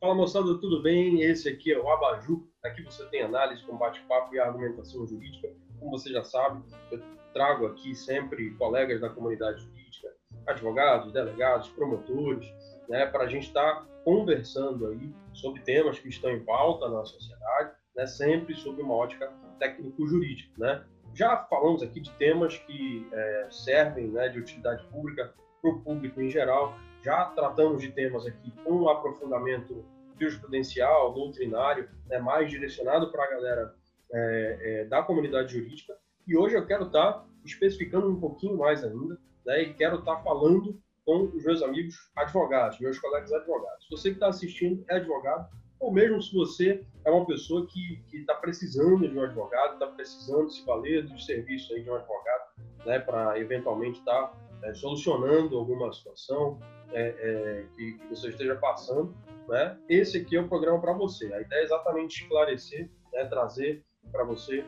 Fala 0.00 0.14
moçada, 0.14 0.58
tudo 0.58 0.82
bem? 0.82 1.22
Esse 1.22 1.48
aqui 1.48 1.72
é 1.72 1.78
o 1.78 1.90
Abaju. 1.90 2.46
Aqui 2.64 2.82
você 2.82 3.04
tem 3.06 3.22
análise 3.22 3.62
com 3.64 3.76
bate-papo 3.76 4.34
e 4.34 4.40
argumentação 4.40 5.06
jurídica. 5.06 5.48
Como 5.78 5.90
você 5.90 6.10
já 6.10 6.24
sabe, 6.24 6.62
eu 6.90 7.00
trago 7.32 7.66
aqui 7.66 7.94
sempre 7.94 8.50
colegas 8.54 9.00
da 9.00 9.10
comunidade 9.10 9.62
jurídica, 9.62 10.08
advogados, 10.46 11.12
delegados, 11.12 11.68
promotores, 11.68 12.46
né, 12.88 13.06
para 13.06 13.24
a 13.24 13.28
gente 13.28 13.48
estar 13.48 13.74
tá 13.74 13.86
conversando 14.04 14.88
aí 14.88 15.12
sobre 15.32 15.60
temas 15.62 15.98
que 15.98 16.08
estão 16.08 16.30
em 16.30 16.44
pauta 16.44 16.88
na 16.88 17.04
sociedade, 17.04 17.72
né, 17.94 18.06
sempre 18.06 18.54
sob 18.54 18.80
uma 18.80 18.94
ótica 18.94 19.32
técnico-jurídica. 19.58 20.52
Né? 20.56 20.84
Já 21.14 21.36
falamos 21.50 21.82
aqui 21.82 22.00
de 22.00 22.10
temas 22.12 22.56
que 22.58 23.06
é, 23.12 23.48
servem 23.50 24.08
né, 24.08 24.28
de 24.28 24.38
utilidade 24.38 24.84
pública 24.88 25.34
para 25.60 25.70
o 25.70 25.80
público 25.80 26.20
em 26.20 26.30
geral, 26.30 26.78
já 27.04 27.26
tratamos 27.26 27.82
de 27.82 27.90
temas 27.90 28.26
aqui 28.26 28.50
com 28.64 28.72
um 28.72 28.88
aprofundamento 28.88 29.84
jurisprudencial, 30.18 31.12
doutrinário, 31.12 31.88
né, 32.06 32.18
mais 32.18 32.50
direcionado 32.50 33.10
para 33.10 33.24
a 33.24 33.30
galera 33.30 33.74
é, 34.12 34.58
é, 34.60 34.84
da 34.84 35.02
comunidade 35.02 35.52
jurídica. 35.52 35.94
E 36.26 36.36
hoje 36.36 36.56
eu 36.56 36.66
quero 36.66 36.86
estar 36.86 37.12
tá 37.12 37.24
especificando 37.44 38.08
um 38.08 38.20
pouquinho 38.20 38.56
mais 38.56 38.84
ainda, 38.84 39.18
né, 39.46 39.62
e 39.62 39.74
quero 39.74 40.00
estar 40.00 40.16
tá 40.16 40.22
falando 40.22 40.80
com 41.08 41.22
os 41.34 41.42
meus 41.42 41.62
amigos 41.62 41.96
advogados, 42.14 42.78
meus 42.80 42.98
colegas 42.98 43.32
advogados. 43.32 43.82
Se 43.86 43.90
você 43.90 44.10
que 44.10 44.16
está 44.16 44.28
assistindo 44.28 44.84
é 44.90 44.96
advogado, 44.96 45.48
ou 45.80 45.90
mesmo 45.90 46.20
se 46.20 46.34
você 46.34 46.84
é 47.02 47.10
uma 47.10 47.24
pessoa 47.24 47.66
que 47.66 48.04
está 48.12 48.34
precisando 48.34 49.08
de 49.08 49.18
um 49.18 49.22
advogado, 49.22 49.72
está 49.72 49.86
precisando 49.86 50.50
se 50.50 50.62
valer 50.66 51.06
dos 51.06 51.24
serviços 51.24 51.74
aí 51.74 51.82
de 51.82 51.90
um 51.90 51.94
advogado, 51.94 52.50
né, 52.84 52.98
para 52.98 53.40
eventualmente 53.40 54.00
estar 54.00 54.26
tá, 54.26 54.36
é, 54.64 54.74
solucionando 54.74 55.56
alguma 55.56 55.90
situação 55.94 56.60
é, 56.92 57.08
é, 57.08 57.66
que, 57.74 57.92
que, 57.94 58.08
você 58.08 58.28
esteja 58.28 58.56
passando, 58.56 59.16
né, 59.48 59.78
esse 59.88 60.18
aqui 60.18 60.36
é 60.36 60.42
o 60.42 60.48
programa 60.48 60.78
para 60.78 60.92
você. 60.92 61.32
A 61.32 61.40
ideia 61.40 61.60
é 61.60 61.64
exatamente 61.64 62.22
esclarecer, 62.22 62.90
né, 63.14 63.24
trazer 63.24 63.82
para 64.12 64.24
você 64.24 64.62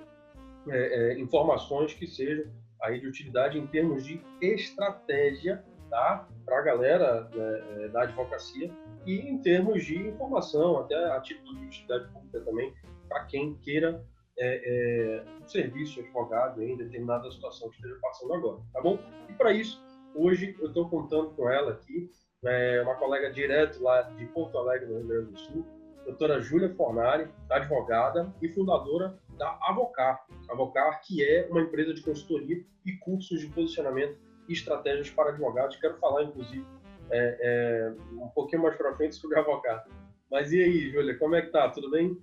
é, 0.70 1.12
é, 1.12 1.20
informações 1.20 1.92
que 1.92 2.06
sejam 2.06 2.50
aí 2.80 2.98
de 2.98 3.06
utilidade 3.06 3.58
em 3.58 3.66
termos 3.66 4.02
de 4.06 4.22
estratégia 4.40 5.62
tá? 5.90 6.28
para 6.50 6.58
a 6.58 6.62
galera 6.62 7.30
né, 7.32 7.84
é, 7.84 7.88
da 7.88 8.02
advocacia 8.02 8.70
e 9.06 9.20
em 9.20 9.38
termos 9.38 9.84
de 9.84 9.96
informação, 9.96 10.80
até 10.80 10.96
a 11.12 11.20
título 11.20 11.56
de 11.56 11.66
utilidade 11.66 12.12
pública 12.12 12.40
também, 12.40 12.74
para 13.08 13.24
quem 13.26 13.54
queira 13.58 14.04
é, 14.36 15.22
é, 15.22 15.24
um 15.40 15.46
serviço 15.46 16.00
advogado 16.00 16.60
em 16.62 16.76
determinada 16.76 17.30
situação 17.30 17.70
que 17.70 17.76
esteja 17.76 17.96
passando 18.02 18.34
agora, 18.34 18.60
tá 18.72 18.80
bom? 18.80 18.98
E 19.28 19.32
para 19.34 19.52
isso, 19.52 19.80
hoje 20.14 20.56
eu 20.58 20.66
estou 20.66 20.88
contando 20.88 21.30
com 21.30 21.48
ela 21.48 21.72
aqui, 21.72 22.10
é, 22.44 22.82
uma 22.82 22.96
colega 22.96 23.30
direto 23.30 23.80
lá 23.82 24.02
de 24.02 24.26
Porto 24.26 24.58
Alegre, 24.58 24.88
no 24.88 24.98
Rio 24.98 25.06
Grande 25.06 25.30
do 25.30 25.38
Sul, 25.38 25.66
doutora 26.04 26.40
Júlia 26.40 26.74
Fornari, 26.74 27.28
advogada 27.48 28.34
e 28.42 28.48
fundadora 28.48 29.16
da 29.38 29.56
Avocar. 29.62 30.26
Avocar, 30.48 31.00
que 31.02 31.22
é 31.22 31.46
uma 31.48 31.60
empresa 31.60 31.94
de 31.94 32.02
consultoria 32.02 32.64
e 32.84 32.92
cursos 32.92 33.40
de 33.40 33.46
posicionamento 33.48 34.18
estratégias 34.52 35.10
para 35.10 35.30
advogados. 35.30 35.76
Quero 35.76 35.96
falar, 35.98 36.24
inclusive, 36.24 36.66
é, 37.10 37.38
é, 37.40 37.94
um 38.22 38.28
pouquinho 38.28 38.62
mais 38.62 38.76
para 38.76 38.94
frente 38.96 39.16
sobre 39.16 39.38
a 39.38 39.42
Avocar. 39.42 39.84
Mas 40.30 40.52
e 40.52 40.62
aí, 40.62 40.90
Júlia, 40.90 41.18
como 41.18 41.34
é 41.34 41.42
que 41.42 41.50
tá? 41.50 41.68
Tudo 41.68 41.90
bem? 41.90 42.16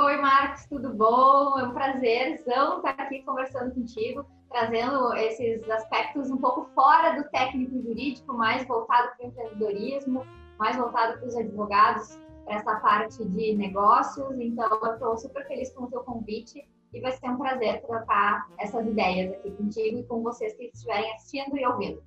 Oi, 0.00 0.16
Marcos, 0.18 0.64
tudo 0.66 0.94
bom? 0.94 1.58
É 1.58 1.64
um 1.64 1.72
prazer 1.72 2.34
estar 2.34 2.94
aqui 2.98 3.22
conversando 3.24 3.74
contigo, 3.74 4.24
trazendo 4.48 5.12
esses 5.16 5.68
aspectos 5.68 6.30
um 6.30 6.36
pouco 6.36 6.70
fora 6.72 7.20
do 7.20 7.28
técnico 7.30 7.82
jurídico, 7.82 8.32
mais 8.32 8.64
voltado 8.66 9.10
para 9.16 9.26
o 9.26 9.28
empreendedorismo, 9.28 10.24
mais 10.56 10.76
voltado 10.76 11.18
para 11.18 11.26
os 11.26 11.36
advogados, 11.36 12.16
para 12.44 12.54
essa 12.54 12.76
parte 12.76 13.24
de 13.24 13.56
negócios. 13.56 14.38
Então, 14.38 14.68
eu 14.80 14.92
estou 14.92 15.18
super 15.18 15.44
feliz 15.48 15.72
com 15.72 15.84
o 15.84 15.90
teu 15.90 16.04
convite 16.04 16.64
e 16.92 17.00
vai 17.00 17.12
ser 17.12 17.28
um 17.28 17.36
prazer 17.36 17.80
trocar 17.82 18.48
essas 18.58 18.86
ideias 18.86 19.32
aqui 19.32 19.50
contigo 19.50 19.98
e 19.98 20.04
com 20.04 20.22
vocês 20.22 20.54
que 20.54 20.70
estiverem 20.72 21.12
assistindo 21.14 21.56
e 21.56 21.66
ouvindo. 21.66 22.02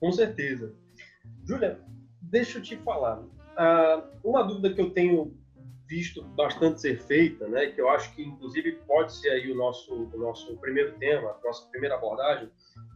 Com 0.00 0.12
certeza. 0.12 0.74
Júlia, 1.44 1.80
deixa 2.20 2.58
eu 2.58 2.62
te 2.62 2.76
falar. 2.78 3.20
Uh, 3.20 4.02
uma 4.22 4.42
dúvida 4.42 4.74
que 4.74 4.80
eu 4.80 4.90
tenho 4.90 5.34
visto 5.88 6.22
bastante 6.22 6.80
ser 6.80 7.00
feita, 7.00 7.46
né, 7.46 7.66
que 7.66 7.80
eu 7.80 7.88
acho 7.88 8.14
que 8.14 8.22
inclusive 8.22 8.72
pode 8.86 9.14
ser 9.14 9.30
aí 9.30 9.50
o 9.52 9.54
nosso 9.54 9.94
o 9.94 10.18
nosso 10.18 10.56
primeiro 10.58 10.98
tema, 10.98 11.30
a 11.30 11.46
nossa 11.46 11.68
primeira 11.70 11.94
abordagem, 11.94 12.50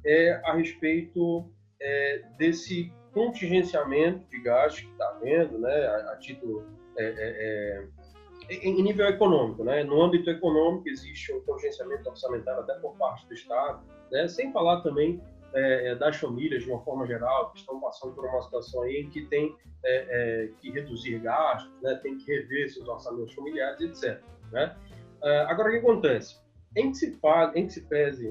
é 0.04 0.32
a 0.44 0.54
respeito 0.54 1.48
é, 1.80 2.24
desse 2.36 2.92
contingenciamento 3.12 4.28
de 4.28 4.40
gastos 4.42 4.82
que 4.82 4.90
está 4.90 5.08
havendo, 5.10 5.58
né, 5.58 5.86
a, 5.86 6.12
a 6.12 6.16
título 6.16 6.66
é, 6.96 7.04
é, 7.04 7.14
é, 7.16 7.88
em 8.50 8.82
nível 8.82 9.06
econômico, 9.06 9.62
né? 9.62 9.84
No 9.84 10.02
âmbito 10.02 10.28
econômico 10.28 10.88
existe 10.88 11.32
um 11.32 11.40
contingenciamento 11.42 12.08
orçamentário 12.08 12.62
até 12.62 12.74
por 12.74 12.96
parte 12.96 13.26
do 13.26 13.34
Estado, 13.34 13.80
né? 14.10 14.26
Sem 14.26 14.52
falar 14.52 14.80
também 14.80 15.22
é, 15.54 15.90
é, 15.90 15.94
das 15.94 16.16
famílias 16.16 16.64
de 16.64 16.70
uma 16.70 16.80
forma 16.82 17.06
geral 17.06 17.52
que 17.52 17.60
estão 17.60 17.80
passando 17.80 18.14
por 18.14 18.24
uma 18.24 18.42
situação 18.42 18.82
aí 18.82 19.02
em 19.02 19.10
que 19.10 19.22
tem 19.26 19.56
é, 19.84 20.06
é, 20.08 20.50
que 20.60 20.70
reduzir 20.70 21.18
gastos, 21.20 21.70
né? 21.80 21.94
Tem 22.02 22.18
que 22.18 22.26
rever 22.26 22.68
seus 22.70 22.88
orçamentos 22.88 23.34
familiares, 23.34 23.80
etc. 23.80 24.20
Né? 24.52 24.74
agora 25.46 25.68
o 25.68 25.72
que 25.72 25.78
acontece? 25.78 26.40
Em 26.74 26.90
que 26.90 26.96
se 26.96 27.12
fale, 27.18 27.60
em 27.60 27.66
que 27.66 27.74
se 27.74 27.82
pese, 27.82 28.30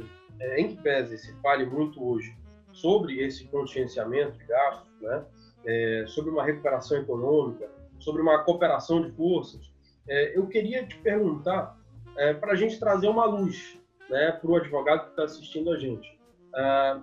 em 0.58 0.68
que 0.69 0.81
pese 0.81 1.18
se 1.18 1.34
fale 1.41 1.66
muito 1.66 2.03
hoje 2.03 2.35
sobre 2.74 3.22
esse 3.24 3.47
contingenciamento 3.47 4.38
de 4.38 4.46
gastos, 4.46 5.02
né? 5.02 5.25
É, 5.66 6.06
sobre 6.08 6.31
uma 6.31 6.44
recuperação 6.44 6.97
econômica, 6.97 7.69
sobre 8.00 8.22
uma 8.22 8.44
cooperação 8.44 9.02
de 9.02 9.12
forças, 9.12 9.69
é, 10.09 10.38
eu 10.38 10.47
queria 10.47 10.86
te 10.86 10.97
perguntar 10.97 11.78
é, 12.18 12.34
para 12.34 12.53
a 12.53 12.56
gente 12.56 12.80
trazer 12.80 13.08
uma 13.08 13.25
luz 13.25 13.80
né, 14.09 14.31
para 14.31 14.50
o 14.50 14.56
advogado 14.56 15.06
que 15.06 15.09
está 15.12 15.24
assistindo 15.24 15.72
a 15.72 15.78
gente. 15.78 16.20
É, 16.56 17.00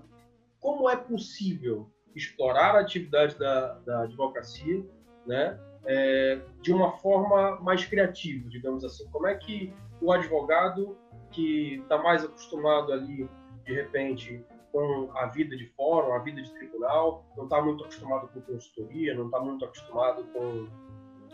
como 0.60 0.90
é 0.90 0.96
possível 0.96 1.88
explorar 2.14 2.74
a 2.74 2.80
atividade 2.80 3.38
da, 3.38 3.74
da 3.86 4.02
advocacia 4.02 4.84
né, 5.26 5.58
é, 5.84 6.40
de 6.60 6.72
uma 6.72 6.92
forma 6.98 7.60
mais 7.60 7.84
criativa, 7.84 8.48
digamos 8.48 8.84
assim? 8.84 9.08
Como 9.10 9.26
é 9.26 9.34
que 9.36 9.72
o 10.00 10.12
advogado 10.12 10.96
que 11.30 11.76
está 11.76 11.98
mais 11.98 12.24
acostumado 12.24 12.92
ali, 12.92 13.28
de 13.64 13.72
repente, 13.72 14.44
com 14.72 15.10
a 15.14 15.26
vida 15.26 15.56
de 15.56 15.66
fórum, 15.76 16.12
a 16.12 16.18
vida 16.18 16.42
de 16.42 16.52
tribunal, 16.54 17.24
não 17.36 17.44
está 17.44 17.62
muito 17.62 17.84
acostumado 17.84 18.28
com 18.28 18.40
consultoria, 18.40 19.14
não 19.14 19.26
está 19.26 19.40
muito 19.40 19.64
acostumado 19.64 20.24
com, 20.32 20.66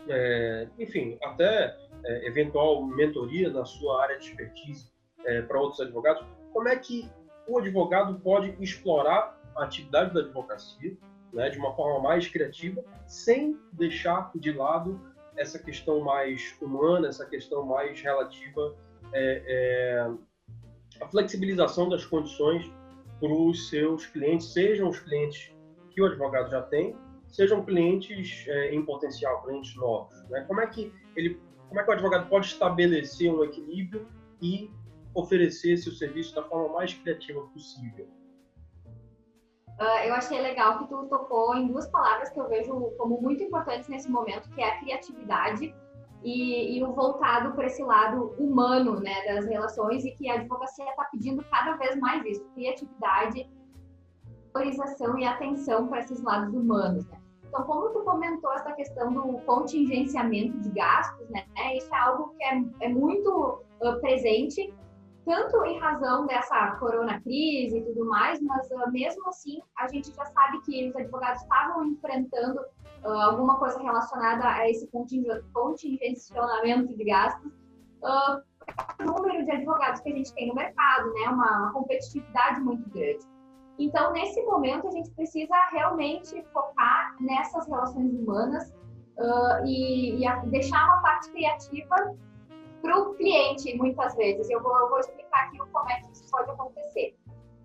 é, 0.07 0.67
enfim, 0.79 1.17
até 1.23 1.77
é, 2.05 2.27
eventual 2.27 2.85
mentoria 2.85 3.49
na 3.49 3.65
sua 3.65 4.03
área 4.03 4.17
de 4.17 4.29
expertise 4.29 4.91
é, 5.25 5.41
para 5.41 5.59
outros 5.59 5.79
advogados. 5.79 6.25
Como 6.51 6.67
é 6.67 6.75
que 6.77 7.09
o 7.47 7.57
advogado 7.57 8.19
pode 8.19 8.55
explorar 8.59 9.39
a 9.55 9.63
atividade 9.63 10.13
da 10.13 10.21
advocacia 10.21 10.97
né, 11.31 11.49
de 11.49 11.57
uma 11.57 11.73
forma 11.75 11.99
mais 11.99 12.27
criativa, 12.27 12.83
sem 13.07 13.59
deixar 13.71 14.31
de 14.35 14.51
lado 14.51 14.99
essa 15.35 15.57
questão 15.57 15.99
mais 15.99 16.55
humana, 16.61 17.07
essa 17.07 17.25
questão 17.25 17.65
mais 17.65 17.99
relativa 18.01 18.75
é, 19.13 20.07
à 21.01 21.07
flexibilização 21.07 21.89
das 21.89 22.05
condições 22.05 22.71
para 23.19 23.31
os 23.31 23.69
seus 23.69 24.05
clientes, 24.05 24.53
sejam 24.53 24.89
os 24.89 24.99
clientes 24.99 25.51
que 25.91 26.01
o 26.01 26.05
advogado 26.05 26.49
já 26.51 26.61
tem, 26.61 26.95
sejam 27.33 27.65
clientes 27.65 28.45
é, 28.47 28.73
em 28.73 28.85
potencial, 28.85 29.41
clientes 29.41 29.75
novos. 29.75 30.15
Né? 30.29 30.41
Como 30.47 30.61
é 30.61 30.67
que 30.67 30.93
ele, 31.15 31.41
como 31.67 31.81
é 31.81 31.83
que 31.83 31.89
o 31.89 31.93
advogado 31.93 32.29
pode 32.29 32.45
estabelecer 32.45 33.33
um 33.33 33.43
equilíbrio 33.43 34.07
e 34.39 34.71
oferecer 35.15 35.77
seu 35.77 35.91
serviço 35.91 36.35
da 36.35 36.43
forma 36.43 36.75
mais 36.75 36.93
criativa 36.93 37.41
possível? 37.47 38.07
Uh, 39.79 40.05
eu 40.05 40.13
achei 40.13 40.39
legal 40.39 40.77
que 40.77 40.87
tu 40.87 41.07
tocou 41.07 41.55
em 41.55 41.67
duas 41.67 41.87
palavras 41.87 42.29
que 42.29 42.39
eu 42.39 42.47
vejo 42.47 42.71
como 42.97 43.19
muito 43.19 43.43
importantes 43.43 43.89
nesse 43.89 44.09
momento, 44.09 44.47
que 44.51 44.61
é 44.61 44.69
a 44.69 44.79
criatividade 44.79 45.75
e, 46.23 46.77
e 46.77 46.83
o 46.83 46.93
voltado 46.93 47.53
para 47.53 47.65
esse 47.65 47.81
lado 47.81 48.35
humano 48.37 48.99
né, 48.99 49.25
das 49.25 49.45
relações 49.45 50.05
e 50.05 50.11
que 50.11 50.29
a 50.29 50.35
advocacia 50.35 50.87
está 50.87 51.05
pedindo 51.05 51.43
cada 51.45 51.75
vez 51.77 51.99
mais 51.99 52.23
isso, 52.25 52.45
criatividade, 52.53 53.49
valorização 54.53 55.17
e 55.17 55.25
atenção 55.25 55.87
para 55.87 56.01
esses 56.01 56.21
lados 56.21 56.53
humanos. 56.53 57.07
Né? 57.07 57.22
Então, 57.53 57.65
como 57.65 57.89
tu 57.89 57.99
comentou 57.99 58.51
essa 58.53 58.71
questão 58.71 59.13
do 59.13 59.37
contingenciamento 59.45 60.57
de 60.57 60.69
gastos, 60.69 61.29
né, 61.29 61.45
isso 61.75 61.93
é 61.93 61.99
algo 61.99 62.33
que 62.35 62.43
é, 62.43 62.63
é 62.81 62.89
muito 62.89 63.63
uh, 63.79 64.01
presente, 64.01 64.73
tanto 65.23 65.63
em 65.63 65.77
razão 65.77 66.25
dessa 66.25 66.71
corona 66.77 67.21
crise 67.21 67.77
e 67.77 67.83
tudo 67.83 68.05
mais, 68.05 68.41
mas 68.41 68.67
uh, 68.71 68.91
mesmo 68.91 69.29
assim 69.29 69.61
a 69.77 69.87
gente 69.87 70.11
já 70.15 70.25
sabe 70.25 70.61
que 70.61 70.89
os 70.89 70.95
advogados 70.95 71.43
estavam 71.43 71.85
enfrentando 71.85 72.59
uh, 72.59 73.07
alguma 73.07 73.59
coisa 73.59 73.79
relacionada 73.79 74.47
a 74.47 74.67
esse 74.67 74.89
contingenciamento 75.53 76.97
de 76.97 77.03
gastos, 77.03 77.51
o 78.99 79.03
número 79.03 79.45
de 79.45 79.51
advogados 79.51 80.01
que 80.01 80.11
a 80.11 80.15
gente 80.15 80.33
tem 80.33 80.47
no 80.47 80.55
mercado, 80.55 81.13
né? 81.13 81.29
Uma, 81.29 81.59
uma 81.59 81.73
competitividade 81.73 82.59
muito 82.61 82.89
grande. 82.89 83.32
Então, 83.79 84.11
nesse 84.11 84.41
momento, 84.43 84.87
a 84.87 84.91
gente 84.91 85.09
precisa 85.11 85.55
realmente 85.71 86.43
focar 86.53 87.15
nessas 87.19 87.67
relações 87.67 88.13
humanas 88.13 88.69
uh, 89.17 89.65
e, 89.65 90.23
e 90.23 90.49
deixar 90.49 90.85
uma 90.85 91.01
parte 91.01 91.31
criativa 91.31 92.15
para 92.81 92.99
o 92.99 93.15
cliente, 93.15 93.75
muitas 93.77 94.15
vezes. 94.15 94.49
Eu 94.49 94.61
vou, 94.61 94.77
eu 94.77 94.89
vou 94.89 94.99
explicar 94.99 95.47
aqui 95.47 95.57
como 95.57 95.89
é 95.89 96.01
que 96.01 96.11
isso 96.11 96.29
pode 96.29 96.51
acontecer. 96.51 97.15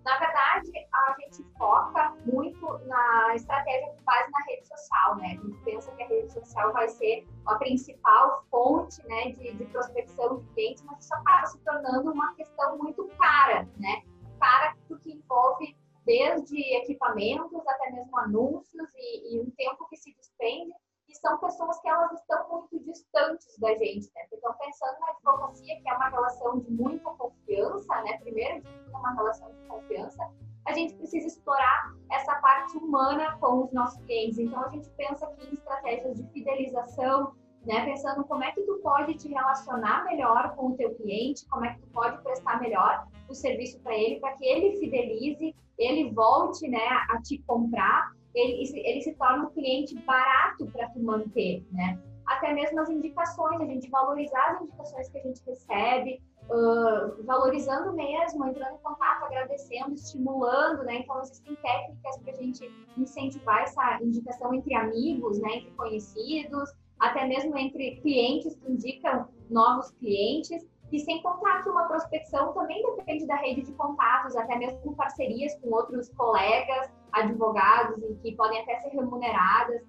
Na 0.05 0.17
verdade, 0.17 0.71
a 0.93 1.15
gente 1.19 1.43
foca 1.57 2.13
muito 2.25 2.79
na 2.87 3.35
estratégia 3.35 3.89
com 3.89 4.03
base 4.03 4.31
na 4.31 4.39
rede 4.47 4.67
social, 4.67 5.15
né? 5.17 5.37
A 5.39 5.45
gente 5.45 5.63
pensa 5.65 5.91
que 5.91 6.03
a 6.03 6.07
rede 6.07 6.31
social 6.31 6.73
vai 6.73 6.87
ser 6.87 7.27
a 7.45 7.55
principal 7.55 8.43
fonte 8.49 9.05
né, 9.07 9.31
de, 9.33 9.53
de 9.53 9.65
prospecção 9.65 10.37
de 10.37 10.45
clientes, 10.53 10.83
mas 10.85 11.03
isso 11.03 11.13
acaba 11.13 11.45
se 11.47 11.59
tornando 11.59 12.11
uma 12.11 12.33
questão 12.35 12.77
muito 12.77 13.07
cara, 13.19 13.67
né? 13.77 14.01
Cara 14.39 14.73
porque 14.87 15.11
envolve 15.11 15.75
desde 16.05 16.59
equipamentos 16.77 17.67
até 17.67 17.91
mesmo 17.91 18.17
anúncios 18.17 18.89
e, 18.95 19.35
e 19.35 19.41
um 19.41 19.49
tempo 19.51 19.87
que 19.89 19.97
se 19.97 20.13
despende 20.15 20.73
e 21.09 21.15
são 21.15 21.37
pessoas 21.39 21.79
que 21.81 21.89
elas 21.89 22.11
estão 22.13 22.47
muito 22.49 22.79
distantes 22.85 23.57
da 23.57 23.73
gente, 23.75 24.11
né? 24.13 24.27
Então, 24.31 24.53
pensando 24.53 24.99
na 24.99 25.09
advocacia, 25.09 25.81
que 25.81 25.89
é 25.89 25.93
uma 25.93 26.09
relação 26.09 26.59
de 26.59 26.71
muita 26.71 27.09
confiança, 27.11 28.01
né? 28.03 28.17
Primeiro 28.19 28.61
de 28.61 28.89
uma 28.89 29.13
relação 29.13 29.51
de 29.51 29.67
confiança, 29.67 30.31
a 30.65 30.73
gente 30.73 30.93
precisa 30.95 31.25
explorar 31.25 31.95
essa 32.11 32.35
parte 32.35 32.77
humana 32.77 33.37
com 33.39 33.63
os 33.63 33.71
nossos 33.71 33.99
clientes. 34.05 34.37
Então, 34.37 34.63
a 34.63 34.69
gente 34.69 34.87
pensa 34.91 35.25
aqui 35.25 35.47
em 35.47 35.53
estratégias 35.53 36.15
de 36.15 36.23
fidelização, 36.31 37.35
né? 37.69 37.85
Pensando 37.85 38.23
como 38.23 38.43
é 38.43 38.51
que 38.51 38.63
tu 38.63 38.79
pode 38.81 39.13
te 39.13 39.27
relacionar 39.29 40.03
melhor 40.05 40.55
com 40.55 40.71
o 40.71 40.75
teu 40.75 40.93
cliente, 40.95 41.47
como 41.47 41.65
é 41.65 41.75
que 41.75 41.81
tu 41.81 41.87
pode 41.89 42.21
prestar 42.23 42.59
melhor 42.59 43.07
o 43.29 43.35
serviço 43.35 43.79
para 43.81 43.95
ele, 43.95 44.19
para 44.19 44.33
que 44.33 44.43
ele 44.43 44.77
fidelize, 44.79 45.55
ele 45.77 46.09
volte, 46.11 46.67
né, 46.67 46.87
a 47.09 47.21
te 47.21 47.37
comprar 47.47 48.11
ele, 48.33 48.79
ele 48.85 49.01
se 49.01 49.13
torna 49.15 49.45
um 49.45 49.49
cliente 49.51 49.95
barato 50.01 50.65
para 50.67 50.89
tu 50.89 50.99
manter, 50.99 51.65
né? 51.71 51.99
Até 52.25 52.53
mesmo 52.53 52.79
as 52.79 52.89
indicações, 52.89 53.59
a 53.59 53.65
gente 53.65 53.89
valorizar 53.89 54.51
as 54.51 54.61
indicações 54.61 55.09
que 55.09 55.17
a 55.17 55.21
gente 55.21 55.41
recebe, 55.45 56.21
uh, 56.45 57.23
valorizando 57.23 57.91
mesmo, 57.93 58.45
entrando 58.45 58.75
em 58.75 58.83
contato, 58.83 59.25
agradecendo, 59.25 59.93
estimulando, 59.93 60.83
né? 60.83 60.99
Então, 60.99 61.19
existem 61.21 61.55
técnicas 61.55 62.17
para 62.19 62.31
a 62.31 62.35
gente 62.35 62.71
incentivar 62.97 63.63
essa 63.63 63.99
indicação 64.03 64.53
entre 64.53 64.75
amigos, 64.75 65.39
né? 65.39 65.55
Entre 65.55 65.71
conhecidos, 65.71 66.71
até 66.99 67.25
mesmo 67.25 67.57
entre 67.57 67.97
clientes 68.01 68.55
que 68.55 68.71
indicam 68.71 69.27
novos 69.49 69.91
clientes. 69.91 70.67
E 70.91 70.99
sem 70.99 71.21
contar 71.21 71.61
que 71.61 71.69
uma 71.69 71.87
prospecção 71.87 72.51
também 72.53 72.81
depende 72.95 73.27
da 73.27 73.35
rede 73.35 73.61
de 73.61 73.71
contatos, 73.73 74.35
até 74.35 74.55
mesmo 74.57 74.95
parcerias 74.95 75.55
com 75.61 75.69
outros 75.69 76.09
colegas, 76.09 76.89
advogados, 77.11 78.01
e 78.03 78.15
que 78.15 78.35
podem 78.35 78.59
até 78.61 78.79
ser 78.79 78.89
remuneradas. 78.89 79.83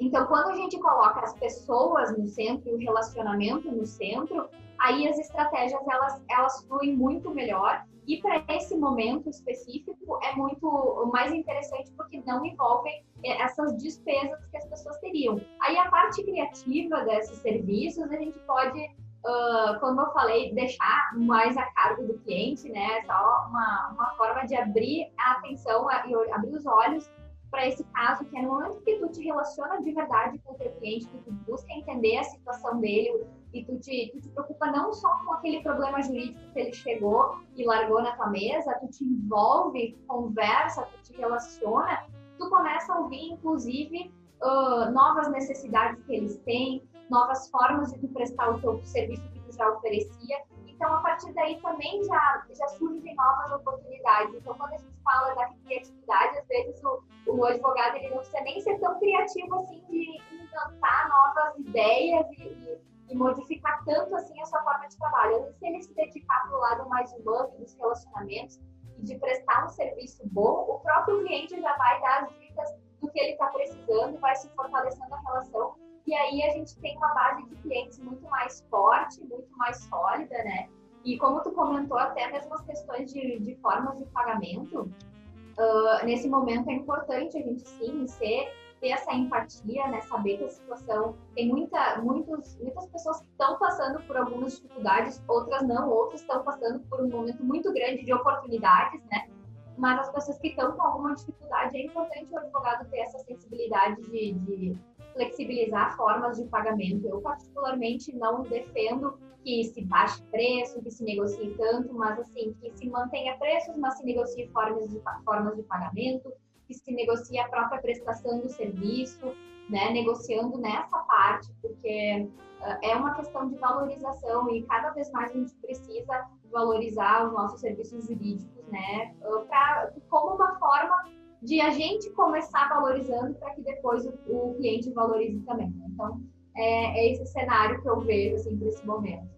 Então, 0.00 0.26
quando 0.26 0.48
a 0.48 0.56
gente 0.56 0.78
coloca 0.80 1.20
as 1.20 1.34
pessoas 1.34 2.16
no 2.16 2.26
centro 2.26 2.70
e 2.70 2.74
o 2.74 2.78
relacionamento 2.78 3.70
no 3.70 3.86
centro, 3.86 4.48
aí 4.78 5.06
as 5.06 5.18
estratégias 5.18 5.80
elas, 5.86 6.22
elas 6.28 6.64
fluem 6.64 6.96
muito 6.96 7.30
melhor. 7.30 7.86
E 8.06 8.20
para 8.20 8.44
esse 8.48 8.76
momento 8.76 9.28
específico 9.28 10.18
é 10.22 10.34
muito 10.34 11.10
mais 11.12 11.32
interessante 11.32 11.92
porque 11.92 12.22
não 12.26 12.44
envolvem 12.44 13.04
eh, 13.24 13.42
essas 13.42 13.76
despesas 13.76 14.44
que 14.50 14.56
as 14.56 14.66
pessoas 14.66 14.98
teriam. 14.98 15.40
Aí 15.62 15.76
a 15.78 15.90
parte 15.90 16.22
criativa 16.24 17.04
desses 17.04 17.38
serviços 17.38 18.10
a 18.10 18.16
gente 18.16 18.38
pode 18.40 18.90
uh, 19.24 19.78
como 19.80 20.00
eu 20.00 20.12
falei, 20.12 20.52
deixar 20.54 21.10
mais 21.16 21.56
a 21.56 21.64
cargo 21.72 22.06
do 22.06 22.18
cliente, 22.20 22.68
né? 22.68 23.02
Só 23.06 23.46
uma, 23.48 23.90
uma 23.94 24.14
forma 24.16 24.46
de 24.46 24.54
abrir 24.56 25.12
a 25.18 25.32
atenção 25.32 25.88
e 25.90 26.32
abrir 26.32 26.54
os 26.54 26.66
olhos 26.66 27.10
para 27.50 27.66
esse 27.66 27.82
caso, 27.84 28.24
que 28.26 28.38
é 28.38 28.42
no 28.42 28.50
momento 28.50 28.80
que 28.82 28.96
tu 28.96 29.08
te 29.08 29.24
relaciona 29.24 29.80
de 29.82 29.92
verdade 29.92 30.38
com 30.38 30.52
o 30.52 30.56
teu 30.56 30.70
cliente, 30.72 31.08
que 31.08 31.18
tu 31.18 31.32
busca 31.32 31.72
entender 31.72 32.16
a 32.18 32.24
situação 32.24 32.78
dele 32.80 33.26
e 33.52 33.64
tu 33.64 33.78
te, 33.78 34.10
tu 34.12 34.20
te 34.20 34.28
preocupa 34.28 34.70
não 34.70 34.92
só 34.92 35.08
com 35.24 35.32
aquele 35.34 35.62
problema 35.62 36.00
jurídico 36.02 36.40
que 36.52 36.60
ele 36.60 36.72
chegou 36.72 37.40
e 37.56 37.64
largou 37.64 38.02
na 38.02 38.16
tua 38.16 38.30
mesa, 38.30 38.74
tu 38.80 38.88
te 38.88 39.04
envolve, 39.04 39.98
conversa, 40.06 40.82
tu 40.82 41.12
te 41.12 41.18
relaciona, 41.18 42.06
tu 42.38 42.48
começa 42.48 42.92
a 42.92 43.00
ouvir, 43.00 43.32
inclusive, 43.32 44.12
uh, 44.42 44.90
novas 44.92 45.30
necessidades 45.30 46.02
que 46.04 46.14
eles 46.14 46.36
têm, 46.44 46.82
novas 47.10 47.50
formas 47.50 47.92
de 47.92 47.98
tu 47.98 48.08
prestar 48.08 48.50
o 48.50 48.60
teu 48.60 48.80
serviço 48.84 49.22
que 49.32 49.40
tu 49.40 49.52
já 49.52 49.68
oferecia. 49.68 50.42
Então, 50.66 50.94
a 50.94 51.00
partir 51.02 51.32
daí 51.34 51.60
também 51.60 52.02
já, 52.04 52.46
já 52.56 52.68
surgem 52.68 53.14
novas 53.14 53.52
oportunidades. 53.52 54.34
Então, 54.34 54.54
quando 54.54 54.72
a 54.72 54.78
gente 54.78 54.94
fala 55.04 55.34
da 55.34 55.48
criatividade, 55.64 56.38
às 56.38 56.46
vezes 56.46 56.82
o, 56.84 57.02
o 57.26 57.44
advogado 57.44 57.96
ele 57.96 58.08
não 58.08 58.18
precisa 58.18 58.40
nem 58.40 58.60
ser 58.60 58.78
tão 58.78 58.98
criativo 58.98 59.54
assim 59.56 59.82
de 59.90 60.18
inventar 60.32 61.08
novas 61.08 61.58
ideias 61.58 62.26
e, 62.38 62.44
e, 62.44 62.89
e 63.10 63.16
modificar 63.16 63.82
tanto 63.84 64.14
assim 64.14 64.40
a 64.40 64.46
sua 64.46 64.62
forma 64.62 64.86
de 64.88 64.96
trabalho. 64.96 65.40
Vezes, 65.42 65.56
se 65.56 65.66
ele 65.66 65.82
se 65.82 65.94
dedicar 65.94 66.48
para 66.48 66.56
o 66.56 66.60
lado 66.60 66.88
mais 66.88 67.12
humano 67.14 67.50
dos 67.58 67.74
relacionamentos 67.74 68.60
e 68.98 69.02
de 69.02 69.18
prestar 69.18 69.64
um 69.64 69.68
serviço 69.68 70.22
bom, 70.26 70.66
o 70.68 70.78
próprio 70.80 71.24
cliente 71.24 71.60
já 71.60 71.76
vai 71.76 72.00
dar 72.00 72.22
as 72.24 72.38
dicas 72.38 72.70
do 73.00 73.10
que 73.10 73.18
ele 73.18 73.32
está 73.32 73.46
precisando, 73.48 74.18
vai 74.18 74.36
se 74.36 74.48
fortalecendo 74.50 75.14
a 75.14 75.20
relação 75.20 75.74
e 76.06 76.14
aí 76.14 76.42
a 76.42 76.50
gente 76.50 76.76
tem 76.80 76.96
uma 76.96 77.14
base 77.14 77.44
de 77.44 77.54
clientes 77.56 77.98
muito 78.00 78.22
mais 78.28 78.66
forte, 78.70 79.20
muito 79.24 79.48
mais 79.56 79.76
sólida, 79.84 80.42
né? 80.42 80.68
E 81.04 81.16
como 81.18 81.40
tu 81.40 81.52
comentou, 81.52 81.98
até 81.98 82.30
mesmo 82.30 82.52
as 82.54 82.62
questões 82.62 83.12
de, 83.12 83.38
de 83.38 83.54
formas 83.56 83.96
de 83.98 84.04
pagamento, 84.06 84.80
uh, 84.80 86.04
nesse 86.04 86.28
momento 86.28 86.68
é 86.68 86.74
importante 86.74 87.38
a 87.38 87.42
gente 87.42 87.66
sim 87.66 88.06
ser, 88.06 88.52
ter 88.80 88.88
essa 88.88 89.12
empatia, 89.12 89.86
né? 89.88 90.00
Saber 90.02 90.38
que 90.38 90.44
a 90.44 90.50
situação 90.50 91.16
tem 91.34 91.48
muita, 91.48 92.00
muitos, 92.00 92.58
muitas 92.58 92.86
pessoas 92.86 93.20
que 93.20 93.28
estão 93.30 93.58
passando 93.58 94.02
por 94.06 94.16
algumas 94.16 94.54
dificuldades, 94.56 95.22
outras 95.28 95.62
não, 95.66 95.90
outras 95.90 96.22
estão 96.22 96.42
passando 96.42 96.80
por 96.88 97.00
um 97.00 97.08
momento 97.08 97.44
muito 97.44 97.72
grande 97.72 98.04
de 98.04 98.12
oportunidades, 98.12 99.02
né? 99.04 99.28
Mas 99.76 100.00
as 100.00 100.12
pessoas 100.12 100.38
que 100.38 100.48
estão 100.48 100.72
com 100.72 100.82
alguma 100.82 101.14
dificuldade, 101.14 101.76
é 101.76 101.86
importante 101.86 102.32
o 102.32 102.38
advogado 102.38 102.88
ter 102.90 102.98
essa 102.98 103.18
sensibilidade 103.20 104.02
de, 104.02 104.32
de 104.32 104.78
flexibilizar 105.14 105.96
formas 105.96 106.36
de 106.38 106.44
pagamento. 106.44 107.06
Eu, 107.06 107.20
particularmente, 107.20 108.14
não 108.14 108.42
defendo 108.42 109.18
que 109.42 109.64
se 109.64 109.84
baixe 109.84 110.22
preço, 110.24 110.82
que 110.82 110.90
se 110.90 111.02
negocie 111.02 111.54
tanto, 111.56 111.94
mas 111.94 112.18
assim, 112.18 112.54
que 112.60 112.70
se 112.76 112.88
mantenha 112.90 113.38
preços, 113.38 113.76
mas 113.76 113.96
se 113.96 114.04
negocie 114.04 114.46
formas 114.48 114.88
de, 114.90 115.00
formas 115.24 115.56
de 115.56 115.62
pagamento, 115.62 116.32
que 116.70 116.74
se 116.74 116.92
negocie 116.92 117.36
a 117.40 117.48
própria 117.48 117.80
prestação 117.80 118.38
do 118.38 118.48
serviço, 118.48 119.34
né, 119.68 119.90
negociando 119.90 120.56
nessa 120.58 120.98
parte, 121.00 121.52
porque 121.60 122.28
uh, 122.60 122.78
é 122.80 122.94
uma 122.94 123.14
questão 123.14 123.48
de 123.48 123.56
valorização 123.56 124.48
e 124.50 124.62
cada 124.62 124.90
vez 124.90 125.10
mais 125.10 125.32
a 125.32 125.34
gente 125.34 125.52
precisa 125.56 126.28
valorizar 126.50 127.26
os 127.26 127.32
nossos 127.32 127.60
serviços 127.60 128.06
jurídicos, 128.06 128.64
né, 128.68 129.12
uh, 129.22 129.44
pra, 129.46 129.92
como 130.08 130.36
uma 130.36 130.56
forma 130.60 131.10
de 131.42 131.60
a 131.60 131.70
gente 131.70 132.08
começar 132.10 132.68
valorizando 132.68 133.34
para 133.34 133.50
que 133.50 133.62
depois 133.62 134.06
o, 134.06 134.12
o, 134.28 134.54
cliente 134.54 134.92
valorize 134.92 135.40
também. 135.40 135.74
Então, 135.88 136.20
é, 136.56 137.00
é, 137.00 137.12
esse 137.12 137.26
cenário 137.26 137.82
que 137.82 137.88
eu 137.88 138.00
vejo 138.00 138.36
assim, 138.36 138.56
para 138.56 138.68
esse 138.68 138.86
momento. 138.86 139.28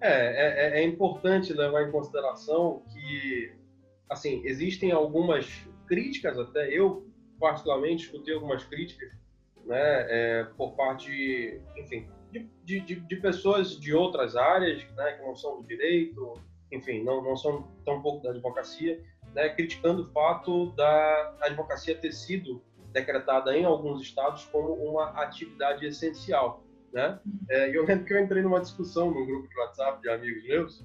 É, 0.00 0.76
é, 0.76 0.80
é, 0.80 0.84
importante 0.84 1.52
levar 1.54 1.88
em 1.88 1.90
consideração 1.90 2.82
que, 2.92 3.56
assim, 4.08 4.42
existem 4.44 4.92
algumas 4.92 5.46
críticas 5.86 6.38
até, 6.38 6.68
eu 6.68 7.06
particularmente 7.38 8.04
escutei 8.04 8.34
algumas 8.34 8.64
críticas, 8.64 9.10
né, 9.64 10.06
é, 10.08 10.44
por 10.56 10.74
parte, 10.76 11.60
enfim, 11.76 12.08
de, 12.30 12.80
de, 12.80 13.00
de, 13.00 13.16
pessoas 13.16 13.78
de 13.78 13.92
outras 13.92 14.36
áreas, 14.36 14.84
né, 14.94 15.12
que 15.12 15.22
não 15.22 15.34
são 15.34 15.60
do 15.60 15.66
direito, 15.66 16.34
enfim, 16.70 17.02
não, 17.02 17.22
não 17.22 17.36
são 17.36 17.68
tão 17.84 18.00
pouco 18.02 18.22
da 18.22 18.30
advocacia, 18.30 19.02
né, 19.34 19.48
criticando 19.50 20.02
o 20.02 20.12
fato 20.12 20.70
da 20.72 21.36
advocacia 21.42 21.96
ter 21.96 22.12
sido 22.12 22.62
decretada 22.92 23.56
em 23.56 23.64
alguns 23.64 24.00
estados 24.00 24.44
como 24.46 24.72
uma 24.72 25.10
atividade 25.22 25.84
essencial. 25.84 26.64
Né? 26.92 27.20
É, 27.50 27.76
eu 27.76 27.84
lembro 27.84 28.06
que 28.06 28.14
eu 28.14 28.18
entrei 28.18 28.42
numa 28.42 28.60
discussão 28.60 29.10
num 29.10 29.26
grupo 29.26 29.48
de 29.48 29.58
WhatsApp 29.58 30.00
de 30.00 30.08
amigos 30.08 30.42
meus, 30.44 30.84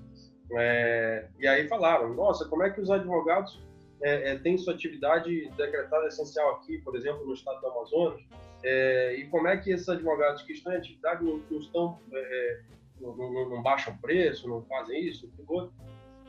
é, 0.58 1.28
e 1.40 1.48
aí 1.48 1.68
falaram: 1.68 2.14
nossa, 2.14 2.48
como 2.48 2.64
é 2.64 2.70
que 2.70 2.82
os 2.82 2.90
advogados 2.90 3.62
é, 4.02 4.32
é 4.32 4.38
têm 4.38 4.58
sua 4.58 4.74
atividade 4.74 5.50
decretada 5.56 6.08
essencial 6.08 6.56
aqui, 6.56 6.78
por 6.80 6.96
exemplo, 6.96 7.26
no 7.26 7.34
estado 7.34 7.62
do 7.62 7.68
Amazonas, 7.68 8.22
é, 8.64 9.16
e 9.16 9.28
como 9.28 9.48
é 9.48 9.58
que 9.58 9.72
esses 9.72 9.88
advogados 9.88 10.42
que 10.44 10.54
estão 10.54 10.74
em 10.74 10.78
atividade 10.78 11.24
não, 11.24 11.42
não 11.50 11.60
estão, 11.60 12.00
é, 12.14 12.62
não, 13.00 13.16
não, 13.16 13.50
não, 13.50 13.62
baixam 13.62 13.98
preço, 13.98 14.48
não 14.48 14.64
fazem 14.64 15.08
isso, 15.08 15.30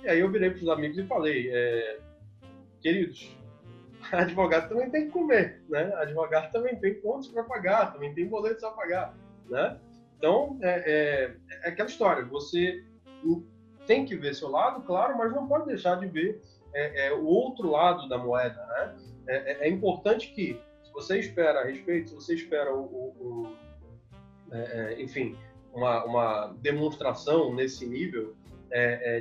E 0.02 0.09
aí 0.09 0.21
eu 0.21 0.31
virei 0.31 0.50
para 0.50 0.62
os 0.62 0.69
amigos 0.69 0.99
e 0.99 1.07
falei: 1.07 1.50
queridos, 2.81 3.37
advogado 4.12 4.69
também 4.69 4.91
tem 4.91 5.07
que 5.07 5.12
comer, 5.12 5.62
né? 5.69 5.93
Advogado 5.97 6.50
também 6.50 6.76
tem 6.76 7.00
contas 7.00 7.29
para 7.29 7.45
pagar, 7.45 7.93
também 7.93 8.12
tem 8.14 8.26
boletos 8.26 8.64
a 8.64 8.71
pagar, 8.71 9.14
né? 9.49 9.79
Então, 10.19 10.57
é, 10.62 10.71
é, 10.71 11.37
é, 11.50 11.69
aquela 11.69 11.88
história, 11.88 12.25
você 12.25 12.85
tem 13.87 14.05
que 14.05 14.17
ver 14.17 14.35
seu 14.35 14.49
lado, 14.49 14.83
claro, 14.83 15.17
mas 15.17 15.33
não 15.33 15.47
pode 15.47 15.67
deixar 15.67 15.99
de 15.99 16.07
ver 16.07 16.43
é, 16.75 17.09
é 17.09 17.12
o 17.12 17.25
outro 17.25 17.71
lado 17.71 18.09
da 18.09 18.19
moeda, 18.19 18.65
né? 18.67 18.97
É, 19.29 19.37
é, 19.37 19.69
é, 19.69 19.69
importante 19.69 20.33
que, 20.33 20.61
se 20.83 20.93
você 20.93 21.19
espera 21.19 21.65
respeito, 21.65 22.11
se 22.11 22.15
você 22.15 22.35
espera 22.35 22.75
o, 22.75 22.83
o, 22.83 23.47
o 23.47 23.57
enfim, 24.99 25.39
uma, 25.73 26.05
uma, 26.05 26.57
demonstração 26.61 27.55
nesse 27.55 27.87
nível 27.87 28.37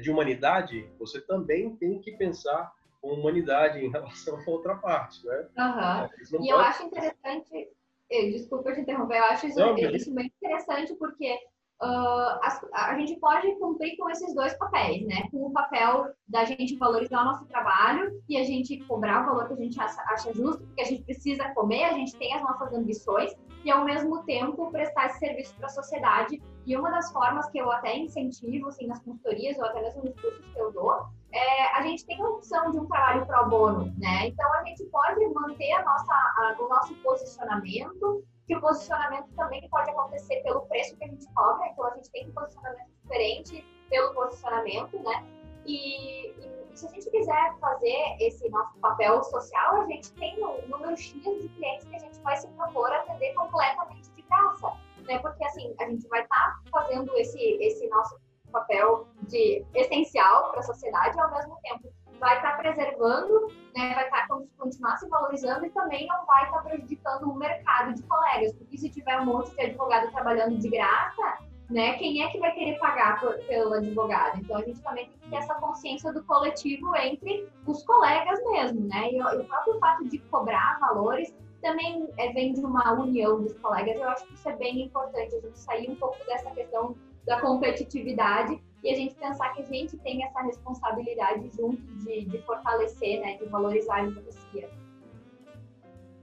de 0.02 0.10
humanidade, 0.10 0.90
você 0.98 1.20
também 1.20 1.76
tem 1.76 2.00
que 2.00 2.14
pensar 2.14 2.72
com 3.02 3.10
humanidade 3.10 3.80
em 3.80 3.90
relação 3.90 4.40
à 4.40 4.50
outra 4.50 4.76
parte, 4.76 5.26
né? 5.26 5.48
Uhum. 5.58 6.46
E 6.46 6.50
eu 6.50 6.58
acho 6.58 6.84
interessante, 6.84 7.70
desculpa 8.10 8.74
te 8.74 8.82
interromper, 8.82 9.18
eu 9.18 9.24
acho 9.26 9.48
isso, 9.48 9.60
não, 9.60 9.78
isso 9.78 10.14
bem 10.14 10.32
interessante 10.42 10.94
porque 10.96 11.38
uh, 11.82 12.40
a, 12.42 12.92
a, 12.92 13.00
gente 13.00 13.20
pode 13.20 13.54
cumprir 13.56 13.98
com 13.98 14.10
esses 14.10 14.34
dois 14.36 14.54
papéis, 14.58 15.06
né? 15.08 15.28
Com 15.32 15.48
o 15.48 15.52
papel 15.52 16.08
da 16.28 16.46
gente 16.46 16.78
valorizar 16.78 17.22
o 17.22 17.26
nosso 17.26 17.46
trabalho 17.46 18.12
e 18.30 18.38
a 18.38 18.44
gente 18.44 18.78
cobrar 18.86 19.24
o 19.24 19.26
valor 19.26 19.48
que 19.48 19.54
a 19.54 19.58
gente 19.58 19.80
acha, 19.80 20.02
acha 20.08 20.34
justo, 20.34 20.64
porque 20.64 20.82
a 20.82 20.86
gente 20.86 21.04
precisa 21.04 21.50
comer, 21.54 21.86
a 21.86 21.94
gente 21.94 22.16
tem 22.16 22.34
as 22.34 22.42
nossas 22.42 22.72
ambições 22.74 23.34
e 23.64 23.72
ao 23.72 23.84
mesmo 23.84 24.24
tempo 24.24 24.72
prestar 24.72 25.08
esse 25.08 25.20
serviço 25.20 25.56
para 25.56 25.68
a 25.68 25.70
sociedade. 25.70 26.42
E 26.66 26.78
uma 26.78 26.92
das 26.92 27.12
formas 27.12 27.50
que 27.50 27.58
eu 27.58 27.72
até 27.72 27.98
incentivo, 27.98 28.68
assim, 28.68 28.86
nas 28.86 29.00
consultorias 29.00 29.58
ou 29.58 29.66
até 29.66 29.82
mesmo 29.82 30.04
nos 30.04 30.20
cursos 30.22 30.46
que 30.54 30.60
eu 30.60 30.72
dou, 30.72 31.08
é, 31.34 31.78
a 31.78 31.82
gente 31.82 32.06
tem 32.06 32.22
a 32.22 32.28
opção 32.28 32.72
de 32.72 32.78
um 32.78 32.86
trabalho 32.86 33.26
pro 33.26 33.50
bono, 33.50 33.94
né? 33.98 34.28
Então 34.28 34.54
a 34.54 34.64
gente 34.66 34.84
pode 34.86 35.26
manter 35.30 35.72
a 35.74 35.84
nossa, 35.84 36.14
a, 36.14 36.56
o 36.60 36.68
nosso 36.68 36.94
posicionamento, 36.96 38.24
que 38.48 38.56
o 38.56 38.62
posicionamento 38.62 39.28
também 39.36 39.68
pode 39.70 39.90
acontecer 39.90 40.42
pelo 40.44 40.62
preço 40.62 40.96
que 40.98 41.04
a 41.04 41.08
gente 41.08 41.26
cobra, 41.34 41.68
então 41.68 41.86
a 41.86 41.96
gente 41.96 42.12
tem 42.12 42.28
um 42.28 42.34
posicionamento 42.34 42.90
diferente 43.02 43.66
pelo 43.90 44.14
posicionamento, 44.14 45.00
né? 45.04 45.26
E, 45.66 46.30
e, 46.30 46.68
se 46.74 46.88
a 46.88 46.90
gente 46.90 47.10
quiser 47.10 47.56
fazer 47.60 48.18
esse 48.20 48.50
nosso 48.50 48.78
papel 48.80 49.22
social, 49.24 49.82
a 49.82 49.86
gente 49.86 50.12
tem 50.14 50.44
um 50.44 50.68
número 50.68 50.98
X 50.98 51.14
de 51.14 51.50
clientes 51.50 51.88
que 51.88 51.96
a 51.96 52.00
gente 52.00 52.20
vai 52.22 52.36
se 52.38 52.48
propor 52.50 52.92
atender 52.92 53.34
completamente 53.34 54.10
de 54.12 54.22
graça, 54.24 54.74
né? 55.06 55.20
Porque 55.20 55.44
assim, 55.46 55.76
a 55.80 55.86
gente 55.86 56.08
vai 56.08 56.24
estar 56.24 56.36
tá 56.36 56.62
fazendo 56.72 57.16
esse, 57.18 57.40
esse 57.62 57.88
nosso 57.88 58.20
papel 58.52 59.08
de 59.24 59.66
essencial 59.74 60.52
para 60.52 60.60
a 60.60 60.64
sociedade 60.64 61.20
ao 61.20 61.32
mesmo 61.32 61.58
tempo 61.62 61.92
vai 62.22 62.36
estar 62.38 62.52
tá 62.52 62.58
preservando, 62.58 63.48
né, 63.76 63.96
vai 63.96 64.06
estar 64.06 64.28
tá, 64.28 64.40
continuar 64.58 64.98
se 64.98 65.10
valorizando 65.10 65.66
e 65.66 65.70
também 65.72 66.06
não 66.08 66.24
vai 66.26 66.46
estar 66.46 66.60
tá 66.60 66.70
prejudicando 66.70 67.24
o 67.24 67.36
mercado 67.36 67.96
de 67.96 68.04
colegas, 68.04 68.54
porque 68.54 68.78
se 68.78 68.90
tiver 68.90 69.20
um 69.20 69.26
monte 69.26 69.54
de 69.56 69.62
advogado 69.62 70.12
trabalhando 70.12 70.58
de 70.58 70.70
graça, 70.70 71.40
né, 71.68 71.98
quem 71.98 72.24
é 72.24 72.30
que 72.30 72.40
vai 72.40 72.52
querer 72.54 72.78
pagar 72.78 73.20
por, 73.20 73.34
pelo 73.46 73.74
advogado? 73.74 74.40
Então 74.40 74.58
a 74.58 74.62
gente 74.64 74.80
também 74.82 75.10
tem 75.10 75.18
que 75.18 75.30
ter 75.30 75.36
essa 75.38 75.56
consciência 75.56 76.14
do 76.14 76.24
coletivo 76.24 76.96
entre 76.96 77.50
os 77.66 77.84
colegas 77.84 78.40
mesmo, 78.52 78.88
né? 78.88 79.10
E, 79.10 79.18
e 79.18 79.22
o 79.22 79.46
próprio 79.46 79.80
fato 79.80 80.08
de 80.08 80.20
cobrar 80.20 80.80
valores 80.80 81.34
também 81.62 82.10
é, 82.18 82.32
vem 82.34 82.54
de 82.54 82.60
uma 82.60 82.92
união 82.92 83.42
dos 83.42 83.58
colegas. 83.60 83.96
Eu 83.96 84.10
acho 84.10 84.28
que 84.28 84.34
isso 84.34 84.50
é 84.50 84.56
bem 84.58 84.82
importante, 84.82 85.34
a 85.34 85.40
gente 85.40 85.58
sair 85.58 85.90
um 85.90 85.96
pouco 85.96 86.18
dessa 86.26 86.52
questão 86.52 86.96
da 87.26 87.40
competitividade 87.40 88.62
e 88.84 88.90
a 88.90 88.96
gente 88.96 89.16
pensar 89.16 89.54
que 89.54 89.62
a 89.62 89.66
gente 89.66 89.98
tem 90.00 90.24
essa 90.24 90.42
responsabilidade 90.42 91.50
junto 91.56 91.82
de, 92.04 92.26
de 92.26 92.38
fortalecer, 92.40 93.22
né, 93.22 93.38
de 93.38 93.46
valorizar 93.46 93.96
a 93.96 94.02
advocacia. 94.02 94.70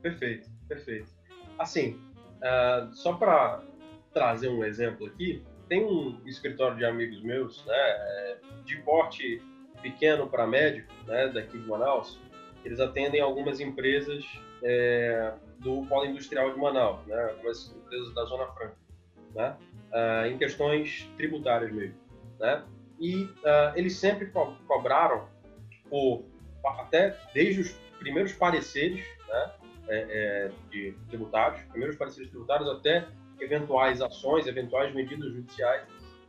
Perfeito, 0.02 0.50
perfeito. 0.66 1.10
Assim, 1.58 2.00
uh, 2.38 2.92
só 2.94 3.14
para 3.14 3.62
trazer 4.12 4.48
um 4.48 4.64
exemplo 4.64 5.06
aqui, 5.06 5.44
tem 5.68 5.84
um 5.84 6.20
escritório 6.26 6.76
de 6.76 6.84
amigos 6.84 7.22
meus, 7.22 7.64
né, 7.64 8.38
de 8.64 8.76
porte 8.78 9.40
pequeno 9.80 10.28
para 10.28 10.46
médio, 10.46 10.84
né, 11.06 11.28
daqui 11.28 11.58
de 11.58 11.68
Manaus, 11.68 12.18
eles 12.64 12.80
atendem 12.80 13.20
algumas 13.20 13.60
empresas 13.60 14.24
é, 14.62 15.32
do 15.60 15.86
polo 15.86 16.06
industrial 16.06 16.52
de 16.52 16.58
Manaus, 16.58 17.06
né, 17.06 17.30
algumas 17.30 17.72
empresas 17.76 18.12
da 18.14 18.24
Zona 18.24 18.46
Franca, 18.46 18.76
né, 19.34 19.56
uh, 19.92 20.26
em 20.26 20.36
questões 20.36 21.08
tributárias 21.16 21.70
mesmo 21.70 22.07
né? 22.38 22.64
E 22.98 23.24
uh, 23.24 23.76
eles 23.76 23.96
sempre 23.96 24.26
co 24.26 24.54
cobraram 24.66 25.28
por 25.88 26.24
até 26.64 27.16
desde 27.32 27.60
os 27.60 27.70
primeiros 27.98 28.32
pareceres, 28.32 29.04
né? 29.28 29.52
É, 29.90 29.96
é, 29.96 30.50
de 30.70 30.92
tributários, 31.08 31.62
primeiros 31.62 31.96
pareceres 31.96 32.28
tributários 32.28 32.68
até 32.68 33.08
eventuais 33.40 34.02
ações, 34.02 34.46
eventuais 34.46 34.94
medidas 34.94 35.32
judiciais, 35.32 35.82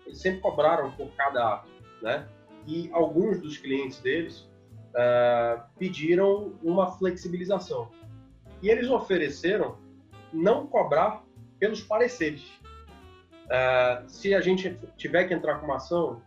eles 0.06 0.22
sempre 0.22 0.40
cobraram 0.40 0.92
por 0.92 1.10
cada 1.16 1.56
ato, 1.56 1.70
né? 2.02 2.26
E 2.66 2.90
alguns 2.94 3.42
dos 3.42 3.58
clientes 3.58 4.00
deles 4.00 4.48
uh, 4.90 5.62
pediram 5.78 6.58
uma 6.64 6.92
flexibilização. 6.98 7.92
E 8.62 8.70
eles 8.70 8.90
ofereceram 8.90 9.78
não 10.32 10.68
cobrar 10.68 11.24
pelos 11.60 11.82
pareceres, 11.82 12.50
Uh, 13.50 14.08
se 14.08 14.36
a 14.36 14.42
gente 14.42 14.80
tiver 14.96 15.26
que 15.26 15.34
entrar 15.34 15.56
com 15.56 15.66
uma 15.66 15.78
ação, 15.78 16.22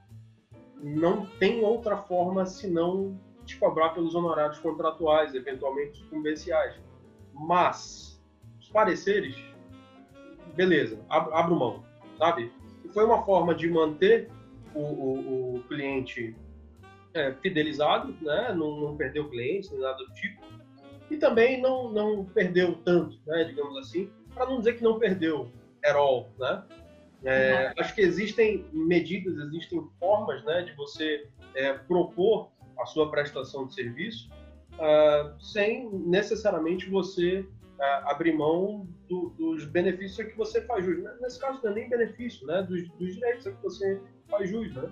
não 0.83 1.25
tem 1.39 1.63
outra 1.65 1.97
forma 1.97 2.45
senão 2.45 3.17
de 3.45 3.57
cobrar 3.57 3.91
pelos 3.91 4.15
honorários 4.15 4.59
contratuais, 4.59 5.35
eventualmente 5.35 5.99
sucumbenciais. 5.99 6.75
Mas 7.33 8.21
os 8.61 8.69
pareceres, 8.69 9.37
beleza, 10.55 10.99
abro, 11.09 11.35
abro 11.35 11.57
mão, 11.57 11.85
sabe? 12.19 12.53
Foi 12.93 13.05
uma 13.05 13.25
forma 13.25 13.55
de 13.55 13.71
manter 13.71 14.29
o, 14.75 14.81
o, 14.81 15.55
o 15.57 15.63
cliente 15.69 16.37
é, 17.15 17.33
fidelizado, 17.35 18.15
né? 18.21 18.53
Não, 18.53 18.81
não 18.81 18.97
perdeu 18.97 19.29
clientes 19.29 19.71
nem 19.71 19.81
nada 19.81 19.99
do 19.99 20.13
tipo. 20.13 20.43
E 21.11 21.17
também 21.17 21.61
não, 21.61 21.93
não 21.93 22.25
perdeu 22.25 22.75
tanto, 22.85 23.19
né? 23.27 23.45
digamos 23.45 23.77
assim, 23.79 24.11
para 24.35 24.47
não 24.47 24.59
dizer 24.59 24.79
que 24.79 24.83
não 24.83 24.99
perdeu 24.99 25.51
at 25.85 25.95
all, 25.95 26.31
né? 26.39 26.63
É, 27.25 27.69
uhum. 27.69 27.73
Acho 27.79 27.95
que 27.95 28.01
existem 28.01 28.67
medidas, 28.73 29.37
existem 29.47 29.83
formas 29.99 30.45
né, 30.45 30.63
de 30.63 30.73
você 30.75 31.29
é, 31.55 31.73
propor 31.75 32.51
a 32.79 32.87
sua 32.87 33.11
prestação 33.11 33.67
de 33.67 33.75
serviço 33.75 34.29
uh, 34.75 35.41
sem 35.41 35.89
necessariamente 35.91 36.89
você 36.89 37.41
uh, 37.41 38.11
abrir 38.11 38.37
mão 38.37 38.87
do, 39.09 39.31
dos 39.31 39.65
benefícios 39.67 40.27
que 40.27 40.37
você 40.37 40.63
faz 40.63 40.85
jus. 40.85 41.03
Nesse 41.21 41.39
caso, 41.39 41.61
não 41.63 41.71
é 41.71 41.75
nem 41.75 41.89
benefício, 41.89 42.47
né, 42.47 42.63
dos, 42.63 42.89
dos 42.91 43.15
direitos 43.15 43.47
a 43.47 43.53
que 43.53 43.63
você 43.63 44.01
faz 44.29 44.49
jus. 44.49 44.75
Né? 44.75 44.91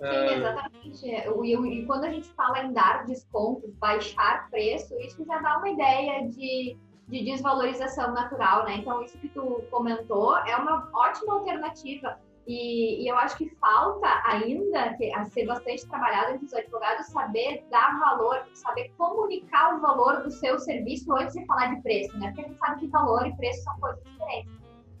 Sim, 0.00 0.06
é. 0.06 0.36
exatamente. 0.36 1.06
E, 1.06 1.80
e, 1.80 1.86
quando 1.86 2.04
a 2.04 2.10
gente 2.10 2.28
fala 2.30 2.64
em 2.64 2.72
dar 2.72 3.04
descontos, 3.06 3.74
baixar 3.74 4.48
preço, 4.50 4.96
isso 5.00 5.24
já 5.24 5.38
dá 5.40 5.58
uma 5.58 5.70
ideia 5.70 6.28
de 6.28 6.76
de 7.08 7.24
desvalorização 7.24 8.12
natural, 8.12 8.64
né? 8.64 8.76
Então, 8.76 9.02
isso 9.02 9.18
que 9.18 9.28
tu 9.28 9.64
comentou 9.70 10.36
é 10.38 10.54
uma 10.56 10.88
ótima 10.92 11.34
alternativa. 11.34 12.18
E, 12.46 13.02
e 13.02 13.08
eu 13.08 13.16
acho 13.18 13.36
que 13.36 13.48
falta 13.56 14.08
ainda 14.24 14.94
que, 14.96 15.12
a 15.14 15.24
ser 15.26 15.46
bastante 15.46 15.86
trabalhado 15.86 16.32
entre 16.32 16.46
os 16.46 16.54
advogados 16.54 17.06
saber 17.06 17.66
dar 17.70 17.98
valor, 17.98 18.46
saber 18.54 18.90
comunicar 18.96 19.76
o 19.76 19.80
valor 19.80 20.22
do 20.22 20.30
seu 20.30 20.58
serviço 20.58 21.12
antes 21.14 21.34
de 21.34 21.44
falar 21.46 21.74
de 21.74 21.82
preço, 21.82 22.16
né? 22.18 22.28
Porque 22.28 22.42
a 22.42 22.48
gente 22.48 22.58
sabe 22.58 22.80
que 22.80 22.86
valor 22.88 23.26
e 23.26 23.36
preço 23.36 23.62
são 23.64 23.78
coisas 23.80 24.02
diferentes. 24.04 24.52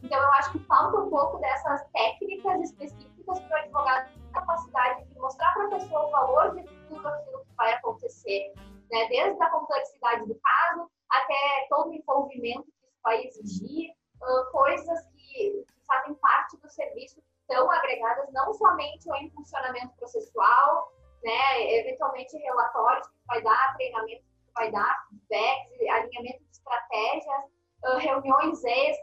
Então, 0.02 0.18
eu 0.18 0.32
acho 0.32 0.52
que 0.52 0.58
falta 0.60 0.98
um 0.98 1.10
pouco 1.10 1.38
dessas 1.38 1.82
técnicas 1.92 2.60
específicas 2.60 3.40
para 3.40 3.56
o 3.56 3.62
advogado 3.62 4.12
ter 4.12 4.32
capacidade 4.32 5.04
de 5.04 5.18
mostrar 5.18 5.52
para 5.54 5.66
a 5.66 5.70
pessoa 5.70 6.06
o 6.06 6.10
valor 6.10 6.54
de 6.54 6.62
tudo 6.88 7.06
aquilo 7.06 7.40
que 7.40 7.56
vai 7.56 7.72
acontecer, 7.72 8.52
né? 8.90 9.08
Desde 9.08 9.42
a 9.42 9.50
complexidade 9.50 10.26
do 10.26 10.34
caso 10.34 10.90
até 11.10 11.66
todo 11.68 11.90
o 11.90 11.94
envolvimento 11.94 12.64
que 12.64 12.86
isso 12.86 12.98
vai 13.02 13.24
exigir, 13.24 13.90
uh, 14.22 14.50
coisas 14.50 15.06
que, 15.08 15.64
que, 15.64 15.66
fazem 15.86 16.14
parte 16.16 16.56
do 16.58 16.68
serviço 16.68 17.22
estão 17.40 17.70
agregadas 17.70 18.30
não 18.32 18.52
somente 18.52 19.10
ao 19.10 19.16
impulsionamento 19.16 19.94
processual, 19.96 20.92
né, 21.22 21.78
eventualmente 21.80 22.36
relatórios 22.36 23.06
que 23.08 23.26
vai 23.26 23.42
dar, 23.42 23.74
treinamento 23.76 24.22
que 24.22 24.52
vai 24.54 24.70
dar, 24.70 25.08
feedbacks, 25.08 25.88
alinhamento 25.90 26.44
de 26.44 26.50
estratégias, 26.50 27.44
uh, 27.84 27.96
reuniões 27.98 28.62
extras. 28.64 28.97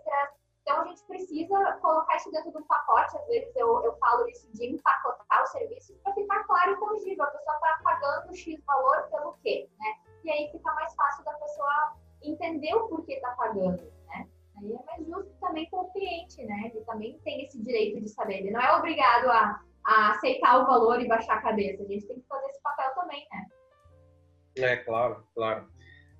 Valor 20.75 21.01
e 21.01 21.07
baixar 21.07 21.37
a 21.37 21.41
cabeça. 21.41 21.83
A 21.83 21.87
gente 21.87 22.05
tem 22.05 22.19
que 22.19 22.27
fazer 22.27 22.47
esse 22.47 22.61
papel 22.61 22.93
também, 22.95 23.27
né? 23.31 23.45
É, 24.57 24.77
claro, 24.77 25.25
claro. 25.33 25.67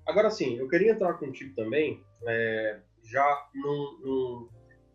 Agora 0.06 0.30
sim, 0.30 0.56
eu 0.56 0.68
queria 0.68 0.92
entrar 0.92 1.14
contigo 1.14 1.54
também, 1.54 2.04
é, 2.26 2.80
já 3.04 3.48
num, 3.54 3.98
num, 4.00 4.48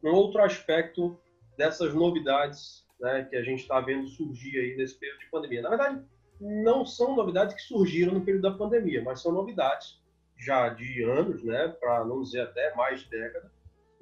num, 0.03 0.13
outro 0.13 0.41
aspecto 0.41 1.19
dessas 1.57 1.93
novidades 1.93 2.85
né, 2.99 3.27
que 3.29 3.35
a 3.35 3.43
gente 3.43 3.61
está 3.61 3.79
vendo 3.81 4.07
surgir 4.07 4.57
aí 4.57 4.75
nesse 4.77 4.97
período 4.97 5.19
de 5.19 5.29
pandemia. 5.29 5.61
Na 5.61 5.69
verdade, 5.69 6.05
não 6.39 6.85
são 6.85 7.15
novidades 7.15 7.55
que 7.55 7.61
surgiram 7.61 8.13
no 8.13 8.21
período 8.21 8.43
da 8.43 8.57
pandemia, 8.57 9.03
mas 9.03 9.21
são 9.21 9.31
novidades 9.31 9.99
já 10.37 10.69
de 10.69 11.03
anos, 11.03 11.43
né, 11.43 11.67
para 11.79 12.05
não 12.05 12.21
dizer 12.21 12.41
até 12.41 12.73
mais 12.75 13.03
década, 13.09 13.51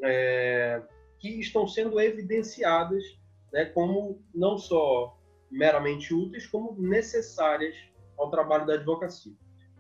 é, 0.04 0.82
que 1.18 1.40
estão 1.40 1.68
sendo 1.68 2.00
evidenciadas 2.00 3.04
né, 3.52 3.66
como 3.66 4.22
não 4.34 4.58
só 4.58 5.19
meramente 5.52 6.14
úteis, 6.14 6.46
como 6.48 6.76
necessárias 6.80 7.76
ao 8.18 8.30
trabalho 8.30 8.66
da 8.66 8.74
advocacia. 8.74 9.34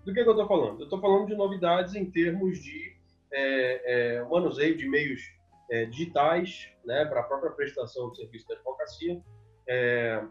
Do 0.05 0.13
que, 0.13 0.23
que 0.23 0.29
eu 0.29 0.33
estou 0.33 0.47
falando? 0.47 0.79
Eu 0.79 0.85
estou 0.85 0.99
falando 0.99 1.27
de 1.27 1.35
novidades 1.35 1.95
em 1.95 2.09
termos 2.09 2.59
de 2.59 2.95
é, 3.31 4.17
é, 4.17 4.23
manuseio 4.23 4.75
de 4.75 4.87
meios 4.87 5.21
é, 5.69 5.85
digitais 5.85 6.69
né, 6.85 7.05
para 7.05 7.19
a 7.19 7.23
própria 7.23 7.51
prestação 7.51 8.09
de 8.11 8.17
serviço 8.17 8.47
da 8.47 8.55
advocacia. 8.55 9.21
É, 9.67 10.23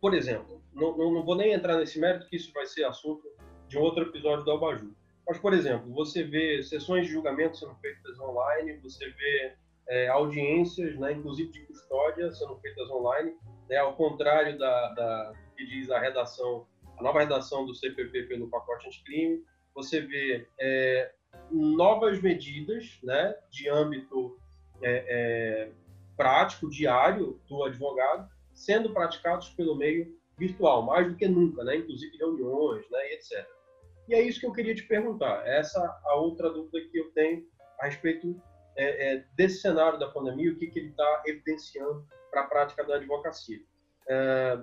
por 0.00 0.14
exemplo, 0.14 0.62
não, 0.74 0.96
não, 0.96 1.24
vou 1.24 1.34
nem 1.34 1.52
entrar 1.52 1.76
nesse 1.76 1.98
mérito, 1.98 2.28
que 2.28 2.36
isso 2.36 2.52
vai 2.52 2.66
ser 2.66 2.84
assunto 2.84 3.22
de 3.66 3.78
outro 3.78 4.04
episódio 4.04 4.44
do 4.44 4.50
Albaju. 4.50 4.94
Mas, 5.26 5.38
por 5.38 5.52
exemplo, 5.52 5.92
você 5.92 6.22
vê 6.22 6.62
sessões 6.62 7.06
de 7.06 7.12
julgamento 7.12 7.58
sendo 7.58 7.74
feitas 7.76 8.18
online, 8.18 8.78
você 8.78 9.10
vê 9.10 9.56
é, 9.88 10.08
audiências, 10.08 10.98
né, 10.98 11.12
inclusive 11.12 11.50
de 11.50 11.60
custódia, 11.66 12.32
sendo 12.32 12.56
feitas 12.56 12.90
online, 12.90 13.34
né, 13.68 13.76
ao 13.76 13.94
contrário 13.96 14.58
da, 14.58 14.88
da 14.94 15.32
que 15.56 15.66
diz 15.66 15.90
a 15.90 15.98
redação, 15.98 16.66
a 16.98 17.02
nova 17.02 17.20
redação 17.20 17.66
do 17.66 17.74
CPP 17.74 18.24
pelo 18.24 18.48
pacote 18.48 18.86
anticrime. 18.86 19.42
Você 19.74 20.00
vê 20.00 20.46
é, 20.58 21.12
novas 21.50 22.20
medidas 22.20 22.98
né, 23.02 23.34
de 23.50 23.68
âmbito 23.68 24.38
é, 24.82 25.04
é, 25.08 25.72
prático, 26.16 26.68
diário 26.68 27.40
do 27.48 27.64
advogado, 27.64 28.28
sendo 28.52 28.92
praticados 28.92 29.48
pelo 29.50 29.76
meio 29.76 30.16
virtual, 30.36 30.82
mais 30.82 31.08
do 31.08 31.16
que 31.16 31.26
nunca, 31.26 31.64
né, 31.64 31.76
inclusive 31.76 32.16
reuniões 32.16 32.88
né, 32.90 33.10
e 33.10 33.14
etc. 33.14 33.46
E 34.08 34.14
é 34.14 34.22
isso 34.22 34.40
que 34.40 34.46
eu 34.46 34.52
queria 34.52 34.74
te 34.74 34.84
perguntar. 34.84 35.46
Essa 35.46 35.80
a 36.04 36.14
outra 36.14 36.50
dúvida 36.50 36.80
que 36.90 36.98
eu 36.98 37.10
tenho 37.12 37.44
a 37.80 37.86
respeito 37.86 38.40
é, 38.78 39.14
é, 39.14 39.24
desse 39.34 39.60
cenário 39.60 39.98
da 39.98 40.06
pandemia, 40.06 40.52
o 40.52 40.56
que, 40.56 40.68
que 40.68 40.78
ele 40.78 40.90
está 40.90 41.22
evidenciando 41.26 42.06
para 42.30 42.42
a 42.42 42.46
prática 42.46 42.84
da 42.84 42.94
advocacia. 42.94 43.60
É, 44.08 44.58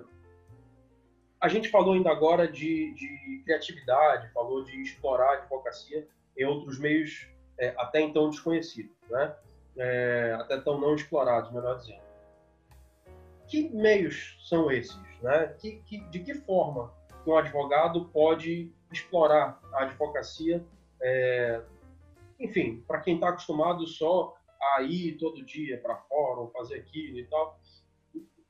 a 1.38 1.48
gente 1.48 1.68
falou 1.68 1.92
ainda 1.92 2.10
agora 2.10 2.48
de, 2.48 2.94
de, 2.94 3.42
criatividade, 3.44 4.32
falou 4.32 4.64
de 4.64 4.80
explorar 4.80 5.28
a 5.28 5.34
advocacia 5.34 6.08
em 6.36 6.44
outros 6.44 6.78
meios 6.78 7.28
é, 7.58 7.74
até 7.76 8.00
então 8.00 8.30
desconhecidos, 8.30 8.96
né? 9.10 9.36
É, 9.76 10.34
até 10.40 10.56
então 10.56 10.80
não 10.80 10.94
explorados, 10.94 11.52
melhor 11.52 11.76
dizendo. 11.76 12.00
Que 13.46 13.68
meios 13.68 14.38
são 14.48 14.70
esses? 14.70 14.98
Né? 15.20 15.54
Que, 15.60 15.82
que, 15.86 15.98
de 16.08 16.20
que 16.20 16.34
forma 16.34 16.90
um 17.26 17.36
advogado 17.36 18.06
pode 18.06 18.72
explorar 18.90 19.60
a 19.74 19.82
advocacia 19.82 20.64
é, 21.02 21.60
enfim, 22.38 22.84
para 22.86 23.00
quem 23.00 23.14
está 23.14 23.28
acostumado 23.28 23.86
só 23.86 24.34
a 24.74 24.82
ir 24.82 25.16
todo 25.18 25.44
dia 25.44 25.80
para 25.80 25.96
fora 25.96 26.40
ou 26.40 26.50
fazer 26.50 26.76
aquilo 26.76 27.18
e 27.18 27.26
tal, 27.26 27.60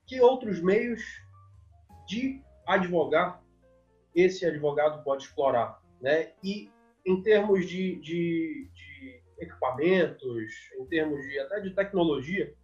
que 0.07 0.21
outros 0.21 0.61
meios 0.61 1.03
de 2.07 2.43
advogar 2.67 3.43
esse 4.15 4.47
advogado 4.47 5.03
pode 5.05 5.25
explorar, 5.25 5.83
né? 6.01 6.33
E 6.43 6.71
em 7.05 7.23
termos 7.23 7.67
de, 7.67 7.97
de, 7.97 8.71
de 8.73 9.23
equipamentos, 9.39 10.53
em 10.79 10.87
termos 10.87 11.21
de 11.21 11.39
até 11.41 11.61
de 11.61 11.71
tecnologia, 11.71 12.55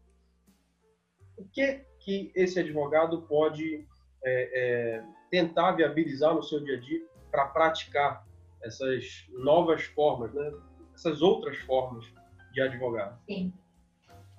o 1.37 1.44
que 1.44 1.85
que 2.05 2.33
esse 2.35 2.59
advogado 2.59 3.23
pode 3.23 3.87
é, 4.25 4.61
é, 4.61 5.05
tentar 5.31 5.73
viabilizar 5.73 6.35
no 6.35 6.42
seu 6.42 6.61
dia 6.61 6.77
a 6.77 6.81
dia 6.81 7.07
para 7.31 7.46
praticar 7.46 8.27
essas 8.62 9.27
novas 9.31 9.85
formas, 9.85 10.33
né? 10.35 10.53
Essas 10.94 11.22
outras 11.22 11.59
formas 11.61 12.05
de 12.52 12.61
advogar. 12.61 13.18
Sim. 13.26 13.52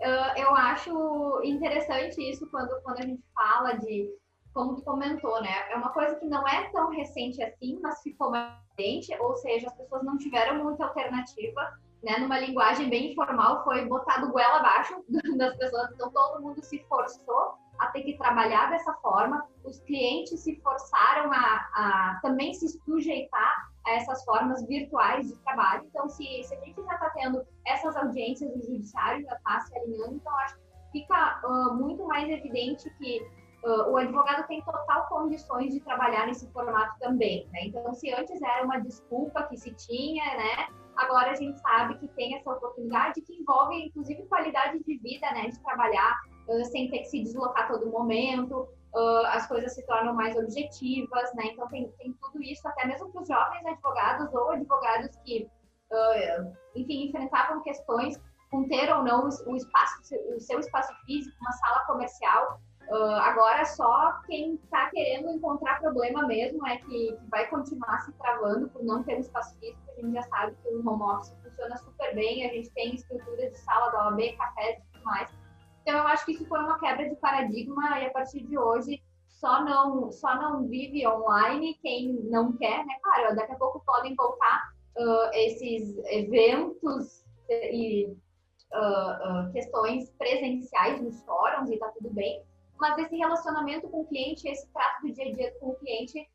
Uh, 0.02 0.38
eu 0.38 0.54
acho 0.56 1.42
interessante 1.44 2.22
isso 2.22 2.50
quando, 2.50 2.82
quando 2.82 3.00
a 3.00 3.06
gente 3.06 3.24
fala 3.34 3.74
de, 3.74 4.10
como 4.54 4.76
tu 4.76 4.82
comentou, 4.82 5.42
né? 5.42 5.72
É 5.72 5.76
uma 5.76 5.90
coisa 5.90 6.16
que 6.16 6.26
não 6.26 6.48
é 6.48 6.70
tão 6.72 6.90
recente 6.90 7.42
assim, 7.42 7.80
mas 7.82 8.02
ficou 8.02 8.30
mais 8.30 8.54
recente, 8.78 9.16
ou 9.22 9.36
seja, 9.36 9.68
as 9.68 9.76
pessoas 9.76 10.04
não 10.04 10.18
tiveram 10.18 10.64
muita 10.64 10.86
alternativa, 10.86 11.80
né? 12.04 12.18
Numa 12.18 12.40
linguagem 12.40 12.90
bem 12.90 13.12
informal, 13.12 13.64
foi 13.64 13.86
botado 13.86 14.32
goela 14.32 14.58
abaixo 14.58 15.04
das 15.38 15.56
pessoas, 15.58 15.92
então 15.94 16.12
todo 16.12 16.42
mundo 16.42 16.62
se 16.64 16.84
forçou 16.90 17.54
a 17.80 17.88
ter 17.88 18.04
que 18.04 18.18
trabalhar 18.18 18.70
dessa 18.70 18.94
forma, 18.96 19.48
os 19.64 19.80
clientes 19.82 20.40
se 20.42 20.60
forçaram 20.62 21.32
a, 21.32 21.70
a 21.74 22.20
também 22.22 22.54
se 22.54 22.68
sujeitar 22.84 23.73
a 23.86 23.96
essas 23.96 24.24
formas 24.24 24.66
virtuais 24.66 25.28
de 25.28 25.36
trabalho. 25.44 25.86
Então, 25.90 26.08
se, 26.10 26.44
se 26.44 26.56
a 26.56 26.60
gente 26.60 26.82
já 26.82 26.94
está 26.94 27.10
tendo 27.12 27.46
essas 27.66 27.96
audiências 27.96 28.52
do 28.54 28.62
judiciário, 28.62 29.24
já 29.26 29.36
está 29.36 29.60
se 29.62 29.78
alinhando, 29.78 30.16
então 30.16 30.38
acho 30.40 30.56
que 30.56 31.00
fica 31.00 31.42
uh, 31.44 31.74
muito 31.74 32.06
mais 32.06 32.30
evidente 32.30 32.90
que 32.98 33.20
uh, 33.64 33.92
o 33.92 33.98
advogado 33.98 34.48
tem 34.48 34.62
total 34.62 35.08
condições 35.08 35.74
de 35.74 35.80
trabalhar 35.82 36.28
nesse 36.28 36.50
formato 36.52 36.98
também. 37.00 37.48
Né? 37.52 37.66
Então, 37.66 37.94
se 37.94 38.12
antes 38.14 38.42
era 38.42 38.64
uma 38.64 38.80
desculpa 38.80 39.44
que 39.44 39.58
se 39.58 39.74
tinha, 39.74 40.24
né? 40.24 40.68
agora 40.96 41.32
a 41.32 41.36
gente 41.36 41.60
sabe 41.60 41.98
que 41.98 42.08
tem 42.10 42.36
essa 42.36 42.52
oportunidade 42.52 43.22
que 43.22 43.34
envolve, 43.34 43.88
inclusive, 43.88 44.24
qualidade 44.28 44.84
de 44.84 44.98
vida, 44.98 45.30
né? 45.32 45.50
de 45.50 45.60
trabalhar 45.62 46.22
uh, 46.48 46.64
sem 46.66 46.90
ter 46.90 47.00
que 47.00 47.06
se 47.06 47.24
deslocar 47.24 47.68
todo 47.68 47.90
momento, 47.90 48.68
uh, 48.94 49.26
as 49.28 49.48
coisas 49.48 49.74
se 49.74 49.86
tornam 49.86 50.14
mais 50.14 50.36
objetivas, 50.36 51.34
né? 51.34 51.46
Então 51.48 51.68
tem, 51.68 51.92
tem 51.98 52.14
tudo 52.14 52.42
isso, 52.42 52.68
até 52.68 52.86
mesmo 52.86 53.12
para 53.12 53.22
os 53.22 53.28
jovens 53.28 53.66
advogados 53.66 54.34
ou 54.34 54.52
advogados 54.52 55.16
que, 55.18 55.48
uh, 55.92 56.54
enfim, 56.76 57.08
enfrentavam 57.08 57.62
questões 57.62 58.20
com 58.52 58.68
ter 58.68 58.94
ou 58.94 59.04
não 59.04 59.26
o, 59.26 59.56
espaço, 59.56 60.16
o 60.36 60.40
seu 60.40 60.60
espaço 60.60 60.94
físico, 61.06 61.36
uma 61.42 61.52
sala 61.54 61.86
comercial. 61.86 62.60
Uh, 62.88 63.16
agora 63.22 63.66
só 63.66 64.20
quem 64.28 64.56
está 64.56 64.90
querendo 64.90 65.30
encontrar 65.30 65.80
problema 65.80 66.28
mesmo 66.28 66.68
é 66.68 66.78
que, 66.78 67.14
que, 67.14 67.30
vai 67.30 67.48
continuar 67.48 68.02
se 68.02 68.12
travando 68.14 68.70
por 68.70 68.84
não 68.84 69.02
ter 69.04 69.16
um 69.16 69.22
espaço 69.22 69.58
físico. 69.58 69.82
A 69.90 70.02
gente 70.02 70.14
já 70.14 70.22
sabe 70.24 70.56
que 70.62 70.68
o 70.68 70.88
home 70.88 71.02
office 71.02 71.34
funciona 71.42 71.78
super 71.78 72.14
bem, 72.14 72.46
a 72.46 72.54
gente 72.54 72.70
tem 72.72 72.94
estrutura 72.94 73.50
de 73.50 73.58
sala 73.60 73.90
da 73.90 74.10
OAB, 74.10 74.38
cafés 74.38 74.78
e 74.78 74.94
tudo 74.94 75.06
mais. 75.06 75.43
Então, 75.84 75.98
eu 75.98 76.08
acho 76.08 76.26
que 76.26 76.32
isso 76.32 76.46
foi 76.48 76.60
uma 76.60 76.80
quebra 76.80 77.10
de 77.10 77.16
paradigma 77.18 78.00
e 78.00 78.06
a 78.06 78.12
partir 78.12 78.42
de 78.44 78.58
hoje 78.58 79.04
só 79.28 79.62
não, 79.66 80.10
só 80.14 80.34
não 80.36 80.66
vive 80.66 81.06
online 81.06 81.78
quem 81.82 82.14
não 82.24 82.54
quer, 82.54 82.86
né? 82.86 82.96
Claro, 83.04 83.36
daqui 83.36 83.52
a 83.52 83.58
pouco 83.58 83.84
podem 83.86 84.16
voltar 84.16 84.74
uh, 84.96 85.30
esses 85.34 85.98
eventos 86.06 87.26
e 87.50 88.06
uh, 88.72 89.50
uh, 89.50 89.52
questões 89.52 90.10
presenciais 90.12 91.02
nos 91.02 91.22
fóruns 91.24 91.70
e 91.70 91.78
tá 91.78 91.90
tudo 91.90 92.10
bem, 92.12 92.42
mas 92.80 92.98
esse 92.98 93.18
relacionamento 93.18 93.90
com 93.90 94.02
o 94.02 94.08
cliente, 94.08 94.48
esse 94.48 94.66
trato 94.72 95.02
do 95.06 95.12
dia 95.12 95.26
a 95.26 95.34
dia 95.34 95.54
com 95.60 95.72
o 95.72 95.76
cliente, 95.76 96.26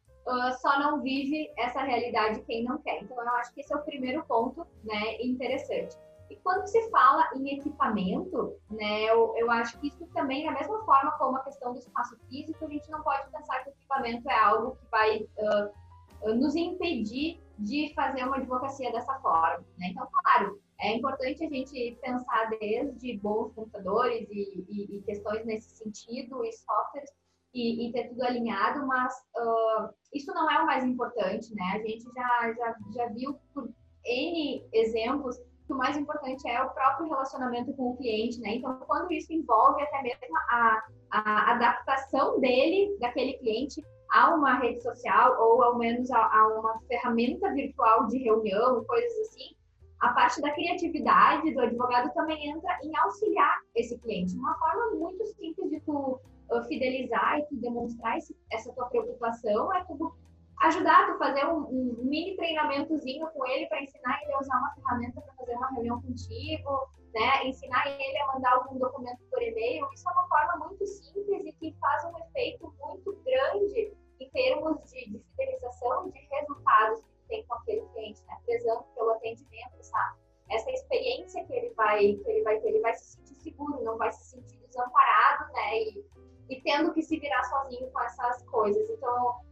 só 0.61 0.79
não 0.79 1.01
vive 1.01 1.51
essa 1.57 1.81
realidade 1.81 2.43
quem 2.43 2.63
não 2.63 2.77
quer. 2.83 3.03
Então, 3.03 3.19
eu 3.19 3.29
acho 3.37 3.55
que 3.55 3.63
esse 3.63 3.73
é 3.73 3.77
o 3.77 3.83
primeiro 3.83 4.23
ponto, 4.27 4.67
né, 4.85 5.17
interessante. 5.23 5.97
E 6.31 6.37
quando 6.37 6.67
se 6.67 6.91
fala 6.91 7.29
em 7.35 7.59
equipamento, 7.59 8.57
né, 8.71 9.05
eu, 9.05 9.35
eu 9.37 9.51
acho 9.51 9.79
que 9.81 9.89
isso 9.89 10.07
também, 10.09 10.45
da 10.45 10.53
mesma 10.53 10.85
forma 10.85 11.13
como 11.13 11.37
a 11.37 11.45
questão 11.45 11.73
do 11.73 11.79
espaço 11.79 12.17
físico, 12.29 12.65
a 12.65 12.69
gente 12.69 12.91
não 12.91 13.03
pode 13.03 13.31
pensar 13.31 13.63
que 13.65 13.71
o 13.71 13.73
equipamento 13.73 14.29
é 14.29 14.39
algo 14.39 14.77
que 14.77 14.91
vai 14.91 15.21
uh, 15.21 16.35
nos 16.35 16.55
impedir 16.55 17.41
de 17.59 17.93
fazer 17.95 18.25
uma 18.25 18.37
advocacia 18.37 18.93
dessa 18.93 19.15
forma. 19.21 19.65
Né? 19.79 19.89
Então, 19.91 20.07
claro, 20.13 20.61
é 20.81 20.95
importante 20.95 21.45
a 21.45 21.49
gente 21.49 21.99
pensar 22.01 22.51
desde 22.51 23.17
bons 23.19 23.53
computadores 23.55 24.29
e, 24.31 24.65
e, 24.69 24.97
e 24.97 25.03
questões 25.03 25.45
nesse 25.45 25.77
sentido, 25.77 26.45
e 26.45 26.53
softwares, 26.53 27.11
e, 27.55 27.89
e 27.89 27.93
ter 27.93 28.09
tudo 28.09 28.23
alinhado, 28.23 28.87
mas 28.87 29.13
uh, 29.37 29.89
isso 30.13 30.33
não 30.35 30.51
é 30.51 30.63
o 30.63 30.67
mais 30.67 30.85
importante, 30.85 31.55
né? 31.55 31.65
A 31.75 31.79
gente 31.79 32.05
já, 32.13 32.53
já, 32.53 32.77
já 32.95 33.07
viu 33.09 33.39
por 33.55 33.69
N 34.05 34.65
exemplos 34.73 35.41
o 35.73 35.77
mais 35.77 35.97
importante 35.97 36.49
é 36.49 36.63
o 36.63 36.71
próprio 36.71 37.09
relacionamento 37.09 37.73
com 37.75 37.91
o 37.91 37.97
cliente, 37.97 38.41
né? 38.41 38.57
Então, 38.57 38.79
quando 38.87 39.13
isso 39.13 39.33
envolve 39.33 39.83
até 39.83 40.03
mesmo 40.03 40.37
a, 40.51 40.83
a 41.11 41.53
adaptação 41.53 42.41
dele, 42.41 42.97
daquele 43.01 43.35
cliente, 43.35 43.85
a 44.11 44.35
uma 44.35 44.55
rede 44.59 44.83
social 44.83 45.37
ou 45.41 45.63
ao 45.63 45.79
menos 45.79 46.11
a, 46.11 46.19
a 46.19 46.49
uma 46.49 46.81
ferramenta 46.89 47.53
virtual 47.53 48.07
de 48.07 48.19
reunião, 48.19 48.85
coisas 48.85 49.29
assim, 49.29 49.55
a 50.01 50.11
parte 50.11 50.41
da 50.41 50.51
criatividade 50.53 51.53
do 51.53 51.61
advogado 51.61 52.13
também 52.15 52.51
entra 52.51 52.79
em 52.83 52.97
auxiliar 52.99 53.61
esse 53.75 53.99
cliente. 53.99 54.37
Uma 54.37 54.57
forma 54.59 54.95
muito 54.95 55.27
simples 55.27 55.71
de 55.71 55.81
tu 55.81 56.21
uh, 56.51 56.65
fidelizar 56.65 57.39
e 57.39 57.47
tu 57.47 57.57
demonstrar 57.57 58.17
esse, 58.17 58.37
essa 58.51 58.73
tua 58.73 58.87
preocupação 58.87 59.75
é 59.75 59.85
tu 59.85 60.15
ajudar, 60.61 61.07
tu 61.07 61.19
fazer 61.19 61.47
um, 61.47 61.59
um 61.69 61.97
mini 62.05 62.37
treinamentozinho 62.37 63.29
com 63.29 63.47
ele 63.47 63.67
para 63.67 63.83
ensinar 63.83 64.21
ele 64.23 64.33
a 64.33 64.41
usar 64.41 64.59
uma 64.59 64.75
ferramenta 64.75 65.21
para 65.21 65.35
fazer 65.35 65.55
uma 65.55 65.71
reunião 65.71 66.03
contigo, 66.03 66.89
né? 67.15 67.47
Ensinar 67.47 67.87
ele 67.87 68.19
a 68.19 68.27
mandar 68.35 68.53
algum 68.55 68.79
documento 68.79 69.21
por 69.31 69.43
e-mail. 69.43 69.89
Isso 69.93 70.09
é 70.09 70.13
uma 70.13 70.29
forma 70.29 70.67
muito 70.67 70.87
simples 70.87 71.47
e 71.47 71.53
que 71.53 71.77
faz 71.81 72.05
um 72.07 72.19
efeito 72.19 72.75
muito 72.81 73.13
grande 73.25 73.97
em 74.21 74.31
termos 74.31 74.83
de, 74.91 75.11
de 75.11 75.25
fidelização 75.37 76.11
de 76.11 76.19
resultados 76.19 77.01
que 77.01 77.29
tem 77.29 77.47
com 77.47 77.55
aquele 77.55 77.83
cliente, 77.93 78.23
né? 78.27 78.37
Prezando 78.45 78.85
pelo 78.95 79.11
atendimento, 79.11 79.75
essa, 79.79 80.17
essa 80.51 80.71
experiência 80.71 81.45
que 81.45 81.53
ele 81.53 81.71
vai 81.75 82.15
que 82.15 82.31
ele 82.31 82.43
vai 82.43 82.59
ter, 82.61 82.69
ele 82.69 82.81
vai 82.81 82.95
se 82.95 83.13
sentir 83.13 83.35
seguro, 83.37 83.85
não 83.85 83.97
vai 83.97 84.13
se 84.13 84.31
sentir 84.31 84.59
desamparado, 84.67 85.53
né? 85.53 85.79
E, 85.83 86.05
e 86.51 86.61
tendo 86.63 86.93
que 86.93 87.03
se 87.03 87.19
virar 87.19 87.45
sozinho 87.45 87.89
com 87.93 88.01
essas 88.01 88.43
coisas. 88.47 88.89
Então, 88.91 89.48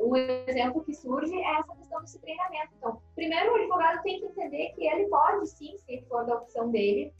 um 0.00 0.16
exemplo 0.16 0.82
que 0.84 0.94
surge 0.94 1.34
é 1.34 1.58
essa 1.58 1.74
questão 1.76 2.00
desse 2.00 2.18
treinamento. 2.20 2.72
Então, 2.78 3.00
primeiro, 3.14 3.52
o 3.52 3.56
advogado 3.56 4.02
tem 4.02 4.20
que 4.20 4.26
entender 4.26 4.72
que 4.74 4.86
ele 4.86 5.06
pode, 5.06 5.46
sim, 5.48 5.76
se 5.78 6.02
for 6.08 6.24
da 6.24 6.36
opção 6.36 6.70
dele, 6.70 7.12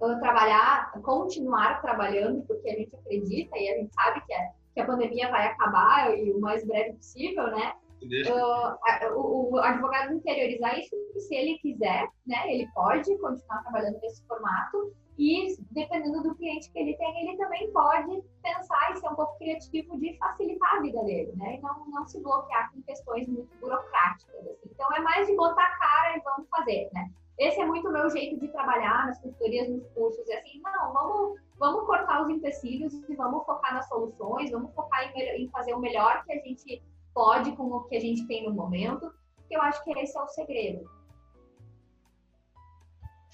uh, 0.00 0.18
trabalhar, 0.20 0.92
continuar 1.02 1.80
trabalhando, 1.82 2.42
porque 2.42 2.68
a 2.68 2.74
gente 2.74 2.96
acredita 2.96 3.58
e 3.58 3.68
a 3.68 3.76
gente 3.76 3.92
sabe 3.94 4.22
que, 4.26 4.32
é, 4.32 4.52
que 4.74 4.80
a 4.80 4.86
pandemia 4.86 5.30
vai 5.30 5.46
acabar 5.46 6.16
e 6.16 6.32
o 6.32 6.40
mais 6.40 6.66
breve 6.66 6.94
possível, 6.94 7.48
né? 7.48 7.74
Uh, 8.02 9.14
o, 9.14 9.52
o, 9.52 9.58
advogado 9.58 10.14
interiorizar 10.14 10.78
isso, 10.78 10.96
se 11.18 11.34
ele 11.34 11.58
quiser, 11.58 12.08
né, 12.26 12.52
ele 12.52 12.66
pode 12.74 13.16
continuar 13.18 13.62
trabalhando 13.62 14.00
nesse 14.00 14.26
formato 14.26 14.94
e 15.18 15.54
dependendo 15.70 16.22
do 16.22 16.34
cliente 16.34 16.72
que 16.72 16.78
ele 16.78 16.96
tem, 16.96 17.28
ele 17.28 17.36
também 17.36 17.70
pode 17.72 18.22
pensar 18.42 18.92
e 18.92 18.96
ser 18.96 19.08
um 19.08 19.14
pouco 19.14 19.36
criativo 19.36 19.98
de 19.98 20.16
facilitar 20.16 20.76
a 20.76 20.80
vida 20.80 21.02
dele, 21.04 21.32
né, 21.36 21.56
e 21.56 21.60
não, 21.60 21.86
não 21.88 22.06
se 22.06 22.22
bloquear 22.22 22.72
com 22.72 22.80
questões 22.82 23.28
muito 23.28 23.54
burocráticas. 23.60 24.46
Assim. 24.46 24.70
Então 24.72 24.88
é 24.94 25.00
mais 25.00 25.26
de 25.26 25.36
botar 25.36 25.62
a 25.62 25.78
cara 25.78 26.16
e 26.16 26.20
vamos 26.20 26.48
fazer, 26.48 26.88
né. 26.94 27.10
Esse 27.38 27.60
é 27.60 27.66
muito 27.66 27.88
o 27.88 27.92
meu 27.92 28.08
jeito 28.10 28.38
de 28.38 28.48
trabalhar 28.48 29.06
nas 29.06 29.18
consultorias, 29.18 29.68
nos 29.68 29.86
cursos, 29.94 30.26
e 30.28 30.32
assim, 30.32 30.60
não, 30.62 30.92
vamos, 30.92 31.40
vamos 31.58 31.86
cortar 31.86 32.22
os 32.22 32.28
empecilhos 32.28 32.92
e 33.08 33.14
vamos 33.14 33.44
focar 33.46 33.74
nas 33.74 33.88
soluções, 33.88 34.50
vamos 34.50 34.74
focar 34.74 35.10
em, 35.10 35.44
em 35.44 35.48
fazer 35.48 35.72
o 35.74 35.78
melhor 35.78 36.22
que 36.24 36.32
a 36.32 36.36
gente 36.36 36.82
pode 37.14 37.52
com 37.52 37.64
o 37.64 37.84
que 37.84 37.96
a 37.96 38.00
gente 38.00 38.26
tem 38.26 38.44
no 38.44 38.52
momento, 38.52 39.12
que 39.48 39.56
eu 39.56 39.62
acho 39.62 39.82
que 39.84 39.90
esse 39.98 40.16
é 40.16 40.22
o 40.22 40.28
segredo. 40.28 40.90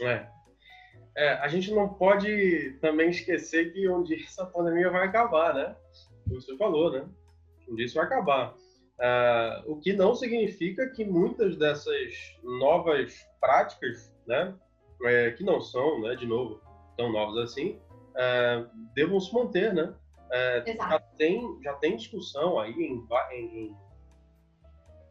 É. 0.01 0.29
é. 1.17 1.33
a 1.35 1.49
gente 1.49 1.73
não 1.73 1.89
pode 1.89 2.77
também 2.81 3.11
esquecer 3.11 3.73
que 3.73 3.89
um 3.89 4.03
dia 4.03 4.23
essa 4.23 4.45
pandemia 4.47 4.91
vai 4.91 5.07
acabar, 5.07 5.55
né? 5.55 5.77
Como 6.25 6.41
você 6.41 6.57
falou, 6.57 6.93
né? 6.93 7.09
Um 7.69 7.75
dia 7.75 7.87
isso 7.87 7.95
vai 7.95 8.05
acabar. 8.05 8.55
Uh, 8.99 9.73
o 9.73 9.79
que 9.79 9.93
não 9.93 10.15
significa 10.15 10.89
que 10.89 11.05
muitas 11.05 11.57
dessas 11.57 12.35
novas 12.43 13.29
práticas, 13.39 14.15
né, 14.27 14.55
é, 15.05 15.33
que 15.33 15.45
não 15.45 15.61
são, 15.61 16.01
né, 16.01 16.15
de 16.15 16.27
novo, 16.27 16.63
tão 16.97 17.13
novas 17.13 17.51
assim, 17.51 17.79
uh, 18.13 18.67
devam 18.95 19.21
se 19.21 19.35
manter, 19.35 19.75
né? 19.75 19.95
É, 20.33 20.65
já, 20.75 20.99
tem, 21.17 21.63
já 21.63 21.73
tem 21.75 21.97
discussão 21.97 22.59
aí 22.59 22.73
em, 22.73 23.07
em, 23.33 23.77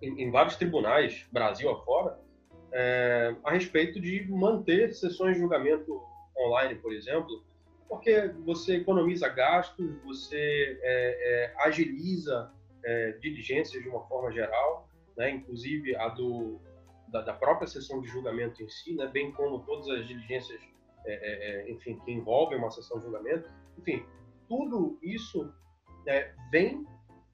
em, 0.01 0.21
em 0.23 0.31
vários 0.31 0.55
tribunais, 0.55 1.25
Brasil 1.31 1.69
afora, 1.69 2.19
é, 2.71 3.35
a 3.43 3.51
respeito 3.51 3.99
de 4.01 4.29
manter 4.29 4.93
sessões 4.93 5.35
de 5.35 5.41
julgamento 5.41 6.01
online, 6.37 6.75
por 6.75 6.93
exemplo, 6.93 7.45
porque 7.87 8.27
você 8.43 8.77
economiza 8.77 9.29
gastos, 9.29 9.95
você 10.03 10.77
é, 10.81 11.53
é 11.53 11.53
agiliza 11.59 12.51
é, 12.83 13.11
diligências 13.13 13.81
de 13.81 13.87
uma 13.87 14.05
forma 14.07 14.31
geral, 14.31 14.89
né, 15.15 15.29
inclusive 15.31 15.95
a 15.95 16.09
do, 16.09 16.59
da, 17.07 17.21
da, 17.21 17.33
própria 17.33 17.67
sessão 17.67 18.01
de 18.01 18.07
julgamento 18.09 18.61
em 18.61 18.67
si, 18.67 18.93
né, 18.93 19.07
bem 19.07 19.31
como 19.31 19.59
todas 19.59 19.87
as 19.87 20.05
diligências, 20.05 20.59
é, 21.05 21.65
enfim, 21.69 21.97
que 22.03 22.11
envolvem 22.11 22.57
uma 22.57 22.71
sessão 22.71 22.97
de 22.97 23.05
julgamento. 23.05 23.49
Enfim, 23.77 24.05
tudo 24.47 24.97
isso 25.01 25.53
é, 26.07 26.33
vem 26.51 26.85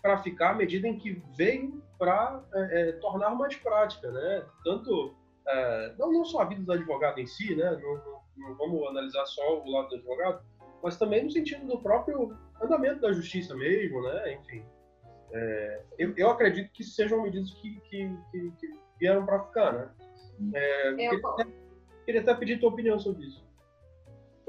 para 0.01 0.17
ficar 0.17 0.51
à 0.51 0.53
medida 0.55 0.87
em 0.87 0.97
que 0.97 1.21
veio 1.35 1.81
para 1.97 2.43
é, 2.53 2.89
é, 2.89 2.91
tornar 2.93 3.31
mais 3.31 3.55
prática, 3.55 4.11
né? 4.11 4.45
Tanto 4.63 5.15
é, 5.47 5.95
não, 5.97 6.11
não, 6.11 6.25
só 6.25 6.41
a 6.41 6.45
vida 6.45 6.63
do 6.63 6.71
advogado 6.71 7.19
em 7.19 7.27
si, 7.27 7.55
né? 7.55 7.71
Não, 7.71 7.95
não, 7.95 8.21
não, 8.37 8.55
vamos 8.55 8.87
analisar 8.87 9.25
só 9.27 9.61
o 9.61 9.69
lado 9.69 9.89
do 9.89 9.95
advogado, 9.95 10.43
mas 10.81 10.97
também 10.97 11.23
no 11.23 11.31
sentido 11.31 11.65
do 11.67 11.81
próprio 11.81 12.35
andamento 12.61 13.01
da 13.01 13.11
justiça 13.11 13.55
mesmo, 13.55 14.01
né? 14.01 14.33
Enfim, 14.33 14.65
é, 15.31 15.83
eu, 15.97 16.13
eu, 16.17 16.29
acredito 16.29 16.71
que 16.71 16.83
sejam 16.83 17.21
medidas 17.21 17.51
que, 17.53 17.79
que, 17.81 18.09
que, 18.31 18.51
que 18.59 18.73
vieram 18.99 19.25
para 19.25 19.43
ficar, 19.45 19.73
né? 19.73 19.91
É, 20.55 20.89
eu 20.89 20.95
queria, 20.95 21.27
até, 21.27 21.47
queria 22.05 22.21
até 22.21 22.33
pedir 22.33 22.59
tua 22.59 22.69
opinião 22.69 22.99
sobre 22.99 23.27
isso. 23.27 23.45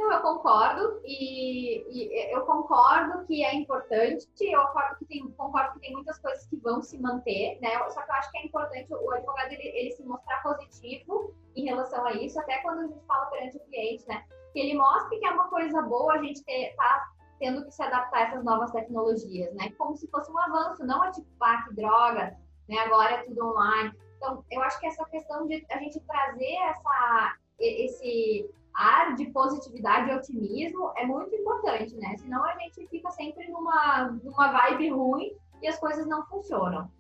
Então, 0.02 0.14
eu 0.14 0.20
concordo 0.20 1.00
e, 1.04 1.86
e, 1.88 2.34
eu 2.34 2.44
concordo 2.44 3.24
que 3.24 3.44
é 3.44 3.54
importante, 3.54 4.26
eu 4.40 4.60
concordo 4.66 4.96
que, 4.98 5.04
tem, 5.04 5.30
concordo 5.30 5.74
que 5.74 5.80
tem 5.80 5.92
muitas 5.92 6.18
coisas 6.18 6.44
que 6.46 6.56
vão 6.56 6.82
se 6.82 7.00
manter, 7.00 7.56
né? 7.60 7.78
Só 7.88 8.02
que 8.02 8.10
eu 8.10 8.14
acho 8.16 8.30
que 8.32 8.38
é 8.38 8.46
importante 8.46 8.92
o 8.92 9.10
advogado 9.12 9.52
ele, 9.52 9.62
ele 9.62 9.92
se 9.92 10.02
mostrar 10.02 10.42
positivo 10.42 11.32
em 11.54 11.66
relação 11.66 12.04
a 12.04 12.14
isso, 12.14 12.38
até 12.40 12.58
quando 12.62 12.80
a 12.80 12.86
gente 12.88 13.06
fala 13.06 13.26
perante 13.26 13.56
o 13.58 13.60
cliente, 13.60 14.04
né? 14.08 14.24
Que 14.52 14.58
ele 14.58 14.76
mostre 14.76 15.20
que 15.20 15.24
é 15.24 15.30
uma 15.30 15.46
coisa 15.46 15.80
boa 15.82 16.14
a 16.14 16.22
gente 16.22 16.42
ter, 16.42 16.74
tá 16.74 17.12
tendo 17.38 17.64
que 17.64 17.70
se 17.70 17.82
adaptar 17.84 18.18
a 18.18 18.22
essas 18.22 18.44
novas 18.44 18.72
tecnologias, 18.72 19.54
né? 19.54 19.70
Como 19.78 19.96
se 19.96 20.08
fosse 20.08 20.32
um 20.32 20.38
avanço, 20.38 20.84
não 20.84 21.04
é 21.04 21.12
tipo, 21.12 21.28
ah, 21.42 21.62
que 21.62 21.76
droga, 21.76 22.36
né? 22.68 22.76
Agora 22.78 23.12
é 23.12 23.22
tudo 23.22 23.46
online. 23.46 23.92
Então, 24.16 24.44
eu 24.50 24.62
acho 24.62 24.80
que 24.80 24.86
essa 24.86 25.04
questão 25.04 25.46
de 25.46 25.64
a 25.70 25.78
gente 25.78 26.00
trazer 26.00 26.56
essa, 26.56 27.36
esse 27.60 28.50
ar 28.74 29.14
de 29.14 29.26
positividade 29.30 30.10
e 30.10 30.14
otimismo 30.14 30.92
é 30.96 31.06
muito 31.06 31.34
importante, 31.34 31.94
né? 31.96 32.16
Senão 32.18 32.44
a 32.44 32.56
gente 32.56 32.86
fica 32.88 33.10
sempre 33.10 33.48
numa, 33.48 34.18
numa 34.22 34.52
vibe 34.52 34.90
ruim 34.90 35.36
e 35.60 35.68
as 35.68 35.78
coisas 35.78 36.06
não 36.06 36.24
funcionam. 36.26 36.90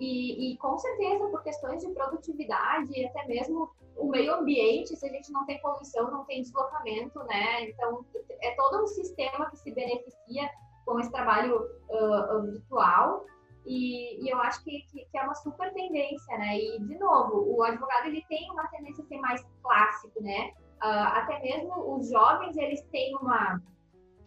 e, 0.00 0.52
e, 0.52 0.56
com 0.58 0.78
certeza, 0.78 1.26
por 1.26 1.42
questões 1.42 1.84
de 1.84 1.92
produtividade 1.92 2.92
e 2.92 3.06
até 3.06 3.26
mesmo 3.26 3.70
o 3.96 4.08
meio 4.08 4.34
ambiente, 4.34 4.96
se 4.96 5.06
a 5.06 5.10
gente 5.10 5.32
não 5.32 5.44
tem 5.44 5.60
poluição, 5.60 6.10
não 6.10 6.24
tem 6.24 6.40
deslocamento, 6.40 7.18
né? 7.24 7.68
Então, 7.68 8.04
é 8.40 8.54
todo 8.54 8.84
um 8.84 8.86
sistema 8.86 9.50
que 9.50 9.56
se 9.56 9.72
beneficia 9.72 10.48
com 10.86 10.98
esse 11.00 11.10
trabalho 11.10 11.68
uh, 11.90 12.42
virtual. 12.42 13.26
E, 13.68 14.24
e 14.24 14.30
eu 14.30 14.40
acho 14.40 14.64
que, 14.64 14.80
que, 14.90 15.04
que, 15.04 15.18
é 15.18 15.22
uma 15.22 15.34
super 15.34 15.70
tendência, 15.74 16.38
né? 16.38 16.58
E, 16.58 16.80
de 16.80 16.98
novo, 16.98 17.54
o 17.54 17.62
advogado 17.62 18.06
ele 18.06 18.24
tem 18.26 18.50
uma 18.50 18.66
tendência 18.68 19.04
a 19.04 19.06
ser 19.06 19.18
mais 19.18 19.46
clássico, 19.62 20.22
né? 20.22 20.52
Uh, 20.82 21.08
até 21.12 21.38
mesmo 21.40 21.96
os 21.96 22.08
jovens, 22.08 22.56
eles 22.56 22.80
têm 22.90 23.14
uma, 23.16 23.60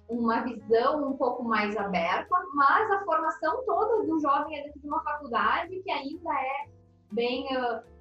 uma 0.07 0.41
visão 0.41 1.09
um 1.09 1.17
pouco 1.17 1.43
mais 1.43 1.75
aberta, 1.75 2.35
mas 2.53 2.91
a 2.91 3.03
formação 3.03 3.65
toda 3.65 4.05
do 4.05 4.19
jovem 4.19 4.59
é 4.59 4.63
dentro 4.63 4.79
de 4.79 4.87
uma 4.87 5.01
faculdade 5.03 5.81
que 5.81 5.91
ainda 5.91 6.33
é 6.33 6.69
bem... 7.11 7.45
Uh, 7.57 7.91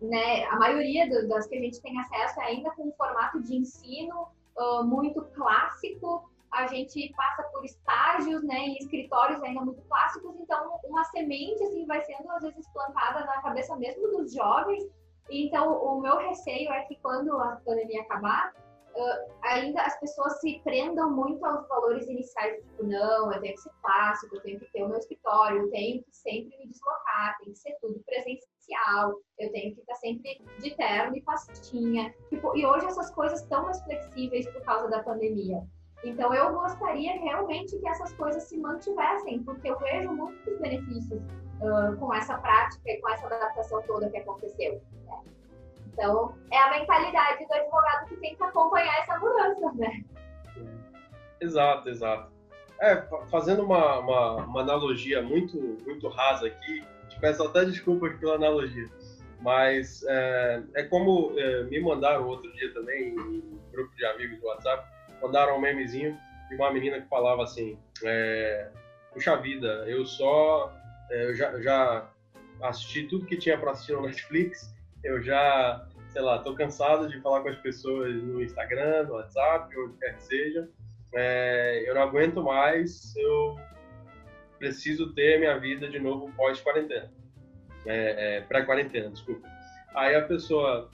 né, 0.00 0.44
a 0.46 0.56
maioria 0.56 1.08
das 1.28 1.46
que 1.46 1.56
a 1.56 1.60
gente 1.60 1.80
tem 1.82 1.98
acesso 2.00 2.40
é 2.40 2.44
ainda 2.44 2.70
com 2.72 2.88
um 2.88 2.92
formato 2.92 3.42
de 3.42 3.56
ensino 3.56 4.28
uh, 4.56 4.84
muito 4.84 5.22
clássico, 5.34 6.30
a 6.52 6.66
gente 6.66 7.12
passa 7.14 7.42
por 7.44 7.64
estágios, 7.64 8.42
né, 8.42 8.58
em 8.58 8.76
escritórios 8.78 9.42
ainda 9.42 9.60
muito 9.60 9.82
clássicos, 9.82 10.34
então 10.40 10.80
uma 10.84 11.04
semente 11.04 11.62
assim 11.62 11.86
vai 11.86 12.02
sendo 12.02 12.30
às 12.30 12.42
vezes 12.42 12.66
plantada 12.72 13.24
na 13.24 13.42
cabeça 13.42 13.76
mesmo 13.76 14.08
dos 14.08 14.32
jovens. 14.32 14.84
Então 15.30 15.72
o 15.82 16.00
meu 16.00 16.16
receio 16.16 16.72
é 16.72 16.84
que 16.84 16.96
quando 16.96 17.36
a 17.36 17.56
pandemia 17.64 18.00
acabar, 18.02 18.52
uh, 18.94 19.32
ainda 19.42 19.82
as 19.82 19.98
pessoas 20.00 20.40
se 20.40 20.60
prendam 20.64 21.10
muito 21.10 21.44
aos 21.44 21.68
valores 21.68 22.06
iniciais, 22.08 22.62
tipo, 22.62 22.84
não, 22.84 23.32
eu 23.32 23.40
tenho 23.40 23.54
que 23.54 23.60
ser 23.60 23.72
clássico, 23.82 24.36
eu 24.36 24.40
tenho 24.40 24.58
que 24.58 24.72
ter 24.72 24.82
o 24.82 24.88
meu 24.88 24.98
escritório, 24.98 25.62
eu 25.62 25.70
tenho 25.70 26.02
que 26.02 26.16
sempre 26.16 26.56
me 26.58 26.68
deslocar, 26.68 27.36
tem 27.40 27.52
que 27.52 27.58
ser 27.58 27.76
tudo 27.80 28.02
presencial, 28.06 29.14
eu 29.38 29.52
tenho 29.52 29.74
que 29.74 29.80
estar 29.80 29.94
sempre 29.96 30.42
de 30.60 30.74
terno 30.76 31.14
e 31.14 31.22
pastinha. 31.22 32.14
Tipo, 32.30 32.56
e 32.56 32.64
hoje 32.64 32.86
essas 32.86 33.10
coisas 33.10 33.42
estão 33.42 33.64
mais 33.64 33.82
flexíveis 33.82 34.50
por 34.50 34.62
causa 34.62 34.88
da 34.88 35.02
pandemia. 35.02 35.62
Então, 36.04 36.32
eu 36.32 36.52
gostaria 36.52 37.12
realmente 37.20 37.76
que 37.76 37.88
essas 37.88 38.12
coisas 38.12 38.44
se 38.44 38.56
mantivessem, 38.56 39.42
porque 39.42 39.68
eu 39.68 39.78
vejo 39.78 40.12
muitos 40.12 40.58
benefícios 40.60 41.20
uh, 41.60 41.96
com 41.98 42.14
essa 42.14 42.38
prática 42.38 42.90
e 42.90 43.00
com 43.00 43.08
essa 43.10 43.26
adaptação 43.26 43.82
toda 43.82 44.08
que 44.08 44.18
aconteceu. 44.18 44.80
Né? 45.06 45.18
Então, 45.92 46.34
é 46.52 46.58
a 46.58 46.70
mentalidade 46.70 47.44
do 47.46 47.52
advogado 47.52 48.06
que 48.06 48.16
tem 48.16 48.36
que 48.36 48.42
acompanhar 48.44 48.96
essa 49.00 49.18
mudança, 49.18 49.72
né? 49.74 50.04
Exato, 51.40 51.88
exato. 51.88 52.32
É, 52.80 53.02
fazendo 53.28 53.64
uma, 53.64 53.98
uma, 53.98 54.36
uma, 54.44 54.60
analogia 54.60 55.20
muito, 55.20 55.58
muito 55.84 56.08
rasa 56.08 56.46
aqui, 56.46 56.84
te 57.08 57.18
peço 57.18 57.42
até 57.42 57.64
desculpas 57.64 58.16
pela 58.20 58.36
analogia, 58.36 58.88
mas 59.40 60.04
é, 60.04 60.62
é 60.76 60.82
como 60.84 61.32
é, 61.36 61.64
me 61.64 61.80
mandaram 61.80 62.28
outro 62.28 62.52
dia 62.52 62.72
também 62.72 63.14
em 63.14 63.18
um 63.18 63.60
grupo 63.72 63.92
de 63.96 64.04
amigos 64.06 64.38
do 64.38 64.46
WhatsApp, 64.46 64.88
mandaram 65.20 65.56
um 65.56 65.60
memezinho 65.60 66.18
de 66.48 66.56
uma 66.56 66.72
menina 66.72 67.00
que 67.00 67.08
falava 67.08 67.42
assim: 67.42 67.78
é, 68.04 68.68
Puxa 69.12 69.36
vida, 69.36 69.84
eu 69.86 70.04
só 70.04 70.72
É, 71.10 71.24
eu 71.24 71.34
já, 71.34 71.60
já 71.60 72.08
assisti 72.62 73.04
tudo 73.04 73.26
que 73.26 73.36
tinha 73.36 73.56
para 73.56 73.70
assistir 73.70 73.92
no 73.92 74.02
Netflix. 74.02 74.74
Eu 75.02 75.22
já, 75.22 75.86
sei 76.10 76.22
lá, 76.22 76.38
tô 76.38 76.54
cansado 76.54 77.08
de 77.08 77.20
falar 77.20 77.40
com 77.42 77.48
as 77.48 77.56
pessoas 77.56 78.14
no 78.22 78.42
Instagram, 78.42 79.04
no 79.04 79.14
WhatsApp, 79.14 79.74
onde 79.78 79.96
quer 79.98 80.16
que 80.16 80.22
seja. 80.24 80.68
É, 81.14 81.84
eu 81.88 81.94
não 81.94 82.02
aguento 82.02 82.42
mais, 82.42 83.14
eu 83.16 83.56
preciso 84.58 85.14
ter 85.14 85.38
minha 85.38 85.58
vida 85.58 85.88
de 85.88 85.98
novo 85.98 86.30
pós-quarentena. 86.36 87.10
É, 87.86 88.36
é, 88.36 88.40
pré-quarentena, 88.42 89.10
desculpa. 89.10 89.48
Aí 89.94 90.14
a 90.14 90.22
pessoa 90.22 90.90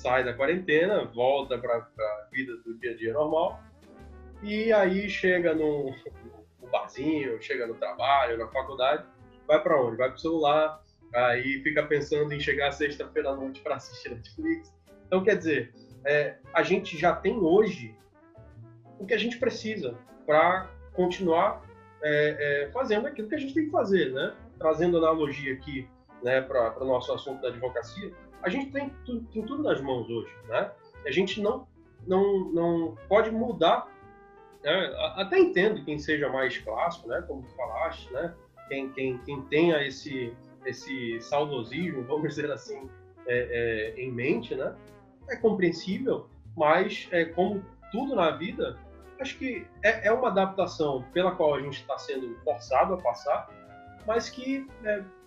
sai 0.00 0.24
da 0.24 0.32
quarentena, 0.32 1.04
volta 1.04 1.58
para 1.58 1.76
a 1.76 2.28
vida 2.32 2.56
do 2.64 2.74
dia 2.78 2.92
a 2.92 2.96
dia 2.96 3.12
normal, 3.12 3.60
e 4.42 4.72
aí 4.72 5.10
chega 5.10 5.54
no, 5.54 5.94
no 6.62 6.68
barzinho, 6.68 7.40
chega 7.42 7.66
no 7.66 7.74
trabalho, 7.74 8.38
na 8.38 8.48
faculdade, 8.48 9.04
vai 9.46 9.62
para 9.62 9.78
onde? 9.78 9.98
Vai 9.98 10.08
para 10.08 10.16
o 10.16 10.20
celular, 10.20 10.82
aí 11.14 11.60
fica 11.62 11.82
pensando 11.82 12.32
em 12.32 12.40
chegar 12.40 12.72
sexta-feira 12.72 13.28
à 13.28 13.36
noite 13.36 13.60
para 13.60 13.74
assistir 13.74 14.08
Netflix. 14.08 14.74
Então, 15.06 15.22
quer 15.22 15.36
dizer, 15.36 15.74
é, 16.06 16.38
a 16.54 16.62
gente 16.62 16.96
já 16.96 17.14
tem 17.14 17.36
hoje 17.36 17.94
o 18.98 19.04
que 19.04 19.12
a 19.12 19.18
gente 19.18 19.38
precisa 19.38 19.98
para 20.24 20.70
continuar 20.94 21.62
é, 22.02 22.64
é, 22.64 22.70
fazendo 22.72 23.06
aquilo 23.06 23.28
que 23.28 23.34
a 23.34 23.38
gente 23.38 23.52
tem 23.52 23.66
que 23.66 23.70
fazer, 23.70 24.12
né? 24.12 24.34
Trazendo 24.58 24.96
analogia 24.96 25.52
aqui 25.52 25.86
né, 26.22 26.40
para 26.40 26.82
o 26.82 26.86
nosso 26.86 27.12
assunto 27.12 27.42
da 27.42 27.48
advocacia, 27.48 28.12
a 28.42 28.48
gente 28.48 28.70
tem, 28.70 28.90
tem, 29.06 29.42
tudo 29.42 29.62
nas 29.62 29.80
mãos 29.80 30.08
hoje, 30.08 30.32
né? 30.48 30.70
A 31.06 31.10
gente 31.10 31.40
não, 31.40 31.66
não, 32.06 32.50
não 32.52 32.96
pode 33.08 33.30
mudar, 33.30 33.86
né? 34.62 34.94
até 35.16 35.38
entendo 35.38 35.84
quem 35.84 35.98
seja 35.98 36.28
mais 36.28 36.56
clássico, 36.58 37.08
né? 37.08 37.22
Como 37.26 37.42
tu 37.42 37.54
falaste, 37.54 38.10
né? 38.12 38.34
Quem, 38.68 38.90
quem, 38.92 39.18
quem 39.18 39.42
tenha 39.42 39.84
esse, 39.86 40.34
esse 40.64 41.20
saudosismo, 41.20 42.02
vamos 42.08 42.28
dizer 42.28 42.50
assim, 42.50 42.88
é, 43.26 43.94
é, 43.96 44.00
em 44.00 44.10
mente, 44.10 44.54
né? 44.54 44.74
É 45.28 45.36
compreensível, 45.36 46.26
mas 46.56 47.08
é, 47.10 47.24
como 47.24 47.64
tudo 47.92 48.14
na 48.14 48.30
vida, 48.32 48.78
acho 49.20 49.38
que 49.38 49.66
é, 49.82 50.08
é 50.08 50.12
uma 50.12 50.28
adaptação 50.28 51.04
pela 51.12 51.32
qual 51.32 51.54
a 51.54 51.60
gente 51.60 51.80
está 51.80 51.98
sendo 51.98 52.34
forçado 52.42 52.94
a 52.94 52.96
passar, 52.96 53.48
mas 54.06 54.30
que 54.30 54.66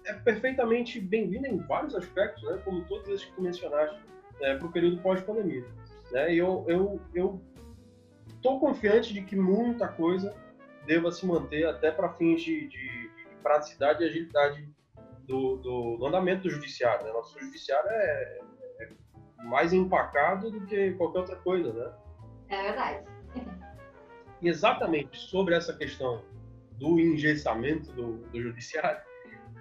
é, 0.06 0.14
perfeitamente 0.14 1.00
bem-vinda 1.00 1.48
em 1.48 1.58
vários 1.58 1.96
aspectos, 1.96 2.44
né? 2.44 2.62
Como 2.64 2.84
todos 2.86 3.08
esses 3.08 3.26
que 3.26 3.34
tu 3.34 3.42
mencionaste, 3.42 4.00
né? 4.40 4.56
para 4.58 4.68
o 4.68 4.72
período 4.72 5.02
pós-pandemia. 5.02 5.66
Né? 6.12 6.34
E 6.34 6.38
eu, 6.38 6.66
eu, 6.68 7.02
eu 7.14 7.42
estou 8.28 8.60
confiante 8.60 9.14
de 9.14 9.22
que 9.22 9.36
muita 9.36 9.88
coisa 9.88 10.36
deva 10.86 11.12
se 11.12 11.26
manter 11.26 11.66
até 11.66 11.92
para 11.92 12.10
fins 12.14 12.42
de, 12.42 12.68
de, 12.68 13.10
de, 13.10 13.24
praticidade 13.42 14.04
e 14.04 14.08
agilidade 14.08 14.70
do, 15.22 15.58
do, 15.58 15.98
do, 15.98 16.06
andamento 16.06 16.44
do 16.44 16.50
judiciário. 16.50 17.06
Né? 17.06 17.12
Nosso 17.12 17.40
judiciário 17.40 17.90
é, 17.90 18.40
é 18.80 18.90
mais 19.46 19.74
empacado 19.74 20.52
do 20.52 20.66
que 20.66 20.92
qualquer 20.94 21.20
outra 21.20 21.36
coisa, 21.38 21.72
né? 21.74 21.94
É 22.50 22.62
verdade. 22.64 23.06
E 24.42 24.50
exatamente 24.50 25.18
sobre 25.18 25.56
essa 25.56 25.74
questão 25.74 26.22
do 26.74 27.00
engessamento 27.00 27.92
do, 27.94 28.18
do 28.28 28.42
judiciário, 28.42 29.02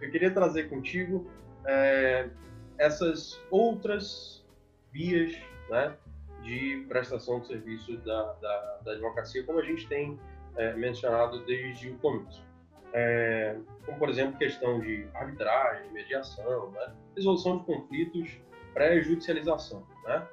eu 0.02 0.10
queria 0.10 0.30
trazer 0.30 0.68
contigo 0.68 1.30
é, 1.64 2.28
essas 2.76 3.40
outras 3.50 4.44
vias 4.92 5.34
né, 5.70 5.96
de 6.42 6.84
prestação 6.88 7.40
de 7.40 7.46
serviço 7.46 7.96
da, 7.98 8.32
da, 8.34 8.78
da 8.84 8.92
advocacia, 8.92 9.44
como 9.44 9.60
a 9.60 9.64
gente 9.64 9.86
tem 9.86 10.18
é, 10.56 10.74
mencionado 10.74 11.44
desde 11.44 11.90
o 11.90 11.98
começo. 11.98 12.44
É, 12.92 13.56
como, 13.86 13.98
por 13.98 14.10
exemplo, 14.10 14.36
questão 14.36 14.80
de 14.80 15.06
arbitragem, 15.14 15.90
mediação, 15.92 16.70
né, 16.72 16.92
resolução 17.16 17.58
de 17.58 17.64
conflitos, 17.64 18.40
pré-judicialização. 18.74 19.86
Né? 20.04 20.26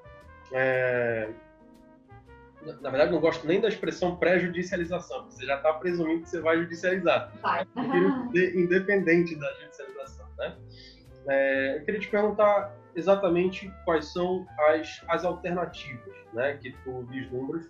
Na 2.62 2.90
verdade, 2.90 3.12
não 3.12 3.22
gosto 3.22 3.48
nem 3.48 3.62
da 3.62 3.70
expressão 3.70 4.18
pré-judicialização, 4.18 5.26
você 5.26 5.46
já 5.46 5.56
está 5.56 5.74
presumindo 5.74 6.24
que 6.24 6.30
você 6.30 6.42
vai 6.42 6.58
judicializar. 6.58 7.32
Vai. 7.42 7.66
Independente 8.56 9.36
da 9.36 9.52
judicialização, 9.54 10.28
né? 10.38 10.58
É, 11.28 11.78
eu 11.78 11.86
queria 11.86 12.00
te 12.00 12.10
perguntar 12.10 12.76
exatamente 12.96 13.72
quais 13.86 14.12
são 14.12 14.46
as, 14.60 15.02
as 15.08 15.24
alternativas, 15.24 16.16
né, 16.34 16.58
que 16.58 16.72
tu 16.84 17.06
vislumbras, 17.10 17.70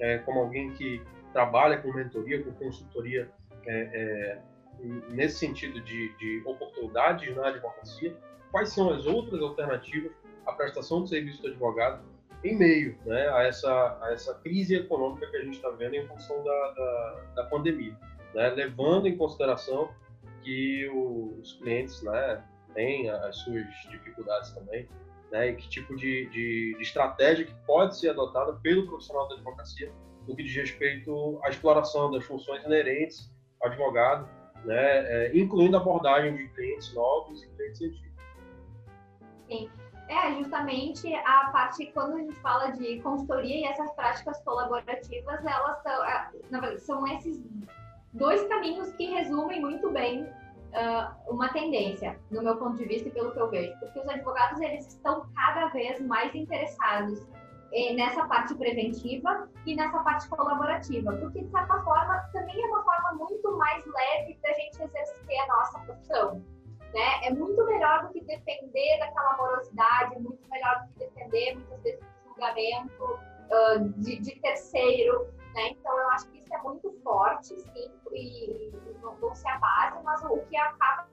é, 0.00 0.18
como 0.18 0.40
alguém 0.40 0.72
que 0.72 1.02
trabalha 1.32 1.78
com 1.78 1.92
mentoria, 1.92 2.42
com 2.42 2.52
consultoria, 2.52 3.30
é, 3.64 3.90
é 3.92 4.38
nesse 5.08 5.38
sentido 5.38 5.80
de, 5.80 6.14
de 6.16 6.42
oportunidades 6.44 7.34
na 7.34 7.48
advocacia, 7.48 8.14
quais 8.50 8.70
são 8.70 8.92
as 8.92 9.06
outras 9.06 9.40
alternativas 9.40 10.12
à 10.44 10.52
prestação 10.52 11.02
de 11.02 11.10
serviço 11.10 11.42
do 11.42 11.48
advogado 11.48 12.02
em 12.46 12.56
meio 12.56 12.98
né, 13.04 13.28
a, 13.28 13.42
essa, 13.44 13.98
a 14.00 14.12
essa 14.12 14.34
crise 14.34 14.76
econômica 14.76 15.26
que 15.30 15.36
a 15.36 15.44
gente 15.44 15.56
está 15.56 15.70
vendo 15.70 15.94
em 15.94 16.06
função 16.06 16.42
da, 16.42 16.70
da, 16.72 17.22
da 17.36 17.44
pandemia, 17.44 17.96
né, 18.34 18.50
levando 18.50 19.06
em 19.06 19.16
consideração 19.16 19.90
que 20.42 20.88
os 20.88 21.54
clientes 21.54 22.02
né, 22.02 22.44
têm 22.74 23.10
as 23.10 23.36
suas 23.38 23.64
dificuldades 23.90 24.52
também, 24.52 24.88
né, 25.32 25.50
e 25.50 25.56
que 25.56 25.68
tipo 25.68 25.96
de, 25.96 26.26
de, 26.26 26.74
de, 26.76 26.82
estratégia 26.82 27.44
que 27.44 27.54
pode 27.66 27.98
ser 27.98 28.10
adotada 28.10 28.52
pelo 28.62 28.86
profissional 28.86 29.28
da 29.28 29.34
advocacia 29.34 29.90
no 30.28 30.36
que 30.36 30.42
diz 30.42 30.54
respeito 30.54 31.40
à 31.42 31.48
exploração 31.48 32.10
das 32.10 32.24
funções 32.24 32.64
inerentes 32.64 33.30
ao 33.60 33.68
advogado, 33.68 34.28
né, 34.64 35.26
é, 35.26 35.36
incluindo 35.36 35.76
a 35.76 35.80
abordagem 35.80 36.36
de 36.36 36.48
clientes 36.50 36.92
novos 36.94 37.42
e 37.42 37.48
clientes 37.48 37.82
antigos. 37.82 38.06
Sim. 39.48 39.70
É, 40.08 40.34
justamente 40.34 41.12
a 41.14 41.50
parte, 41.52 41.86
quando 41.86 42.14
a 42.14 42.18
gente 42.18 42.34
fala 42.36 42.70
de 42.70 43.00
consultoria 43.00 43.56
e 43.56 43.64
essas 43.64 43.90
práticas 43.92 44.40
colaborativas, 44.44 45.44
elas 45.44 45.82
são, 45.82 46.04
é, 46.04 46.30
na 46.50 46.60
verdade, 46.60 46.82
são 46.82 47.06
esses 47.08 47.44
dois 48.12 48.46
caminhos 48.48 48.92
que 48.92 49.06
resumem 49.06 49.60
muito 49.60 49.90
bem 49.90 50.22
uh, 50.22 51.32
uma 51.34 51.48
tendência, 51.48 52.16
no 52.30 52.40
meu 52.42 52.56
ponto 52.56 52.76
de 52.76 52.84
vista 52.84 53.08
e 53.08 53.10
pelo 53.10 53.32
que 53.32 53.40
eu 53.40 53.50
vejo. 53.50 53.76
Porque 53.80 53.98
os 53.98 54.08
advogados, 54.08 54.60
eles 54.60 54.86
estão 54.86 55.26
cada 55.34 55.66
vez 55.68 56.00
mais 56.00 56.32
interessados 56.34 57.26
nessa 57.94 58.24
parte 58.26 58.54
preventiva 58.54 59.48
e 59.66 59.74
nessa 59.74 59.98
parte 59.98 60.28
colaborativa, 60.28 61.12
porque 61.16 61.42
de 61.42 61.50
certa 61.50 61.82
forma 61.82 62.18
também 62.32 62.62
é 62.62 62.66
uma 62.68 62.82
forma 62.82 63.14
muito 63.14 63.56
mais 63.58 63.84
leve 63.84 64.38
da 64.40 64.52
gente 64.52 64.82
exercer 64.82 65.40
a 65.40 65.46
nossa 65.48 65.78
profissão 65.80 66.42
né? 66.96 67.26
É 67.26 67.30
muito 67.30 67.62
melhor 67.66 68.06
do 68.06 68.12
que 68.14 68.22
depender 68.22 68.98
daquela 68.98 69.36
morosidade, 69.36 70.18
muito 70.18 70.48
melhor 70.48 70.80
do 70.80 70.92
que 70.94 70.98
depender, 71.00 71.54
muitas 71.54 71.82
vezes, 71.82 72.00
do 72.00 72.28
julgamento 72.30 73.04
uh, 73.04 73.88
de, 73.98 74.18
de, 74.18 74.40
terceiro, 74.40 75.30
né? 75.54 75.68
Então, 75.72 75.96
eu 75.98 76.08
acho 76.12 76.26
que 76.30 76.38
isso 76.38 76.54
é 76.54 76.62
muito 76.62 76.90
forte, 77.02 77.48
sim, 77.48 77.92
e, 78.12 78.70
e 78.70 78.98
não, 79.02 79.34
se 79.34 79.46
abase, 79.46 80.02
mas 80.02 80.24
o, 80.24 80.38
que 80.46 80.56
acaba 80.56 81.06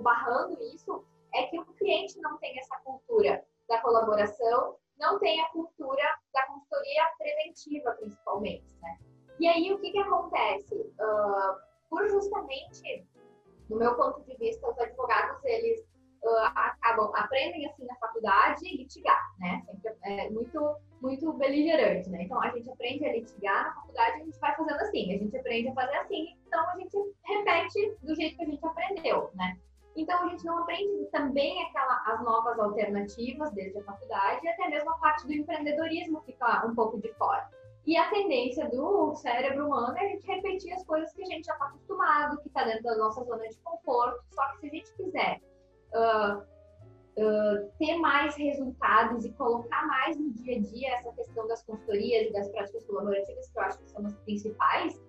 barrando 0.00 0.60
isso 0.74 1.04
é 1.32 1.44
que 1.44 1.60
o 1.60 1.64
cliente 1.66 2.20
não 2.20 2.36
tem 2.38 2.58
essa 2.58 2.76
cultura 2.78 3.44
da 3.68 3.80
colaboração, 3.80 4.76
não 4.98 5.20
tem 5.20 5.40
a 5.40 5.48
cultura 5.50 6.02
da 6.34 6.46
consultoria 6.46 7.04
preventiva, 7.16 7.92
principalmente, 7.92 8.74
né? 8.82 8.98
E 9.38 9.46
aí, 9.46 9.72
o 9.72 9.78
que 9.78 9.92
que 9.92 9.98
acontece? 10.00 10.74
Uh, 10.74 11.68
por 11.88 12.08
justamente 12.08 13.06
no 13.68 13.76
meu 13.76 13.94
ponto 13.94 14.22
de 14.24 14.36
vista, 14.36 14.68
os 14.68 14.78
advogados, 14.78 15.44
eles 15.44 15.80
uh, 16.24 16.50
acabam, 16.54 17.10
aprendem 17.14 17.66
assim 17.66 17.84
na 17.84 17.94
faculdade 17.96 18.64
litigar, 18.76 19.20
né? 19.38 19.62
Sempre 19.82 19.98
é 20.04 20.30
muito, 20.30 20.76
muito 21.00 21.32
beligerante, 21.34 22.08
né? 22.10 22.22
Então, 22.22 22.40
a 22.40 22.50
gente 22.50 22.68
aprende 22.70 23.04
a 23.04 23.12
litigar 23.12 23.64
na 23.64 23.74
faculdade, 23.74 24.20
a 24.20 24.24
gente 24.24 24.38
vai 24.38 24.56
fazendo 24.56 24.80
assim, 24.80 25.14
a 25.14 25.18
gente 25.18 25.36
aprende 25.36 25.68
a 25.68 25.74
fazer 25.74 25.96
assim, 25.96 26.36
então 26.46 26.68
a 26.68 26.76
gente 26.78 26.96
repete 27.24 27.96
do 28.02 28.14
jeito 28.14 28.36
que 28.36 28.42
a 28.42 28.46
gente 28.46 28.66
aprendeu, 28.66 29.30
né? 29.34 29.58
Então, 29.96 30.22
a 30.24 30.28
gente 30.28 30.44
não 30.44 30.58
aprende 30.58 31.06
também 31.10 31.60
aquela, 31.64 32.02
as 32.06 32.22
novas 32.22 32.58
alternativas 32.58 33.50
desde 33.52 33.78
a 33.78 33.84
faculdade, 33.84 34.46
e 34.46 34.48
até 34.48 34.68
mesmo 34.68 34.90
a 34.90 34.98
parte 34.98 35.26
do 35.26 35.32
empreendedorismo 35.32 36.22
fica 36.22 36.64
um 36.66 36.74
pouco 36.74 37.00
de 37.00 37.12
fora. 37.14 37.50
E 37.88 37.96
a 37.96 38.10
tendência 38.10 38.68
do 38.68 39.14
cérebro 39.14 39.66
humano 39.66 39.96
é 39.96 40.04
a 40.04 40.08
gente 40.08 40.26
repetir 40.26 40.74
as 40.74 40.84
coisas 40.84 41.10
que 41.14 41.22
a 41.22 41.24
gente 41.24 41.46
já 41.46 41.54
está 41.54 41.68
acostumado, 41.68 42.38
que 42.42 42.48
está 42.48 42.64
dentro 42.64 42.82
da 42.82 42.98
nossa 42.98 43.24
zona 43.24 43.48
de 43.48 43.56
conforto. 43.60 44.22
Só 44.30 44.46
que 44.50 44.60
se 44.60 44.66
a 44.66 44.68
gente 44.68 44.92
quiser 44.92 45.40
uh, 45.94 46.36
uh, 46.36 47.72
ter 47.78 47.96
mais 47.96 48.36
resultados 48.36 49.24
e 49.24 49.32
colocar 49.32 49.86
mais 49.86 50.18
no 50.18 50.30
dia 50.34 50.58
a 50.58 50.60
dia 50.60 50.94
essa 50.96 51.10
questão 51.12 51.48
das 51.48 51.62
consultorias 51.62 52.26
e 52.26 52.32
das 52.34 52.50
práticas 52.50 52.84
colaborativas, 52.84 53.48
que 53.48 53.58
eu 53.58 53.62
acho 53.62 53.78
que 53.78 53.88
são 53.88 54.04
as 54.04 54.14
principais, 54.16 55.02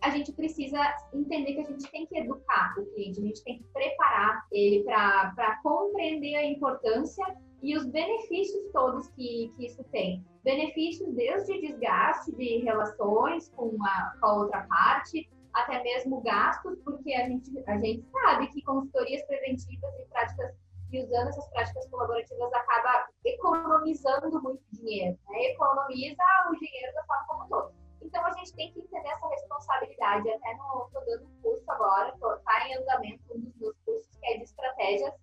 a 0.00 0.10
gente 0.10 0.32
precisa 0.32 0.78
entender 1.12 1.54
que 1.54 1.60
a 1.62 1.64
gente 1.64 1.90
tem 1.90 2.06
que 2.06 2.16
educar 2.16 2.78
o 2.78 2.86
cliente, 2.92 3.18
a 3.18 3.24
gente 3.24 3.42
tem 3.42 3.58
que 3.58 3.64
preparar 3.72 4.46
ele 4.52 4.84
para 4.84 5.58
compreender 5.64 6.36
a 6.36 6.46
importância 6.46 7.26
e 7.62 7.76
os 7.76 7.86
benefícios 7.86 8.70
todos 8.72 9.08
que, 9.08 9.52
que 9.56 9.66
isso 9.66 9.82
tem. 9.84 10.24
Benefícios 10.42 11.14
desde 11.14 11.60
desgaste 11.60 12.34
de 12.36 12.58
relações 12.58 13.50
com 13.50 13.76
a, 13.84 14.16
com 14.18 14.26
a 14.26 14.34
outra 14.34 14.66
parte, 14.66 15.30
até 15.52 15.82
mesmo 15.82 16.20
gastos, 16.22 16.78
porque 16.84 17.12
a 17.14 17.28
gente, 17.28 17.50
a 17.66 17.78
gente 17.78 18.04
sabe 18.10 18.48
que 18.48 18.62
consultorias 18.62 19.22
preventivas 19.26 19.94
e 19.98 20.04
práticas 20.08 20.54
e 20.92 21.02
usando 21.02 21.28
essas 21.28 21.48
práticas 21.50 21.88
colaborativas 21.88 22.52
acaba 22.52 23.06
economizando 23.24 24.42
muito 24.42 24.62
dinheiro, 24.72 25.16
né? 25.28 25.44
economiza 25.44 26.22
o 26.50 26.56
dinheiro 26.58 26.94
da 26.94 27.04
forma 27.04 27.26
como 27.26 27.48
todo. 27.48 27.74
Então 28.02 28.24
a 28.24 28.32
gente 28.32 28.54
tem 28.54 28.72
que 28.72 28.80
entender 28.80 29.08
essa 29.08 29.28
responsabilidade. 29.28 30.28
Até 30.30 30.54
no 30.54 30.86
estou 30.86 31.04
dando 31.06 31.26
um 31.26 31.42
curso 31.42 31.70
agora, 31.70 32.08
está 32.08 32.68
em 32.68 32.76
andamento 32.76 33.22
um 33.34 33.40
dos 33.40 33.54
meus 33.56 33.76
cursos 33.84 34.16
que 34.16 34.26
é 34.26 34.36
de 34.38 34.44
estratégias 34.44 35.14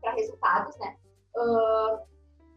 para 0.00 0.12
resultados, 0.12 0.76
né? 0.78 0.96
Uh, 1.36 1.98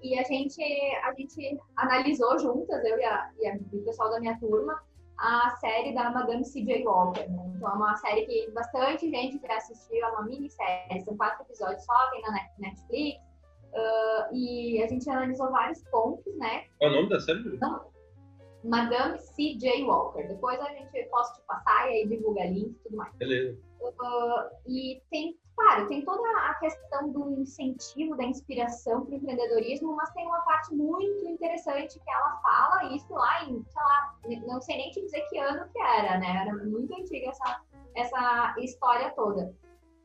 e 0.01 0.17
a 0.17 0.23
gente 0.23 0.61
a 1.03 1.13
gente 1.13 1.59
analisou 1.75 2.39
juntas, 2.39 2.83
eu 2.85 2.97
e, 2.97 3.03
a, 3.03 3.31
e, 3.39 3.47
a, 3.47 3.55
o 3.55 3.83
pessoal 3.83 4.09
da 4.09 4.19
minha 4.19 4.39
turma, 4.39 4.81
a 5.17 5.49
série 5.59 5.93
da 5.93 6.09
Madame 6.09 6.45
C.J. 6.45 6.85
Walker. 6.85 7.27
Né? 7.29 7.53
Então, 7.55 7.69
é 7.69 7.73
uma 7.73 7.95
série 7.97 8.25
que 8.25 8.49
bastante 8.51 9.09
gente 9.09 9.39
já 9.45 9.57
assistiu, 9.57 9.97
é 9.97 10.09
uma 10.11 10.23
minissérie, 10.23 11.01
são 11.01 11.17
quatro 11.17 11.43
episódios 11.43 11.83
só, 11.83 12.09
tem 12.11 12.21
na 12.21 12.31
Netflix. 12.59 13.19
Uh, 13.71 14.33
e 14.33 14.81
a 14.81 14.87
gente 14.87 15.07
analisou 15.09 15.51
vários 15.51 15.83
pontos, 15.91 16.35
né? 16.37 16.65
É 16.81 16.87
o 16.87 16.91
nome 16.91 17.09
da 17.09 17.19
série? 17.19 17.57
Não, 17.59 17.91
Madame 18.63 19.19
C.J. 19.19 19.83
Walker. 19.83 20.27
Depois 20.27 20.59
a 20.59 20.69
gente 20.69 21.03
posso 21.09 21.35
te 21.35 21.41
passar 21.45 21.87
e 21.89 21.93
aí 21.93 22.07
divulga 22.07 22.45
link 22.45 22.71
e 22.71 22.83
tudo 22.83 22.97
mais. 22.97 23.13
Beleza. 23.17 23.68
Uh, 23.81 24.49
e 24.67 25.01
tem 25.09 25.37
Claro, 25.59 25.89
tem 25.89 26.05
toda 26.05 26.25
a 26.49 26.53
questão 26.55 27.11
do 27.11 27.41
incentivo, 27.41 28.15
da 28.15 28.23
inspiração 28.23 29.05
para 29.05 29.11
o 29.11 29.15
empreendedorismo, 29.15 29.93
mas 29.93 30.09
tem 30.13 30.25
uma 30.25 30.39
parte 30.41 30.73
muito 30.73 31.27
interessante 31.27 31.99
que 31.99 32.09
ela 32.09 32.39
fala 32.41 32.95
isso 32.95 33.13
lá 33.13 33.43
em, 33.43 33.61
sei 33.65 33.83
lá, 33.83 34.15
não 34.47 34.61
sei 34.61 34.77
nem 34.77 34.91
te 34.91 35.01
dizer 35.01 35.21
que 35.29 35.37
ano 35.37 35.69
que 35.69 35.79
era, 35.81 36.17
né? 36.17 36.43
Era 36.43 36.65
muito 36.65 36.93
antiga 36.93 37.29
essa, 37.29 37.61
essa 37.93 38.55
história 38.59 39.11
toda. 39.17 39.53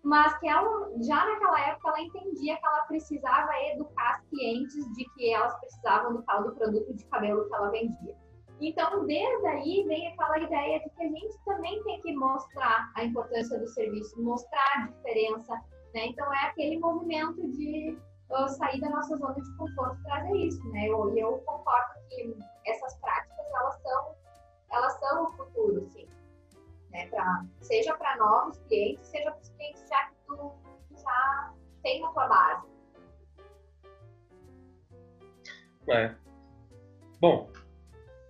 Mas 0.02 0.36
que 0.38 0.48
ela, 0.48 0.90
já 1.00 1.24
naquela 1.24 1.68
época, 1.68 1.88
ela 1.88 2.00
entendia 2.00 2.56
que 2.56 2.66
ela 2.66 2.82
precisava 2.86 3.52
educar 3.72 4.10
as 4.10 4.26
clientes 4.28 4.92
de 4.92 5.04
que 5.14 5.32
elas 5.32 5.56
precisavam 5.60 6.14
do 6.14 6.22
tal 6.24 6.42
do 6.42 6.54
produto 6.56 6.92
de 6.92 7.04
cabelo 7.06 7.48
que 7.48 7.54
ela 7.54 7.70
vendia. 7.70 8.23
Então, 8.66 9.04
desde 9.04 9.46
aí 9.46 9.84
vem 9.86 10.08
aquela 10.08 10.38
ideia 10.38 10.80
de 10.80 10.88
que 10.88 11.02
a 11.02 11.08
gente 11.08 11.38
também 11.44 11.82
tem 11.84 12.00
que 12.00 12.14
mostrar 12.14 12.90
a 12.94 13.04
importância 13.04 13.58
do 13.58 13.66
serviço, 13.66 14.22
mostrar 14.22 14.72
a 14.76 14.86
diferença, 14.86 15.52
né? 15.92 16.06
Então, 16.06 16.32
é 16.32 16.46
aquele 16.46 16.78
movimento 16.78 17.46
de 17.52 17.98
sair 18.56 18.80
da 18.80 18.88
nossa 18.88 19.16
zona 19.18 19.34
de 19.34 19.56
conforto 19.58 20.00
e 20.00 20.02
trazer 20.04 20.36
isso, 20.38 20.66
né? 20.70 20.86
Eu, 20.88 21.14
eu 21.14 21.38
concordo 21.44 21.92
que 22.08 22.38
essas 22.66 22.94
práticas, 23.00 23.46
elas 23.54 23.82
são, 23.82 24.14
elas 24.72 24.98
são 24.98 25.24
o 25.24 25.32
futuro, 25.32 25.86
sim. 25.90 26.08
Né? 26.90 27.06
Pra, 27.08 27.44
seja 27.60 27.94
para 27.98 28.16
novos 28.16 28.56
clientes, 28.68 29.06
seja 29.08 29.30
para 29.30 29.42
os 29.42 29.48
clientes 29.50 29.86
já 29.86 30.06
que 30.06 30.14
tu 30.26 30.52
já 30.96 31.52
tem 31.82 32.00
na 32.00 32.08
tua 32.12 32.28
base. 32.28 32.66
É. 35.88 36.14
Bom, 37.20 37.50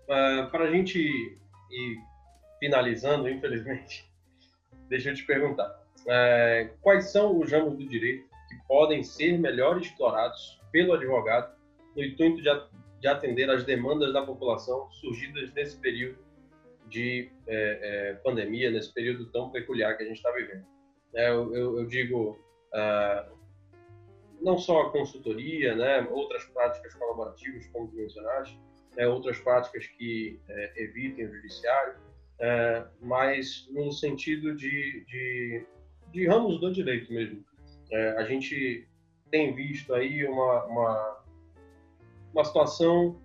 uh, 0.04 0.50
para 0.50 0.64
a 0.64 0.70
gente 0.70 0.98
ir 0.98 1.98
finalizando, 2.58 3.28
infelizmente, 3.28 4.10
deixa 4.88 5.10
eu 5.10 5.14
te 5.14 5.24
perguntar. 5.24 5.68
Uh, 6.00 6.76
quais 6.80 7.10
são 7.10 7.38
os 7.40 7.50
ramos 7.50 7.76
do 7.78 7.88
direito 7.88 8.28
que 8.48 8.56
podem 8.68 9.02
ser 9.02 9.38
melhor 9.38 9.80
explorados 9.80 10.60
pelo 10.70 10.92
advogado 10.92 11.54
no 11.96 12.04
intuito 12.04 12.42
de, 12.42 12.50
de 13.00 13.08
atender 13.08 13.48
às 13.50 13.64
demandas 13.64 14.12
da 14.12 14.22
população 14.22 14.90
surgidas 14.90 15.52
nesse 15.54 15.78
período 15.78 16.18
de 16.88 17.30
é, 17.46 18.10
é, 18.10 18.14
pandemia, 18.14 18.70
nesse 18.70 18.92
período 18.92 19.26
tão 19.30 19.50
peculiar 19.50 19.96
que 19.96 20.02
a 20.02 20.06
gente 20.06 20.16
está 20.16 20.30
vivendo? 20.32 20.64
Eu, 21.12 21.54
eu, 21.54 21.86
digo 21.86 22.38
uh, 22.72 23.38
não 24.40 24.58
só 24.58 24.82
a 24.82 24.90
consultoria, 24.90 25.74
né, 25.74 26.06
outras 26.10 26.44
práticas 26.46 26.92
colaborativas, 26.94 27.66
como 27.68 27.90
mencionaste, 27.92 28.60
é, 28.96 29.06
outras 29.06 29.38
práticas 29.38 29.86
que 29.86 30.38
é, 30.48 30.72
evitem 30.76 31.26
o 31.26 31.34
judiciário, 31.34 31.94
é, 32.38 32.84
mas 33.00 33.68
no 33.70 33.92
sentido 33.92 34.54
de, 34.54 35.04
de, 35.06 35.66
de, 36.12 36.26
ramos 36.26 36.60
do 36.60 36.72
direito 36.72 37.12
mesmo. 37.12 37.44
É, 37.90 38.10
a 38.18 38.24
gente 38.24 38.88
tem 39.30 39.54
visto 39.54 39.94
aí 39.94 40.26
uma, 40.26 40.64
uma, 40.64 41.24
uma 42.32 42.44
situação 42.44 43.20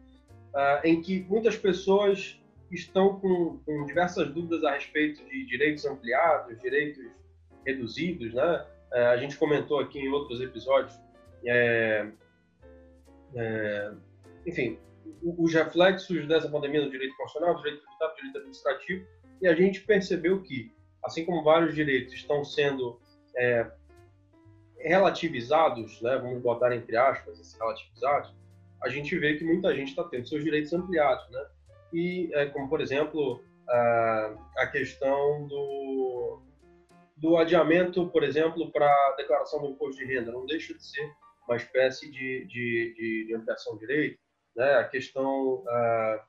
é, 0.55 0.89
em 0.89 1.01
que 1.01 1.25
muitas 1.27 1.57
pessoas 1.57 2.39
estão 2.71 3.19
com, 3.19 3.59
com, 3.65 3.85
diversas 3.85 4.31
dúvidas 4.31 4.63
a 4.63 4.73
respeito 4.73 5.23
de 5.25 5.45
direitos 5.45 5.85
ampliados, 5.85 6.59
direitos 6.61 7.03
reduzidos, 7.65 8.33
né? 8.33 8.65
É, 8.91 9.05
a 9.07 9.17
gente 9.17 9.37
comentou 9.37 9.79
aqui 9.79 9.99
em 9.99 10.09
outros 10.09 10.41
episódios, 10.41 10.99
enfim, 14.45 14.79
os 15.21 15.53
reflexos 15.53 16.27
dessa 16.27 16.49
pandemia 16.49 16.83
no 16.83 16.91
direito 16.91 17.15
constitucional, 17.15 17.55
no 17.55 17.61
direito 17.61 17.81
tributário, 17.81 18.13
no 18.13 18.17
direito 18.17 18.37
administrativo, 18.37 19.07
e 19.41 19.47
a 19.47 19.55
gente 19.55 19.81
percebeu 19.81 20.41
que, 20.41 20.71
assim 21.03 21.25
como 21.25 21.43
vários 21.43 21.73
direitos 21.73 22.13
estão 22.13 22.43
sendo 22.43 22.99
é, 23.37 23.71
relativizados, 24.79 26.01
né, 26.01 26.17
vamos 26.17 26.41
botar 26.41 26.75
entre 26.75 26.95
aspas 26.97 27.55
relativizados, 27.57 28.33
a 28.81 28.89
gente 28.89 29.17
vê 29.17 29.35
que 29.35 29.43
muita 29.43 29.75
gente 29.75 29.89
está 29.89 30.03
tendo 30.05 30.27
seus 30.27 30.43
direitos 30.43 30.71
ampliados, 30.71 31.29
né? 31.31 31.45
E 31.91 32.29
é, 32.33 32.45
como 32.45 32.69
por 32.69 32.79
exemplo 32.79 33.43
a, 33.67 34.67
questão 34.71 35.47
do 35.47 36.41
do 37.17 37.35
adiamento, 37.35 38.07
por 38.07 38.23
exemplo, 38.23 38.71
para 38.71 39.15
declaração 39.17 39.61
do 39.61 39.71
imposto 39.71 39.97
de 39.97 40.05
renda, 40.05 40.31
não 40.31 40.45
deixa 40.45 40.73
de 40.73 40.81
ser 40.81 41.11
uma 41.45 41.57
espécie 41.57 42.09
de, 42.09 42.45
de, 42.45 42.93
de, 42.95 43.25
de 43.27 43.35
ampliação 43.35 43.73
de 43.73 43.79
direito 43.81 44.19
né? 44.59 44.73
A 44.75 44.83
questão, 44.83 45.63
ah, 45.69 46.25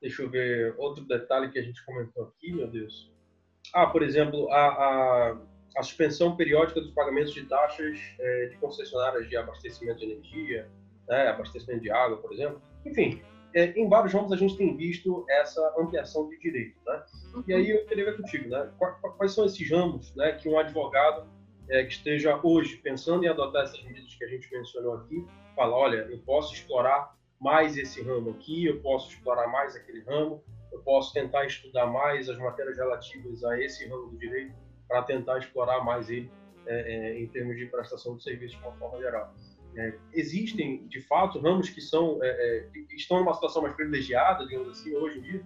deixa 0.00 0.22
eu 0.22 0.30
ver 0.30 0.74
outro 0.78 1.04
detalhe 1.04 1.50
que 1.50 1.58
a 1.58 1.62
gente 1.62 1.84
comentou 1.84 2.24
aqui, 2.24 2.52
meu 2.52 2.66
Deus. 2.66 3.12
Ah, 3.74 3.86
por 3.86 4.02
exemplo, 4.02 4.50
a, 4.50 4.66
a, 4.66 5.38
a 5.76 5.82
suspensão 5.82 6.34
periódica 6.36 6.80
dos 6.80 6.92
pagamentos 6.92 7.34
de 7.34 7.44
taxas 7.44 7.98
é, 8.18 8.46
de 8.46 8.56
concessionárias 8.56 9.28
de 9.28 9.36
abastecimento 9.36 9.98
de 9.98 10.06
energia, 10.06 10.70
né? 11.06 11.28
abastecimento 11.28 11.82
de 11.82 11.90
água, 11.90 12.16
por 12.16 12.32
exemplo. 12.32 12.62
Enfim, 12.86 13.22
é, 13.54 13.78
em 13.78 13.86
vários 13.90 14.14
ramos 14.14 14.32
a 14.32 14.36
gente 14.36 14.56
tem 14.56 14.74
visto 14.74 15.26
essa 15.28 15.74
ampliação 15.78 16.30
de 16.30 16.38
direitos, 16.38 16.82
né? 16.86 17.04
E 17.46 17.52
aí 17.52 17.70
eu 17.70 17.84
queria 17.84 18.06
ver 18.06 18.16
contigo, 18.16 18.48
né? 18.48 18.72
Quais 19.18 19.32
são 19.32 19.44
esses 19.44 19.70
ramos, 19.70 20.14
né, 20.14 20.32
que 20.32 20.48
um 20.48 20.58
advogado 20.58 21.28
é, 21.68 21.84
que 21.84 21.92
esteja 21.92 22.38
hoje 22.42 22.76
pensando 22.76 23.24
em 23.24 23.28
adotar 23.28 23.64
essas 23.64 23.82
medidas 23.82 24.14
que 24.14 24.24
a 24.24 24.28
gente 24.28 24.50
mencionou 24.50 24.94
aqui, 24.94 25.24
fala, 25.54 25.74
olha, 25.74 26.06
eu 26.10 26.18
posso 26.18 26.54
explorar 26.54 27.16
mais 27.40 27.76
esse 27.76 28.02
ramo 28.02 28.30
aqui, 28.30 28.66
eu 28.66 28.80
posso 28.80 29.10
explorar 29.10 29.48
mais 29.48 29.76
aquele 29.76 30.00
ramo, 30.00 30.42
eu 30.72 30.80
posso 30.80 31.12
tentar 31.12 31.44
estudar 31.46 31.86
mais 31.86 32.28
as 32.28 32.38
matérias 32.38 32.76
relativas 32.76 33.44
a 33.44 33.60
esse 33.60 33.86
ramo 33.88 34.10
do 34.10 34.18
direito 34.18 34.54
para 34.88 35.02
tentar 35.02 35.38
explorar 35.38 35.84
mais 35.84 36.08
ele 36.08 36.30
é, 36.66 36.94
é, 36.94 37.20
em 37.20 37.26
termos 37.28 37.56
de 37.56 37.66
prestação 37.66 38.16
de 38.16 38.22
serviços 38.22 38.58
de 38.58 38.64
uma 38.64 38.72
forma 38.76 38.98
geral. 38.98 39.34
É, 39.76 39.94
existem, 40.12 40.86
de 40.86 41.00
fato, 41.02 41.38
ramos 41.38 41.68
que 41.68 41.80
são 41.80 42.18
é, 42.22 42.28
é, 42.28 42.60
que 42.70 42.96
estão 42.96 43.18
numa 43.18 43.34
situação 43.34 43.62
mais 43.62 43.74
privilegiada, 43.74 44.46
digamos 44.46 44.68
assim, 44.70 44.94
hoje 44.94 45.18
em 45.18 45.22
dia? 45.22 45.44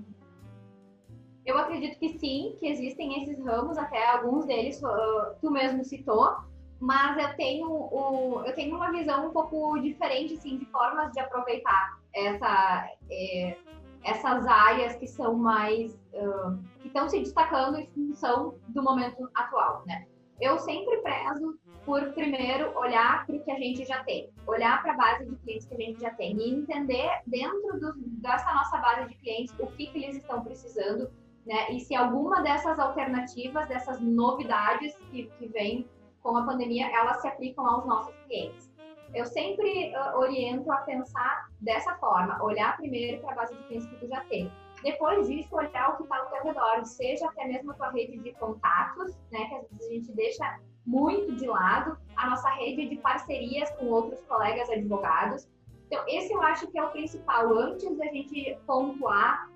Eu 1.46 1.56
acredito 1.58 1.98
que 1.98 2.18
sim, 2.18 2.56
que 2.58 2.66
existem 2.66 3.22
esses 3.22 3.42
ramos, 3.44 3.78
até 3.78 4.06
alguns 4.10 4.46
deles 4.46 4.82
uh, 4.82 5.34
tu 5.40 5.50
mesmo 5.50 5.84
citou, 5.84 6.36
mas 6.78 7.16
eu 7.18 7.36
tenho, 7.36 8.42
eu 8.46 8.54
tenho 8.54 8.76
uma 8.76 8.90
visão 8.90 9.28
um 9.28 9.30
pouco 9.30 9.78
diferente 9.80 10.34
assim, 10.34 10.58
de 10.58 10.64
formas 10.66 11.12
de 11.12 11.20
aproveitar 11.20 11.98
essa, 12.14 12.88
é, 13.10 13.56
essas 14.04 14.46
áreas 14.46 14.96
que 14.96 15.06
são 15.06 15.34
mais. 15.34 15.94
Uh, 16.14 16.58
que 16.80 16.88
estão 16.88 17.08
se 17.08 17.20
destacando 17.20 17.78
em 17.78 17.86
função 17.88 18.54
do 18.68 18.82
momento 18.82 19.28
atual. 19.34 19.82
Né? 19.86 20.06
Eu 20.40 20.58
sempre 20.58 20.96
prezo 20.98 21.58
por, 21.84 22.12
primeiro, 22.12 22.76
olhar 22.78 23.26
para 23.26 23.36
o 23.36 23.44
que 23.44 23.50
a 23.50 23.58
gente 23.58 23.84
já 23.84 24.02
tem, 24.04 24.30
olhar 24.46 24.82
para 24.82 24.92
a 24.92 24.96
base 24.96 25.26
de 25.26 25.36
clientes 25.36 25.66
que 25.66 25.74
a 25.74 25.76
gente 25.76 26.00
já 26.00 26.10
tem 26.14 26.36
e 26.36 26.54
entender 26.54 27.10
dentro 27.26 27.80
do, 27.80 27.94
dessa 28.20 28.52
nossa 28.54 28.78
base 28.78 29.08
de 29.08 29.14
clientes 29.16 29.54
o 29.58 29.66
que, 29.66 29.86
que 29.86 30.02
eles 30.02 30.16
estão 30.16 30.42
precisando. 30.42 31.10
Né? 31.46 31.72
E 31.72 31.80
se 31.80 31.94
alguma 31.94 32.42
dessas 32.42 32.78
alternativas, 32.78 33.68
dessas 33.68 34.00
novidades 34.00 34.94
que, 35.10 35.26
que 35.38 35.48
vêm 35.48 35.88
com 36.22 36.36
a 36.36 36.44
pandemia, 36.44 36.90
elas 36.94 37.20
se 37.20 37.28
aplicam 37.28 37.66
aos 37.66 37.86
nossos 37.86 38.14
clientes. 38.26 38.70
Eu 39.14 39.26
sempre 39.26 39.92
uh, 39.94 40.18
oriento 40.18 40.70
a 40.70 40.78
pensar 40.78 41.48
dessa 41.60 41.94
forma, 41.96 42.42
olhar 42.42 42.76
primeiro 42.76 43.20
para 43.20 43.32
a 43.32 43.34
base 43.34 43.54
de 43.56 43.62
clientes 43.64 43.88
que 43.88 43.96
tu 43.96 44.06
já 44.06 44.20
tem. 44.24 44.50
Depois 44.82 45.26
disso, 45.26 45.48
olhar 45.54 45.90
o 45.90 45.96
que 45.96 46.04
está 46.04 46.16
ao 46.16 46.26
teu 46.26 46.42
redor, 46.44 46.84
seja 46.84 47.26
até 47.26 47.46
mesmo 47.46 47.72
a 47.72 47.74
tua 47.74 47.90
rede 47.90 48.18
de 48.18 48.32
contatos, 48.34 49.16
né, 49.30 49.46
que 49.46 49.54
às 49.54 49.68
vezes 49.68 49.86
a 49.86 49.92
gente 49.92 50.12
deixa 50.12 50.60
muito 50.86 51.34
de 51.36 51.46
lado, 51.46 51.98
a 52.16 52.30
nossa 52.30 52.48
rede 52.50 52.88
de 52.88 52.96
parcerias 52.96 53.70
com 53.72 53.86
outros 53.86 54.20
colegas 54.22 54.70
advogados. 54.70 55.48
Então, 55.86 56.02
esse 56.06 56.32
eu 56.32 56.40
acho 56.42 56.68
que 56.68 56.78
é 56.78 56.84
o 56.84 56.90
principal. 56.90 57.52
Antes 57.52 57.98
da 57.98 58.06
gente 58.06 58.56
pontuar 58.66 59.50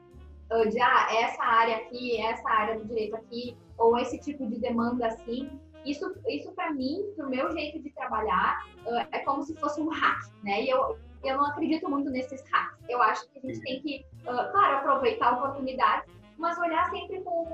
de 0.70 0.80
ah, 0.80 1.09
essa 1.11 1.42
área 1.42 1.76
aqui, 1.76 2.20
essa 2.20 2.49
área 2.49 2.78
do 2.78 2.84
direito 2.86 3.16
aqui, 3.16 3.57
ou 3.78 3.99
esse 3.99 4.18
tipo 4.18 4.47
de 4.47 4.59
demanda 4.59 5.07
assim. 5.07 5.51
Isso, 5.84 6.14
isso 6.28 6.51
para 6.53 6.72
mim, 6.72 7.12
pro 7.14 7.28
meu 7.28 7.51
jeito 7.53 7.82
de 7.82 7.90
trabalhar, 7.90 8.64
é 9.12 9.18
como 9.18 9.42
se 9.42 9.55
fosse 9.57 9.80
um 9.80 9.88
hack, 9.88 10.18
né? 10.42 10.62
E 10.62 10.70
eu, 10.70 10.97
eu 11.22 11.36
não 11.36 11.47
acredito 11.47 11.90
muito 11.90 12.09
nesses 12.11 12.42
hacks. 12.51 12.78
Eu 12.88 13.03
acho 13.03 13.28
que 13.28 13.38
a 13.38 13.42
gente 13.42 13.61
tem 13.61 13.82
que, 13.82 14.07
claro, 14.24 14.78
aproveitar 14.78 15.28
a 15.28 15.36
oportunidade, 15.36 16.07
mas 16.38 16.59
olhar 16.59 16.88
sempre 16.90 17.20
com, 17.22 17.47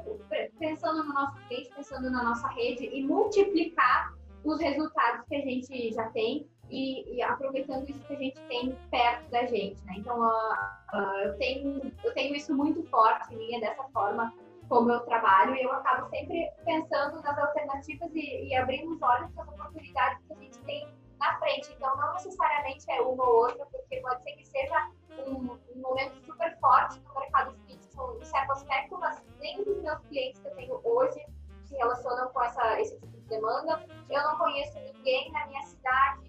pensando 0.58 1.02
no 1.04 1.12
nosso 1.12 1.34
cliente, 1.48 1.70
pensando 1.74 2.10
na 2.10 2.22
nossa 2.22 2.48
rede 2.48 2.88
e 2.92 3.04
multiplicar 3.04 4.14
os 4.44 4.60
resultados 4.60 5.26
que 5.26 5.34
a 5.34 5.40
gente 5.40 5.92
já 5.92 6.08
tem 6.10 6.48
e, 6.70 7.16
e, 7.16 7.22
aproveitando 7.22 7.88
isso 7.88 8.00
que 8.06 8.14
a 8.14 8.18
gente 8.18 8.40
tem 8.42 8.76
perto 8.90 9.28
da 9.30 9.44
gente, 9.46 9.84
né? 9.84 9.94
Então, 9.96 10.20
uh, 10.20 10.52
uh, 10.94 11.16
eu, 11.24 11.36
tenho, 11.36 11.92
eu 12.04 12.14
tenho 12.14 12.34
isso 12.34 12.54
muito 12.54 12.82
forte 12.84 13.34
em 13.34 13.38
mim, 13.38 13.54
é 13.56 13.60
dessa 13.60 13.82
forma 13.92 14.32
como 14.68 14.90
eu 14.92 15.00
trabalho 15.00 15.56
e 15.56 15.62
eu 15.62 15.72
acabo 15.72 16.08
sempre 16.10 16.48
pensando 16.64 17.20
nas 17.22 17.36
alternativas 17.36 18.08
e, 18.14 18.46
e 18.46 18.54
abrindo 18.54 18.94
os 18.94 19.02
olhos 19.02 19.30
para 19.32 19.42
as 19.42 19.48
oportunidades 19.48 20.24
que 20.24 20.32
a 20.32 20.36
gente 20.36 20.58
tem 20.60 20.88
na 21.18 21.38
frente. 21.38 21.72
Então, 21.76 21.96
não 21.96 22.12
necessariamente 22.14 22.88
é 22.88 23.00
uma 23.00 23.24
ou 23.24 23.46
outra, 23.46 23.66
porque 23.66 23.96
pode 23.96 24.22
ser 24.22 24.32
que 24.32 24.46
seja 24.46 24.90
um, 25.26 25.58
um 25.74 25.80
momento 25.80 26.14
super 26.24 26.56
forte 26.60 27.00
no 27.00 27.20
mercado 27.20 27.52
físico 27.66 28.16
em 28.20 28.24
certo 28.24 28.52
aspecto, 28.52 28.96
mas 28.98 29.22
nem 29.40 29.62
dos 29.64 29.82
meus 29.82 29.98
clientes 30.06 30.40
que 30.40 30.48
eu 30.48 30.54
tenho 30.54 30.80
hoje 30.84 31.20
se 31.64 31.76
relacionam 31.76 32.28
com 32.32 32.42
essa, 32.42 32.80
esse 32.80 32.98
tipo 32.98 33.08
de 33.08 33.28
demanda. 33.28 33.84
Eu 34.08 34.22
não 34.22 34.38
conheço 34.38 34.78
ninguém 34.78 35.30
na 35.32 35.46
minha 35.46 35.62
cidade 35.62 36.19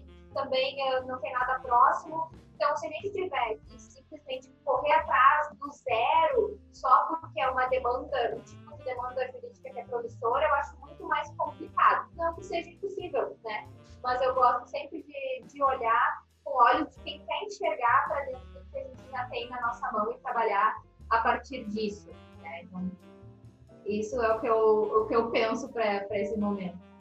também 0.52 0.76
não 1.06 1.18
tem 1.18 1.32
nada 1.32 1.58
próximo. 1.60 2.30
Então, 2.54 2.76
se 2.76 2.86
a 2.86 2.90
gente 2.90 3.10
tiver 3.10 3.58
que 3.66 3.80
simplesmente 3.80 4.50
correr 4.64 4.92
atrás 4.92 5.48
do 5.56 5.72
zero 5.72 6.60
só 6.72 7.06
porque 7.06 7.40
é 7.40 7.48
uma 7.48 7.66
demanda, 7.66 8.36
um 8.36 8.40
tipo 8.40 8.76
de 8.76 8.84
demanda 8.84 9.32
jurídica 9.32 9.70
que 9.70 9.80
é 9.80 9.84
promissora, 9.84 10.46
eu 10.46 10.54
acho 10.56 10.76
muito 10.80 11.04
mais 11.04 11.30
complicado. 11.36 12.10
Não 12.16 12.34
que 12.34 12.44
seja 12.44 12.68
impossível, 12.68 13.36
né? 13.44 13.66
Mas 14.02 14.20
eu 14.20 14.34
gosto 14.34 14.68
sempre 14.68 15.02
de, 15.02 15.46
de 15.46 15.62
olhar 15.62 16.22
com 16.44 16.52
olhos 16.52 16.90
de 16.90 17.02
quem 17.02 17.24
quer 17.24 17.42
enxergar 17.44 18.08
para 18.08 18.24
dentro 18.26 18.46
do 18.52 18.70
que 18.70 18.78
a 18.78 18.84
gente 18.84 19.10
já 19.10 19.24
tem 19.26 19.48
na 19.48 19.60
nossa 19.62 19.90
mão 19.90 20.12
e 20.12 20.18
trabalhar 20.18 20.82
a 21.10 21.18
partir 21.18 21.64
disso. 21.64 22.10
Né? 22.42 22.64
Então, 22.64 22.90
isso 23.86 24.20
é 24.20 24.36
o 24.36 24.40
que 24.40 24.46
eu, 24.46 25.02
o 25.02 25.06
que 25.06 25.16
eu 25.16 25.30
penso 25.30 25.72
para 25.72 26.06
esse 26.10 26.36
momento. 26.36 26.91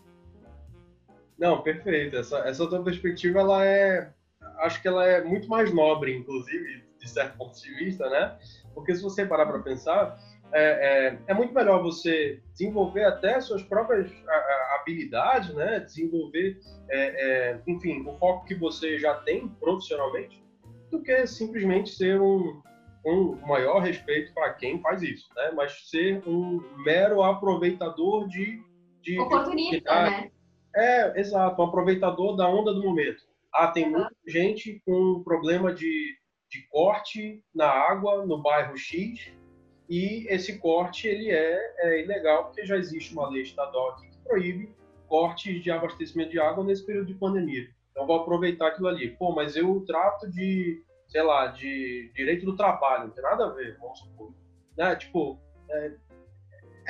Não, 1.42 1.60
perfeito. 1.64 2.16
Essa, 2.16 2.38
essa 2.48 2.70
tua 2.70 2.84
perspectiva, 2.84 3.40
ela 3.40 3.66
é, 3.66 4.14
acho 4.60 4.80
que 4.80 4.88
ela 4.88 5.04
é 5.04 5.24
muito 5.24 5.50
mais 5.50 5.74
nobre, 5.74 6.16
inclusive, 6.16 6.84
de 7.00 7.10
certo 7.10 7.36
ponto 7.36 7.60
de 7.60 7.74
vista, 7.74 8.08
né? 8.12 8.38
Porque 8.76 8.94
se 8.94 9.02
você 9.02 9.26
parar 9.26 9.48
para 9.48 9.58
pensar, 9.58 10.16
é, 10.54 11.08
é, 11.08 11.20
é, 11.26 11.34
muito 11.34 11.52
melhor 11.52 11.82
você 11.82 12.40
desenvolver 12.52 13.06
até 13.06 13.42
suas 13.42 13.64
próprias 13.64 14.12
habilidades, 14.76 15.52
né? 15.56 15.80
Desenvolver, 15.80 16.60
é, 16.92 17.00
é, 17.50 17.62
enfim, 17.66 18.08
o 18.08 18.16
foco 18.20 18.46
que 18.46 18.54
você 18.54 19.00
já 19.00 19.16
tem 19.16 19.48
profissionalmente, 19.48 20.44
do 20.92 21.02
que 21.02 21.26
simplesmente 21.26 21.90
ser 21.90 22.22
um, 22.22 22.62
um 23.04 23.36
maior 23.48 23.80
respeito 23.80 24.32
para 24.36 24.54
quem 24.54 24.80
faz 24.80 25.02
isso, 25.02 25.28
né? 25.36 25.52
Mas 25.56 25.90
ser 25.90 26.22
um 26.28 26.62
mero 26.84 27.24
aproveitador 27.24 28.28
de, 28.28 28.62
de 29.02 29.20
oportunista, 29.20 29.92
né? 30.04 30.32
É, 30.76 31.20
exato, 31.20 31.62
um 31.62 31.66
aproveitador 31.66 32.36
da 32.36 32.48
onda 32.48 32.74
do 32.74 32.84
momento. 32.84 33.24
Ah, 33.54 33.68
tem 33.68 33.86
uhum. 33.86 33.92
muita 33.92 34.16
gente 34.28 34.82
com 34.86 35.22
problema 35.24 35.74
de, 35.74 36.18
de 36.50 36.68
corte 36.70 37.44
na 37.54 37.68
água 37.68 38.26
no 38.26 38.42
bairro 38.42 38.78
X 38.78 39.32
e 39.90 40.26
esse 40.30 40.58
corte 40.58 41.08
ele 41.08 41.30
é, 41.30 41.60
é 41.80 42.02
ilegal 42.02 42.46
porque 42.46 42.66
já 42.66 42.78
existe 42.78 43.12
uma 43.14 43.30
lei 43.30 43.42
estadual 43.42 43.90
aqui 43.90 44.08
que 44.10 44.18
proíbe 44.20 44.74
cortes 45.08 45.62
de 45.62 45.70
abastecimento 45.70 46.32
de 46.32 46.40
água 46.40 46.64
nesse 46.64 46.86
período 46.86 47.08
de 47.08 47.16
pandemia. 47.16 47.70
Então 47.92 48.08
vou 48.08 48.22
aproveitar 48.22 48.68
aquilo 48.68 48.88
ali. 48.88 49.10
Pô, 49.10 49.36
mas 49.36 49.58
eu 49.58 49.84
trato 49.86 50.32
de, 50.32 50.82
sei 51.10 51.22
lá, 51.22 51.48
de 51.48 52.10
direito 52.16 52.46
do 52.46 52.56
trabalho, 52.56 53.08
não 53.08 53.12
tem 53.12 53.22
nada 53.22 53.48
a 53.48 53.50
ver, 53.50 53.78
vamos 53.78 54.00
supor. 54.00 54.34
Né? 54.78 54.96
Tipo, 54.96 55.38
é, 55.70 55.92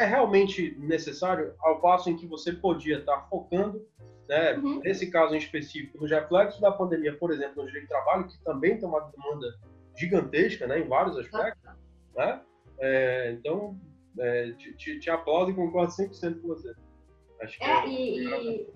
é 0.02 0.06
realmente 0.06 0.76
necessário 0.80 1.54
ao 1.60 1.80
passo 1.80 2.10
em 2.10 2.18
que 2.18 2.28
você 2.28 2.52
podia 2.54 3.00
estar 3.00 3.28
focando, 3.30 3.86
né, 4.28 4.54
uhum. 4.58 4.80
nesse 4.80 5.10
caso 5.10 5.36
em 5.36 5.38
específico, 5.38 6.00
nos 6.00 6.10
reflexos 6.10 6.62
da 6.62 6.72
pandemia, 6.72 7.18
por 7.18 7.32
exemplo, 7.32 7.62
no 7.62 7.68
direito 7.68 7.84
de 7.84 7.90
trabalho, 7.90 8.28
que 8.28 8.38
também 8.44 8.78
tem 8.78 8.88
uma 8.88 9.02
demanda 9.02 9.48
gigantesca, 9.98 10.68
né, 10.68 10.80
em 10.80 10.88
vários 10.88 11.18
aspectos, 11.18 11.64
uhum. 11.66 11.74
né? 12.16 12.42
É, 12.80 13.32
então, 13.34 13.80
é, 14.20 14.52
te, 14.54 14.74
te, 14.76 15.00
te, 15.00 15.10
aplaudo 15.10 15.52
e 15.52 15.54
concordo 15.54 15.92
100% 15.92 16.42
com 16.42 16.48
você. 16.48 16.74
Acho 17.42 17.58
que 17.58 17.64
é, 17.64 17.70
é 17.70 17.88
e, 17.88 18.20
e, 18.20 18.68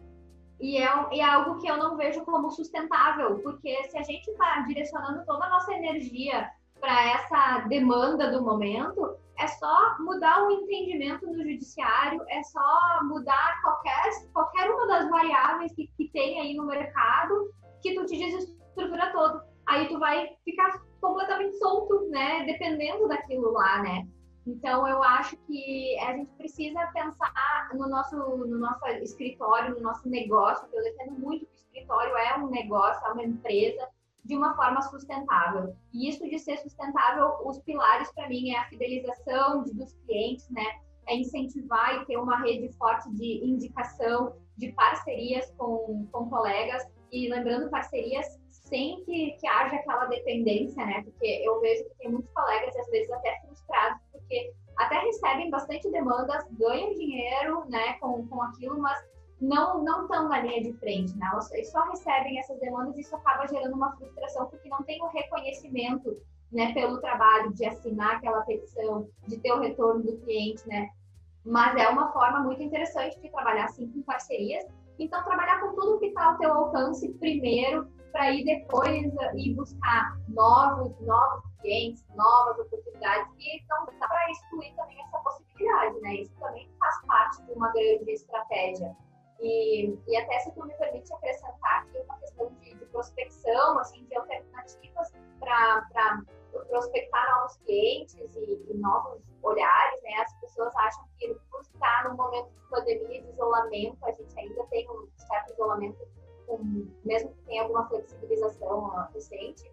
e, 0.60 0.78
é, 0.78 1.08
e 1.12 1.20
é 1.20 1.24
algo 1.24 1.60
que 1.60 1.68
eu 1.68 1.78
não 1.78 1.98
vejo 1.98 2.24
como 2.24 2.52
sustentável, 2.52 3.40
porque 3.40 3.84
se 3.90 3.98
a 3.98 4.04
gente 4.04 4.30
está 4.30 4.62
direcionando 4.68 5.26
toda 5.26 5.46
a 5.46 5.50
nossa 5.50 5.74
energia 5.74 6.50
para 6.86 7.14
essa 7.14 7.68
demanda 7.68 8.30
do 8.30 8.44
momento, 8.44 9.18
é 9.40 9.48
só 9.48 9.98
mudar 10.00 10.46
o 10.46 10.52
entendimento 10.52 11.26
no 11.26 11.36
judiciário, 11.36 12.24
é 12.30 12.44
só 12.44 13.00
mudar 13.06 13.60
qualquer, 13.64 14.04
qualquer 14.32 14.70
uma 14.70 14.86
das 14.86 15.10
variáveis 15.10 15.74
que, 15.74 15.88
que 15.98 16.08
tem 16.10 16.40
aí 16.40 16.54
no 16.54 16.68
mercado 16.68 17.52
que 17.82 17.96
tu 17.96 18.06
te 18.06 18.20
desestrutura 18.20 19.12
todo. 19.12 19.42
Aí 19.66 19.88
tu 19.88 19.98
vai 19.98 20.30
ficar 20.46 20.80
completamente 21.02 21.58
solto, 21.58 22.08
né? 22.10 22.46
Dependendo 22.46 23.08
daquilo 23.08 23.52
lá, 23.52 23.82
né? 23.82 24.08
Então 24.46 24.88
eu 24.88 25.02
acho 25.02 25.36
que 25.48 25.98
a 26.02 26.14
gente 26.14 26.32
precisa 26.34 26.86
pensar 26.94 27.70
no 27.74 27.90
nosso, 27.90 28.16
no 28.16 28.60
nosso 28.60 28.86
escritório, 29.02 29.74
no 29.74 29.82
nosso 29.82 30.08
negócio, 30.08 30.68
que 30.70 30.78
eu 30.78 30.84
defendo 30.84 31.14
muito 31.14 31.48
que 31.48 31.52
o 31.52 31.56
escritório 31.56 32.16
é 32.16 32.38
um 32.38 32.48
negócio, 32.52 33.04
é 33.08 33.12
uma 33.12 33.24
empresa, 33.24 33.90
de 34.26 34.36
uma 34.36 34.56
forma 34.56 34.82
sustentável. 34.82 35.76
E 35.94 36.10
isso 36.10 36.28
de 36.28 36.40
ser 36.40 36.58
sustentável, 36.58 37.38
os 37.46 37.60
pilares 37.60 38.12
para 38.14 38.28
mim 38.28 38.50
é 38.50 38.58
a 38.58 38.68
fidelização 38.68 39.64
dos 39.64 39.94
clientes, 40.06 40.50
né? 40.50 40.66
É 41.08 41.16
incentivar 41.16 42.02
e 42.02 42.06
ter 42.06 42.18
uma 42.18 42.40
rede 42.42 42.76
forte 42.76 43.10
de 43.14 43.46
indicação, 43.46 44.36
de 44.58 44.72
parcerias 44.72 45.54
com, 45.58 46.08
com 46.12 46.30
colegas 46.30 46.84
e 47.12 47.30
lembrando 47.30 47.70
parcerias 47.70 48.26
sem 48.50 49.04
que, 49.06 49.32
que 49.40 49.48
haja 49.48 49.76
aquela 49.76 50.06
dependência, 50.06 50.84
né? 50.84 51.04
Porque 51.04 51.44
eu 51.46 51.62
vejo 51.62 51.84
que 51.84 51.96
tem 52.00 52.12
muitos 52.12 52.32
colegas 52.34 52.76
às 52.76 52.90
vezes 52.90 53.12
até 53.12 53.40
frustrados 53.42 54.02
porque 54.12 54.54
até 54.78 55.00
recebem 55.00 55.52
bastante 55.52 55.90
demandas, 55.92 56.44
ganham 56.52 56.94
dinheiro, 56.94 57.64
né, 57.70 57.94
com, 58.00 58.28
com 58.28 58.42
aquilo, 58.42 58.82
mas 58.82 58.98
não 59.40 59.84
não 59.84 60.04
estão 60.04 60.30
na 60.30 60.40
linha 60.40 60.64
de 60.64 60.74
frente, 60.74 61.16
né? 61.18 61.30
Eles 61.52 61.72
só 61.72 61.84
recebem 61.84 62.40
essas 62.40 62.60
demandas 62.60 62.96
e 62.98 63.02
isso 63.02 63.16
acaba 63.16 63.48
gerando 63.48 63.74
uma 63.74 63.96
frustração 63.96 64.48
porque 64.48 64.70
não 64.70 64.82
tem 64.84 65.02
o 65.04 65.08
reconhecimento, 65.08 66.18
né, 66.52 66.74
pelo 66.74 67.00
trabalho 67.02 67.54
de 67.54 67.66
assinar 67.66 68.16
aquela 68.16 68.42
petição, 68.42 69.10
de 69.28 69.38
ter 69.40 69.52
o 69.52 69.60
retorno 69.60 70.04
do 70.04 70.18
cliente, 70.20 70.68
né? 70.68 70.90
Mas 71.44 71.76
é 71.76 71.88
uma 71.90 72.12
forma 72.12 72.40
muito 72.42 72.64
interessante 72.64 73.20
de 73.20 73.30
trabalhar 73.30 73.66
assim 73.66 73.90
com 73.92 74.02
parcerias. 74.04 74.66
Então 74.98 75.24
trabalhar 75.24 75.60
com 75.60 75.76
tudo 75.76 76.00
que 76.00 76.08
está 76.08 76.32
ao 76.32 76.38
teu 76.38 76.54
alcance 76.54 77.10
primeiro, 77.16 77.88
para 78.12 78.32
ir 78.32 78.46
depois 78.46 79.06
uh, 79.14 79.38
ir 79.38 79.54
buscar 79.54 80.18
novos 80.30 80.98
novos 81.02 81.44
clientes, 81.62 82.06
novas 82.16 82.58
oportunidades 82.60 83.30
e 83.38 83.62
não 83.70 83.86
dá 84.00 84.08
para 84.08 84.32
excluir 84.32 84.74
também 84.76 84.98
essa 85.02 85.20
possibilidade, 85.20 86.00
né? 86.00 86.16
Isso 86.22 86.34
também 86.40 86.70
faz 86.80 87.06
parte 87.06 87.44
de 87.44 87.52
uma 87.52 87.70
grande 87.74 88.10
estratégia 88.12 88.96
e, 89.40 89.98
e 90.08 90.18
até 90.18 90.40
se 90.40 90.52
tu 90.54 90.66
me 90.66 90.74
permite 90.76 91.14
acrescentar 91.14 91.84
aqui 91.84 91.98
uma 92.00 92.18
questão 92.20 92.50
de, 92.62 92.74
de 92.74 92.86
prospecção, 92.86 93.80
assim, 93.80 94.04
de 94.06 94.16
alternativas 94.16 95.14
para 95.40 96.24
prospectar 96.70 97.36
novos 97.36 97.58
clientes 97.58 98.16
e, 98.16 98.66
e, 98.70 98.74
novos 98.76 99.22
olhares, 99.44 100.02
né? 100.04 100.14
As 100.22 100.34
pessoas 100.40 100.74
acham 100.76 101.06
que 101.20 101.36
por 101.52 101.62
estar 101.62 102.10
num 102.10 102.16
momento 102.16 102.50
de 102.50 102.70
pandemia, 102.70 103.22
de 103.22 103.30
isolamento, 103.30 103.98
a 104.06 104.12
gente 104.12 104.40
ainda 104.40 104.64
tem 104.66 104.90
um 104.90 105.08
certo 105.18 105.54
isolamento, 105.54 105.98
com, 106.48 106.88
mesmo 107.04 107.30
que 107.34 107.42
tenha 107.42 107.64
alguma 107.64 107.88
flexibilização 107.88 108.88
recente, 109.14 109.70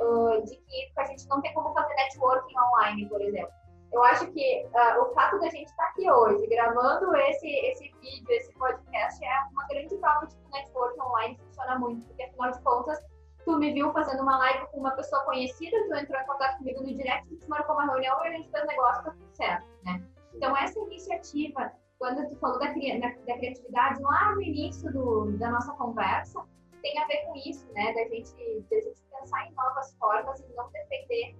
uh, 0.00 0.42
de 0.44 0.56
que 0.56 0.92
a 0.96 1.04
gente 1.04 1.26
não 1.28 1.40
tem 1.40 1.54
como 1.54 1.72
fazer 1.72 1.94
networking 1.94 2.58
online, 2.58 3.08
por 3.08 3.20
exemplo. 3.20 3.52
Eu 3.92 4.02
acho 4.04 4.30
que 4.32 4.66
uh, 4.66 5.02
o 5.02 5.14
fato 5.14 5.38
da 5.38 5.48
gente 5.48 5.68
estar 5.68 5.84
tá 5.84 5.88
aqui 5.90 6.10
hoje, 6.10 6.46
gravando 6.46 7.14
esse, 7.16 7.48
esse 7.48 7.90
vídeo, 8.00 8.30
esse 8.30 8.52
podcast, 8.54 9.24
é 9.24 9.40
uma 9.50 9.66
grande 9.66 9.96
prova 9.96 10.26
de 10.26 10.36
que 10.36 10.42
o 10.46 10.50
network 10.50 11.00
online 11.00 11.38
funciona 11.38 11.78
muito, 11.78 12.06
porque 12.06 12.22
afinal 12.22 12.50
de 12.50 12.60
contas, 12.62 12.98
tu 13.44 13.58
me 13.58 13.72
viu 13.72 13.90
fazendo 13.92 14.22
uma 14.22 14.36
live 14.38 14.66
com 14.66 14.80
uma 14.80 14.90
pessoa 14.90 15.24
conhecida, 15.24 15.76
tu 15.88 15.94
entrou 15.94 16.20
em 16.20 16.26
contato 16.26 16.58
comigo 16.58 16.82
no 16.82 16.94
direct, 16.94 17.34
tu 17.36 17.48
marcou 17.48 17.76
uma 17.76 17.86
reunião 17.86 18.22
e 18.24 18.28
a 18.28 18.32
gente 18.32 18.50
fez 18.50 18.66
negócio, 18.66 19.04
tá 19.04 19.10
tudo 19.10 19.36
certo, 19.36 19.66
né? 19.84 20.02
Então, 20.34 20.56
essa 20.56 20.78
iniciativa, 20.80 21.72
quando 21.98 22.28
tu 22.28 22.36
falou 22.36 22.58
da, 22.58 22.66
da, 22.66 23.08
da 23.26 23.38
criatividade, 23.38 24.02
lá 24.02 24.34
no 24.34 24.42
início 24.42 24.92
do, 24.92 25.32
da 25.38 25.50
nossa 25.50 25.72
conversa, 25.72 26.44
tem 26.82 26.98
a 26.98 27.06
ver 27.06 27.24
com 27.24 27.34
isso, 27.36 27.66
né? 27.72 27.92
Da 27.94 28.04
gente, 28.04 28.32
da 28.70 28.80
gente 28.80 29.02
pensar 29.10 29.46
em 29.46 29.54
novas 29.54 29.96
formas 29.98 30.40
e 30.40 30.54
não 30.54 30.70
depender 30.70 31.36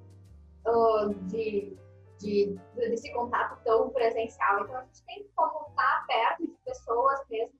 uh, 0.66 1.14
de 1.26 1.76
de, 2.18 2.58
desse 2.74 3.12
contato 3.12 3.58
tão 3.64 3.90
presencial. 3.90 4.64
Então 4.64 4.76
a 4.76 4.84
gente 4.84 5.04
tem 5.04 5.26
como 5.34 5.68
estar 5.68 6.04
perto 6.06 6.46
de 6.46 6.56
pessoas 6.64 7.20
mesmo 7.30 7.58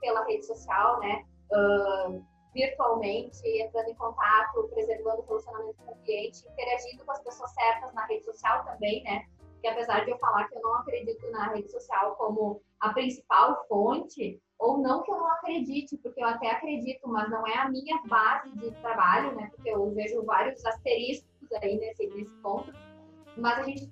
pela 0.00 0.24
rede 0.24 0.44
social, 0.46 1.00
né? 1.00 1.24
Uh, 1.52 2.24
virtualmente, 2.52 3.40
entrando 3.44 3.88
em 3.88 3.94
contato, 3.94 4.68
preservando 4.74 5.22
o 5.22 5.26
relacionamento 5.26 5.76
com 5.84 5.92
o 5.92 6.02
cliente, 6.04 6.46
interagindo 6.48 7.04
com 7.04 7.12
as 7.12 7.22
pessoas 7.22 7.52
certas 7.54 7.94
na 7.94 8.04
rede 8.06 8.24
social 8.24 8.64
também, 8.64 9.02
né? 9.04 9.24
Que 9.60 9.68
apesar 9.68 10.04
de 10.04 10.10
eu 10.10 10.18
falar 10.18 10.48
que 10.48 10.56
eu 10.56 10.60
não 10.60 10.74
acredito 10.74 11.30
na 11.30 11.48
rede 11.50 11.70
social 11.70 12.16
como 12.16 12.60
a 12.80 12.92
principal 12.92 13.64
fonte, 13.68 14.42
ou 14.58 14.78
não 14.78 15.02
que 15.02 15.10
eu 15.10 15.16
não 15.16 15.30
acredite, 15.32 15.96
porque 15.98 16.22
eu 16.22 16.28
até 16.28 16.50
acredito, 16.50 17.08
mas 17.08 17.30
não 17.30 17.46
é 17.46 17.56
a 17.58 17.68
minha 17.70 18.00
base 18.06 18.52
de 18.56 18.70
trabalho, 18.80 19.34
né? 19.34 19.50
Porque 19.54 19.70
eu 19.70 19.90
vejo 19.92 20.22
vários 20.24 20.64
asteriscos 20.64 21.52
aí 21.62 21.78
nesse, 21.78 22.06
nesse 22.08 22.34
ponto, 22.36 22.72
mas 23.36 23.58
a 23.58 23.62
gente 23.64 23.90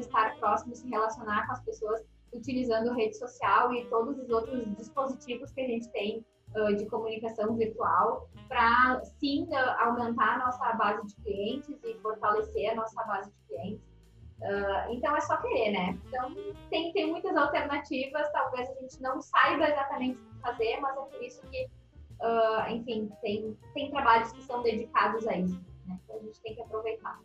estar 0.00 0.36
próximo, 0.38 0.74
se 0.74 0.88
relacionar 0.88 1.46
com 1.46 1.52
as 1.52 1.62
pessoas 1.62 2.04
utilizando 2.32 2.92
rede 2.92 3.16
social 3.16 3.72
e 3.72 3.86
todos 3.86 4.18
os 4.18 4.28
outros 4.28 4.76
dispositivos 4.76 5.50
que 5.52 5.60
a 5.60 5.66
gente 5.66 5.88
tem 5.90 6.24
uh, 6.56 6.74
de 6.76 6.86
comunicação 6.86 7.56
virtual 7.56 8.28
para 8.48 9.02
sim 9.18 9.44
uh, 9.44 9.82
aumentar 9.82 10.34
a 10.34 10.38
nossa 10.46 10.72
base 10.74 11.06
de 11.06 11.14
clientes 11.22 11.78
e 11.84 11.94
fortalecer 12.00 12.72
a 12.72 12.74
nossa 12.74 13.02
base 13.04 13.30
de 13.30 13.48
clientes. 13.48 13.88
Uh, 14.40 14.92
então 14.92 15.16
é 15.16 15.20
só 15.20 15.36
querer, 15.38 15.72
né? 15.72 15.98
Então 16.06 16.34
tem, 16.70 16.92
tem 16.92 17.10
muitas 17.10 17.36
alternativas, 17.36 18.30
talvez 18.32 18.68
a 18.70 18.74
gente 18.74 19.00
não 19.00 19.20
saiba 19.20 19.68
exatamente 19.68 20.18
o 20.18 20.24
que 20.24 20.40
fazer, 20.40 20.80
mas 20.80 20.96
é 20.96 21.00
por 21.00 21.22
isso 21.22 21.42
que, 21.48 21.68
enfim, 22.70 23.10
tem, 23.20 23.58
tem 23.74 23.90
trabalhos 23.90 24.30
que 24.32 24.42
são 24.44 24.62
dedicados 24.62 25.26
a 25.26 25.38
isso, 25.38 25.60
né? 25.88 25.98
Então 26.04 26.16
a 26.16 26.22
gente 26.22 26.40
tem 26.40 26.54
que 26.54 26.60
aproveitar. 26.60 27.20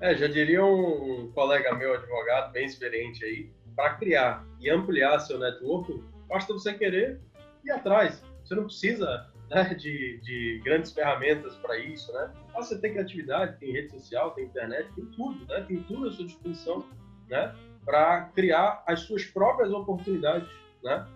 É, 0.00 0.14
já 0.14 0.26
diria 0.26 0.64
um 0.64 1.30
colega 1.32 1.74
meu, 1.74 1.94
advogado, 1.94 2.52
bem 2.52 2.64
experiente 2.64 3.22
aí, 3.24 3.50
para 3.76 3.94
criar 3.94 4.46
e 4.58 4.70
ampliar 4.70 5.18
seu 5.20 5.38
network, 5.38 6.02
basta 6.26 6.52
você 6.52 6.72
querer 6.72 7.20
ir 7.64 7.70
atrás. 7.70 8.22
Você 8.42 8.54
não 8.54 8.64
precisa 8.64 9.30
né, 9.50 9.74
de, 9.74 10.18
de, 10.20 10.60
grandes 10.64 10.92
ferramentas 10.92 11.56
para 11.56 11.78
isso, 11.78 12.12
né? 12.12 12.32
Você 12.54 12.78
tem 12.78 12.92
criatividade, 12.92 13.58
tem 13.58 13.72
rede 13.72 13.90
social, 13.90 14.30
tem 14.30 14.44
internet, 14.44 14.90
tem 14.94 15.04
tudo, 15.06 15.46
né? 15.46 15.60
Tem 15.62 15.82
tudo 15.82 16.08
à 16.08 16.12
sua 16.12 16.24
disposição, 16.24 16.84
né? 17.28 17.54
Para 17.84 18.22
criar 18.34 18.82
as 18.86 19.00
suas 19.00 19.24
próprias 19.24 19.72
oportunidades, 19.72 20.48
né? 20.82 21.06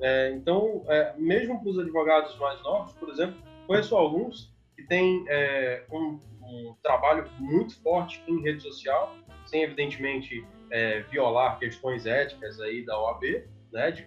É, 0.00 0.30
então, 0.32 0.84
é, 0.86 1.14
mesmo 1.16 1.60
para 1.60 1.70
os 1.70 1.78
advogados 1.78 2.36
mais 2.38 2.62
novos, 2.62 2.92
por 2.94 3.08
exemplo, 3.08 3.36
conheço 3.66 3.96
alguns 3.96 4.54
que 4.78 4.84
têm 4.84 5.24
é, 5.28 5.82
um, 5.90 6.20
um 6.40 6.76
trabalho 6.80 7.28
muito 7.36 7.82
forte 7.82 8.22
em 8.28 8.40
rede 8.40 8.62
social, 8.62 9.12
sem 9.44 9.64
evidentemente 9.64 10.46
é, 10.70 11.00
violar 11.00 11.58
questões 11.58 12.06
éticas 12.06 12.60
aí 12.60 12.86
da 12.86 12.96
OAB, 12.96 13.42
né, 13.72 13.90
de, 13.90 14.04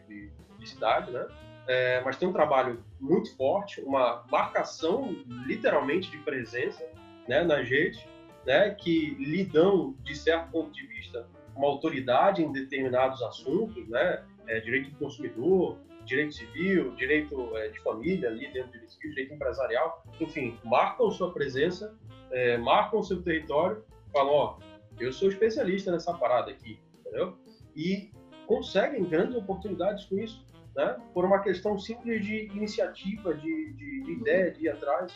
publicidade, 0.48 1.12
né, 1.12 1.28
é, 1.68 2.02
mas 2.06 2.16
tem 2.16 2.30
um 2.30 2.32
trabalho 2.32 2.82
muito 3.02 3.36
forte, 3.36 3.82
uma 3.82 4.24
marcação 4.32 5.10
literalmente 5.46 6.10
de 6.10 6.18
presença 6.20 6.88
né, 7.28 7.44
nas 7.44 7.68
redes, 7.68 8.06
né, 8.46 8.70
que 8.70 9.16
lhe 9.16 9.44
dão, 9.44 9.94
de 10.04 10.16
certo 10.16 10.52
ponto 10.52 10.72
de 10.72 10.88
vista, 10.88 11.28
uma 11.54 11.68
autoridade 11.68 12.42
em 12.42 12.50
determinados 12.50 13.22
assuntos, 13.22 13.86
né, 13.90 14.24
é, 14.48 14.62
direito 14.62 14.90
do 14.92 14.96
consumidor, 14.98 15.78
direito 16.12 16.36
civil, 16.36 16.92
direito 16.96 17.56
é, 17.56 17.70
de 17.70 17.80
família 17.80 18.30
ali 18.30 18.52
dentro 18.52 18.68
do 18.68 18.72
direito 18.74 18.92
civil, 18.92 19.10
direito 19.12 19.34
empresarial, 19.34 20.04
enfim, 20.20 20.60
marcam 20.64 21.10
sua 21.10 21.34
presença, 21.34 21.98
é, 22.32 22.58
marcam 22.58 23.02
seu 23.02 23.22
território, 23.22 23.84
falam, 24.12 24.34
ó, 24.34 24.58
eu 25.00 25.12
sou 25.14 25.30
especialista 25.30 25.92
nessa 25.92 26.14
parada 26.14 26.52
aqui, 26.52 26.80
entendeu? 27.00 27.38
E 27.76 28.12
conseguem 28.46 29.06
grandes 29.06 29.36
oportunidades 29.36 30.06
com 30.06 30.20
isso, 30.20 30.46
né? 30.76 30.98
Por 31.14 31.24
uma 31.24 31.40
questão 31.40 31.80
simples 31.80 32.26
de 32.26 32.48
iniciativa, 32.48 33.34
de, 33.34 33.74
de, 33.74 34.04
de 34.04 34.12
ideia, 34.12 34.52
de 34.52 34.66
ir 34.66 34.70
atrás, 34.70 35.14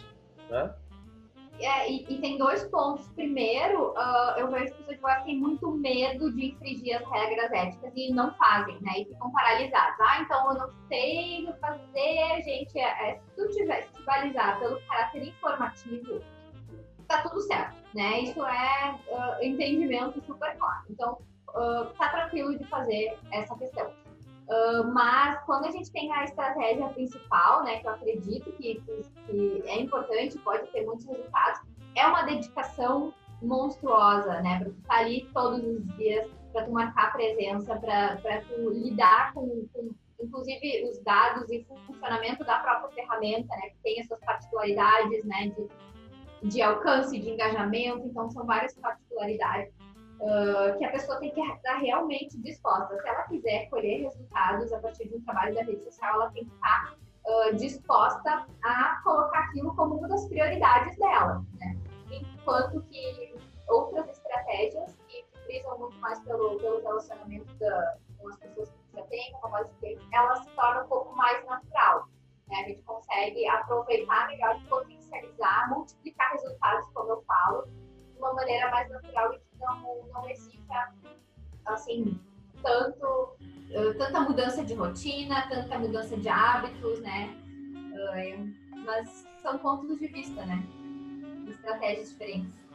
né? 0.49 0.73
É, 1.59 1.89
e, 1.89 2.05
e, 2.09 2.19
tem 2.19 2.37
dois 2.37 2.63
pontos. 2.65 3.07
Primeiro, 3.09 3.91
uh, 3.91 4.37
eu 4.37 4.49
vejo 4.49 4.73
que 4.73 4.81
as 4.81 4.87
pessoas 4.87 5.23
têm 5.23 5.37
muito 5.37 5.71
medo 5.71 6.31
de 6.33 6.47
infringir 6.47 6.97
as 6.97 7.09
regras 7.09 7.51
éticas 7.51 7.91
e 7.95 8.13
não 8.13 8.33
fazem, 8.35 8.77
né? 8.81 8.99
E 8.99 9.05
ficam 9.05 9.31
paralisados. 9.31 9.99
Ah, 10.01 10.21
então 10.21 10.51
eu 10.51 10.59
não 10.59 10.69
sei 10.87 11.43
o 11.43 11.53
que 11.53 11.59
fazer, 11.59 12.41
gente. 12.43 12.77
É, 12.77 13.09
é, 13.09 13.15
se 13.15 13.35
tu 13.35 13.49
tivesse 13.51 13.89
te 13.93 14.03
balizar 14.03 14.59
pelo 14.59 14.81
caráter 14.81 15.27
informativo, 15.27 16.21
tá 17.07 17.21
tudo 17.21 17.41
certo, 17.41 17.75
né? 17.93 18.19
Isso 18.21 18.45
é 18.45 18.95
uh, 19.09 19.43
entendimento 19.43 20.21
super 20.25 20.57
claro. 20.57 20.83
Então, 20.89 21.17
uh, 21.49 21.85
tá 21.97 22.09
tranquilo 22.09 22.57
de 22.57 22.65
fazer 22.65 23.17
essa 23.31 23.55
questão. 23.55 23.91
Uh, 24.47 24.93
mas 24.93 25.43
quando 25.45 25.65
a 25.65 25.71
gente 25.71 25.91
tem 25.91 26.11
a 26.13 26.23
estratégia 26.23 26.87
principal, 26.89 27.63
né, 27.63 27.79
que 27.79 27.87
eu 27.87 27.91
acredito 27.91 28.51
que, 28.53 28.81
que 29.27 29.63
é 29.65 29.81
importante, 29.81 30.37
pode 30.39 30.67
ter 30.67 30.85
muitos 30.85 31.05
resultados, 31.05 31.61
é 31.95 32.05
uma 32.05 32.23
dedicação 32.23 33.11
monstruosa, 33.41 34.41
né, 34.41 34.59
para 34.59 34.69
tu 34.69 34.77
estar 34.77 34.93
tá 34.93 34.99
ali 34.99 35.27
todos 35.33 35.63
os 35.63 35.97
dias, 35.97 36.29
para 36.53 36.65
tu 36.65 36.71
marcar 36.71 37.11
presença, 37.13 37.75
para 37.75 38.41
tu 38.41 38.69
lidar 38.69 39.33
com, 39.33 39.67
com, 39.73 39.89
inclusive, 40.21 40.89
os 40.91 40.99
dados 40.99 41.49
e 41.49 41.65
funcionamento 41.87 42.43
da 42.43 42.59
própria 42.59 42.89
ferramenta, 42.91 43.47
né, 43.55 43.69
que 43.69 43.77
tem 43.83 43.99
as 43.99 44.07
suas 44.07 44.19
particularidades, 44.19 45.25
né, 45.25 45.47
de 45.47 45.67
de 46.43 46.61
alcance, 46.61 47.17
de 47.17 47.29
engajamento, 47.29 48.07
então 48.07 48.29
são 48.29 48.45
várias 48.45 48.73
particularidades 48.75 49.73
uh, 50.19 50.77
que 50.77 50.85
a 50.85 50.91
pessoa 50.91 51.19
tem 51.19 51.31
que 51.31 51.41
estar 51.41 51.77
realmente 51.77 52.37
disposta. 52.41 52.99
Se 52.99 53.07
ela 53.07 53.23
quiser 53.23 53.69
colher 53.69 54.03
resultados 54.03 54.71
a 54.73 54.79
partir 54.79 55.07
de 55.07 55.15
um 55.15 55.21
trabalho 55.21 55.55
da 55.55 55.63
rede 55.63 55.83
social, 55.83 56.15
ela 56.15 56.31
tem 56.31 56.45
que 56.45 56.53
estar 56.53 56.95
uh, 57.25 57.55
disposta 57.55 58.45
a 58.63 59.01
colocar 59.03 59.39
aquilo 59.39 59.75
como 59.75 59.95
uma 59.95 60.07
das 60.07 60.27
prioridades 60.27 60.97
dela, 60.97 61.43
né? 61.59 61.77
Enquanto 62.11 62.81
que 62.83 63.35
outras 63.67 64.07
estratégias 64.09 64.95
que 65.07 65.25
frisam 65.45 65.77
muito 65.79 65.97
mais 65.97 66.19
pelo, 66.23 66.57
pelo 66.59 66.81
relacionamento 66.81 67.53
da, 67.55 67.97
com 68.19 68.29
as 68.29 68.37
pessoas 68.37 68.69
que 68.69 68.95
já 68.95 69.03
têm, 69.03 69.33
com 69.39 69.47
a 69.47 69.49
base 69.51 69.69
de 69.69 69.75
clientes, 69.79 70.07
ela 70.11 70.35
se 70.37 70.49
torna 70.51 70.83
um 70.83 70.87
pouco 70.87 71.15
mais 71.15 71.45
natural. 71.45 72.07
Né? 72.47 72.57
A 72.57 72.67
gente 72.67 72.81
consegue 72.83 73.47
aproveitar 73.47 74.27
melhor, 74.27 74.59
potencializar, 74.69 75.69
multiplicar 75.69 76.31
resultados, 76.31 76.87
como 76.93 77.09
eu 77.11 77.23
falo, 77.23 77.67
de 77.67 78.17
uma 78.17 78.33
maneira 78.33 78.69
mais 78.71 78.89
natural 78.89 79.33
e 79.33 79.39
que 79.39 79.44
não, 79.59 80.07
não 80.13 80.29
exista, 80.29 80.93
assim, 81.65 82.19
tanto, 82.61 83.37
tanta 83.97 84.19
mudança 84.21 84.63
de 84.63 84.73
rotina, 84.73 85.47
tanta 85.49 85.77
mudança 85.77 86.17
de 86.17 86.29
hábitos, 86.29 86.99
né? 87.01 87.35
Mas 88.85 89.27
são 89.41 89.57
pontos 89.57 89.97
de 89.99 90.07
vista, 90.07 90.45
né? 90.45 90.63
Estratégias 91.47 92.09
diferentes. 92.09 92.65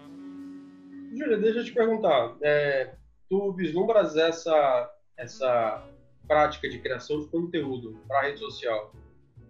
Júlia, 1.12 1.38
deixa 1.38 1.58
eu 1.58 1.64
te 1.64 1.72
perguntar. 1.72 2.36
É, 2.42 2.94
tu 3.28 3.52
vislumbras 3.52 4.16
essa, 4.16 4.90
essa 5.16 5.84
prática 6.26 6.68
de 6.68 6.78
criação 6.78 7.20
de 7.20 7.28
conteúdo 7.28 8.00
para 8.06 8.20
a 8.20 8.22
rede 8.22 8.38
social 8.38 8.92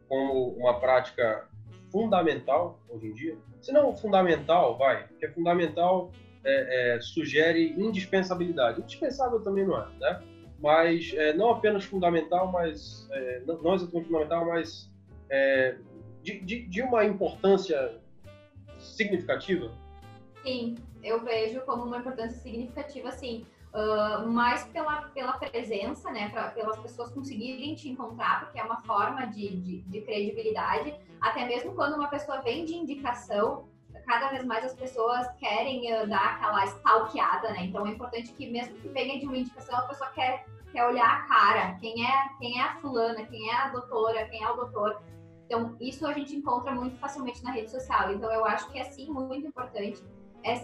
como 0.08 0.48
uma 0.56 0.80
prática 0.80 1.48
fundamental 1.92 2.80
hoje 2.88 3.06
em 3.08 3.14
dia. 3.14 3.38
Se 3.60 3.72
não 3.72 3.94
fundamental, 3.96 4.78
vai, 4.78 5.06
porque 5.06 5.28
fundamental 5.28 6.10
é, 6.44 6.96
é, 6.96 7.00
sugere 7.00 7.74
indispensabilidade. 7.76 8.80
Indispensável 8.80 9.40
também 9.42 9.66
não 9.66 9.78
é, 9.78 9.88
né? 9.98 10.22
Mas 10.58 11.12
é, 11.14 11.32
não 11.32 11.50
apenas 11.50 11.84
fundamental, 11.84 12.50
mas 12.50 13.08
é, 13.10 13.42
não, 13.46 13.62
não, 13.62 13.74
exatamente 13.74 14.06
fundamental, 14.06 14.46
mas 14.46 14.90
é, 15.30 15.76
de, 16.22 16.40
de, 16.40 16.66
de 16.66 16.82
uma 16.82 17.04
importância 17.04 17.98
significativa. 18.78 19.70
Sim, 20.42 20.76
eu 21.02 21.22
vejo 21.22 21.60
como 21.62 21.84
uma 21.84 21.98
importância 21.98 22.38
significativa, 22.38 23.10
sim 23.12 23.46
uh, 23.74 24.28
mais 24.28 24.64
pela, 24.66 25.02
pela 25.14 25.32
presença, 25.34 26.10
né, 26.10 26.28
pra, 26.30 26.50
pelas 26.50 26.78
pessoas 26.78 27.10
conseguirem 27.10 27.74
te 27.74 27.88
encontrar, 27.88 28.44
porque 28.44 28.58
é 28.58 28.64
uma 28.64 28.80
forma 28.82 29.26
de, 29.26 29.56
de, 29.56 29.82
de 29.82 30.00
credibilidade. 30.02 30.94
Até 31.20 31.46
mesmo 31.46 31.74
quando 31.74 31.94
uma 31.94 32.08
pessoa 32.08 32.40
vem 32.42 32.64
de 32.64 32.74
indicação, 32.74 33.68
cada 34.06 34.28
vez 34.28 34.44
mais 34.44 34.64
as 34.64 34.74
pessoas 34.74 35.26
querem 35.38 35.92
uh, 35.92 36.06
dar 36.08 36.34
aquela 36.34 36.64
stalkeada, 36.66 37.52
né? 37.52 37.66
Então 37.66 37.86
é 37.86 37.90
importante 37.90 38.32
que 38.32 38.50
mesmo 38.50 38.76
que 38.76 38.88
venha 38.88 39.18
de 39.18 39.26
uma 39.26 39.36
indicação, 39.36 39.78
a 39.78 39.82
pessoa 39.82 40.10
quer, 40.10 40.46
quer 40.72 40.86
olhar 40.86 41.08
a 41.08 41.22
cara, 41.22 41.74
quem 41.80 42.06
é, 42.06 42.28
quem 42.38 42.58
é 42.58 42.62
a 42.62 42.76
fulana, 42.80 43.24
quem 43.26 43.48
é 43.50 43.54
a 43.54 43.68
doutora, 43.68 44.26
quem 44.26 44.42
é 44.42 44.50
o 44.50 44.56
doutor. 44.56 45.02
Então 45.46 45.76
isso 45.80 46.06
a 46.06 46.12
gente 46.12 46.34
encontra 46.34 46.72
muito 46.72 46.96
facilmente 46.98 47.42
na 47.42 47.52
rede 47.52 47.70
social. 47.70 48.12
Então 48.12 48.32
eu 48.32 48.44
acho 48.44 48.70
que 48.70 48.78
é 48.78 48.84
sim 48.84 49.10
muito 49.10 49.46
importante 49.46 50.02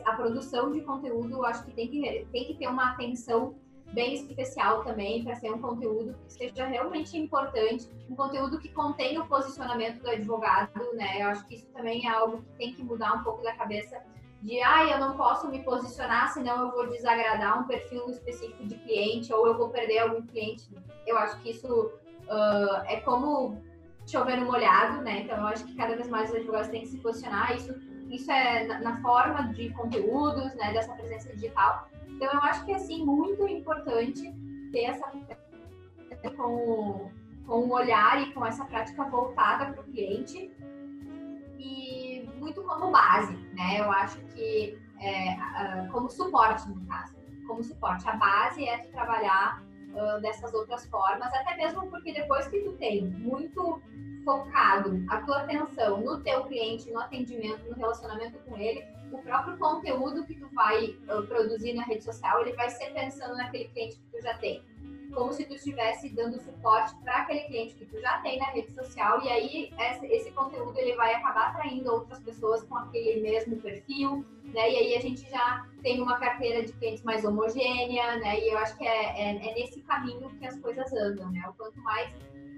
a 0.04 0.12
produção 0.12 0.72
de 0.72 0.80
conteúdo, 0.80 1.44
acho 1.44 1.64
que 1.64 1.72
tem 1.72 1.88
que, 1.88 2.26
tem 2.32 2.44
que 2.46 2.54
ter 2.54 2.66
uma 2.66 2.92
atenção 2.92 3.54
bem 3.96 4.12
especial 4.12 4.84
também 4.84 5.24
para 5.24 5.34
ser 5.34 5.50
um 5.50 5.58
conteúdo 5.58 6.14
que 6.26 6.32
seja 6.34 6.66
realmente 6.66 7.16
importante, 7.16 7.88
um 8.10 8.14
conteúdo 8.14 8.58
que 8.58 8.68
contenha 8.68 9.22
o 9.22 9.26
posicionamento 9.26 10.02
do 10.02 10.10
advogado, 10.10 10.92
né? 10.92 11.22
Eu 11.22 11.28
acho 11.28 11.46
que 11.46 11.54
isso 11.54 11.66
também 11.68 12.06
é 12.06 12.10
algo 12.10 12.42
que 12.42 12.52
tem 12.58 12.74
que 12.74 12.84
mudar 12.84 13.14
um 13.14 13.24
pouco 13.24 13.42
da 13.42 13.54
cabeça 13.54 13.98
de 14.42 14.62
ah, 14.62 14.84
eu 14.84 15.00
não 15.00 15.16
posso 15.16 15.48
me 15.48 15.60
posicionar, 15.64 16.28
senão 16.28 16.66
eu 16.66 16.72
vou 16.72 16.86
desagradar 16.90 17.58
um 17.58 17.66
perfil 17.66 18.10
específico 18.10 18.66
de 18.66 18.74
cliente 18.76 19.32
ou 19.32 19.46
eu 19.46 19.56
vou 19.56 19.70
perder 19.70 20.00
algum 20.00 20.20
cliente. 20.26 20.68
Eu 21.06 21.16
acho 21.16 21.40
que 21.40 21.50
isso 21.52 21.90
uh, 22.28 22.76
é 22.84 23.00
como 23.00 23.62
chover 24.06 24.36
no 24.36 24.44
molhado, 24.44 25.00
né? 25.00 25.22
Então 25.22 25.38
eu 25.38 25.46
acho 25.46 25.64
que 25.64 25.74
cada 25.74 25.96
vez 25.96 26.06
mais 26.06 26.28
os 26.28 26.36
advogados 26.36 26.68
têm 26.68 26.82
que 26.82 26.88
se 26.88 26.98
posicionar. 26.98 27.56
Isso, 27.56 27.74
isso 28.16 28.30
é 28.30 28.64
na, 28.80 29.00
forma 29.00 29.52
de 29.52 29.70
conteúdos, 29.70 30.54
né? 30.54 30.72
Dessa 30.72 30.92
presença 30.94 31.32
digital. 31.32 31.88
Então 32.08 32.32
eu 32.32 32.40
acho 32.40 32.64
que 32.64 32.72
é 32.72 32.76
assim 32.76 33.04
muito 33.04 33.46
importante 33.46 34.34
ter 34.72 34.84
essa 34.84 35.10
com, 36.36 37.10
com 37.46 37.60
um 37.60 37.70
olhar 37.70 38.20
e 38.22 38.32
com 38.32 38.44
essa 38.44 38.64
prática 38.64 39.04
voltada 39.04 39.72
para 39.72 39.80
o 39.80 39.84
cliente 39.84 40.50
e 41.58 42.28
muito 42.38 42.62
como 42.62 42.90
base, 42.90 43.36
né? 43.54 43.80
Eu 43.80 43.90
acho 43.90 44.18
que 44.34 44.78
é, 45.00 45.86
como 45.92 46.08
suporte 46.08 46.68
no 46.68 46.84
caso, 46.86 47.16
como 47.46 47.62
suporte. 47.62 48.08
A 48.08 48.16
base 48.16 48.66
é 48.66 48.78
tu 48.78 48.90
trabalhar 48.90 49.62
uh, 49.92 50.20
dessas 50.20 50.52
outras 50.54 50.86
formas, 50.86 51.32
até 51.32 51.56
mesmo 51.56 51.86
porque 51.88 52.12
depois 52.12 52.46
que 52.48 52.60
tu 52.60 52.72
tem 52.72 53.04
muito 53.04 53.80
focado 54.26 55.04
a 55.08 55.20
tua 55.22 55.42
atenção 55.42 56.00
no 56.00 56.20
teu 56.20 56.42
cliente, 56.44 56.90
no 56.90 56.98
atendimento, 56.98 57.64
no 57.68 57.76
relacionamento 57.76 58.36
com 58.40 58.58
ele, 58.58 58.84
o 59.12 59.18
próprio 59.18 59.56
conteúdo 59.56 60.26
que 60.26 60.34
tu 60.34 60.48
vai 60.52 60.96
uh, 61.08 61.24
produzir 61.28 61.74
na 61.74 61.84
rede 61.84 62.02
social, 62.02 62.40
ele 62.40 62.52
vai 62.54 62.68
ser 62.68 62.92
pensando 62.92 63.36
naquele 63.36 63.68
cliente 63.68 63.96
que 63.96 64.18
tu 64.18 64.20
já 64.20 64.36
tem 64.38 64.60
como 65.14 65.32
se 65.32 65.44
tu 65.44 65.54
estivesse 65.54 66.10
dando 66.10 66.38
suporte 66.40 66.94
para 67.02 67.22
aquele 67.22 67.44
cliente 67.44 67.74
que 67.74 67.86
tu 67.86 67.98
já 68.00 68.18
tem 68.18 68.38
na 68.38 68.46
rede 68.46 68.70
social 68.72 69.22
e 69.22 69.28
aí 69.28 69.72
esse, 70.10 70.30
conteúdo 70.32 70.78
ele 70.78 70.94
vai 70.94 71.14
acabar 71.14 71.50
atraindo 71.50 71.90
outras 71.90 72.18
pessoas 72.18 72.62
com 72.64 72.76
aquele 72.76 73.22
mesmo 73.22 73.56
perfil, 73.56 74.26
né? 74.44 74.70
E 74.70 74.76
aí 74.76 74.96
a 74.96 75.00
gente 75.00 75.28
já 75.30 75.66
tem 75.82 76.02
uma 76.02 76.18
carteira 76.18 76.62
de 76.64 76.72
clientes 76.74 77.02
mais 77.02 77.24
homogênea, 77.24 78.16
né? 78.16 78.40
E 78.40 78.50
eu 78.50 78.58
acho 78.58 78.76
que 78.76 78.86
é, 78.86 79.30
é, 79.30 79.50
é 79.50 79.54
nesse 79.54 79.80
caminho 79.82 80.28
que 80.38 80.46
as 80.46 80.58
coisas 80.60 80.92
andam, 80.92 81.30
né? 81.30 81.48
O 81.48 81.54
quanto 81.54 81.80
mais 81.80 82.12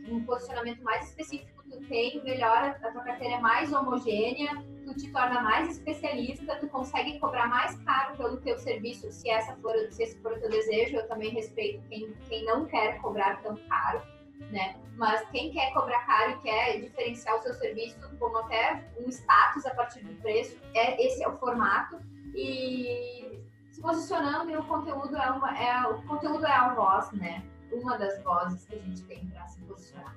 um 0.09 0.25
posicionamento 0.25 0.83
mais 0.83 1.09
específico 1.09 1.58
tu 1.71 1.81
tem, 1.87 2.23
melhor 2.23 2.77
a 2.83 2.91
tua 2.91 3.03
carteira 3.03 3.35
é 3.35 3.41
mais 3.41 3.73
homogênea, 3.73 4.63
tu 4.85 4.95
te 4.95 5.11
torna 5.11 5.41
mais 5.43 5.71
especialista, 5.71 6.57
tu 6.57 6.69
consegue 6.69 7.19
cobrar 7.19 7.49
mais 7.49 7.75
caro 7.83 8.17
pelo 8.17 8.37
teu 8.39 8.59
serviço, 8.59 9.11
se 9.13 9.29
essa 9.29 9.55
for, 9.57 9.75
se 9.91 10.03
esse 10.03 10.19
for 10.21 10.33
o 10.33 10.41
teu 10.41 10.51
desejo. 10.51 10.97
Eu 10.97 11.09
também 11.09 11.31
respeito 11.31 11.83
quem, 11.89 12.13
quem 12.29 12.45
não 12.45 12.67
quer 12.67 13.01
cobrar 13.01 13.43
tão 13.43 13.57
caro, 13.69 14.03
né? 14.51 14.77
Mas 14.97 15.29
quem 15.31 15.53
quer 15.53 15.73
cobrar 15.73 16.05
caro 16.07 16.33
e 16.33 16.39
quer 16.39 16.81
diferenciar 16.81 17.37
o 17.37 17.43
seu 17.43 17.55
serviço 17.55 17.97
como 18.19 18.39
até 18.39 18.85
um 18.99 19.09
status 19.09 19.65
a 19.67 19.75
partir 19.75 20.01
do 20.05 20.15
preço, 20.21 20.59
é 20.75 21.05
esse 21.05 21.23
é 21.23 21.29
o 21.29 21.39
formato 21.39 22.01
e 22.35 23.41
se 23.71 23.81
posicionando 23.81 24.51
e 24.51 24.57
o 24.57 24.65
conteúdo 24.65 25.17
é 25.17 25.31
uma 25.31 25.57
é 25.57 25.87
o 25.87 26.03
conteúdo 26.03 26.45
é 26.45 26.53
a 26.53 26.75
voz, 26.75 27.13
né? 27.13 27.45
Uma 27.71 27.99
das 27.99 28.23
vozes 28.25 28.65
que 28.65 28.75
a 28.75 28.79
gente 28.79 29.05
tem 29.05 29.27
para 29.27 29.47
se 29.47 29.61
posicionar. 29.61 30.17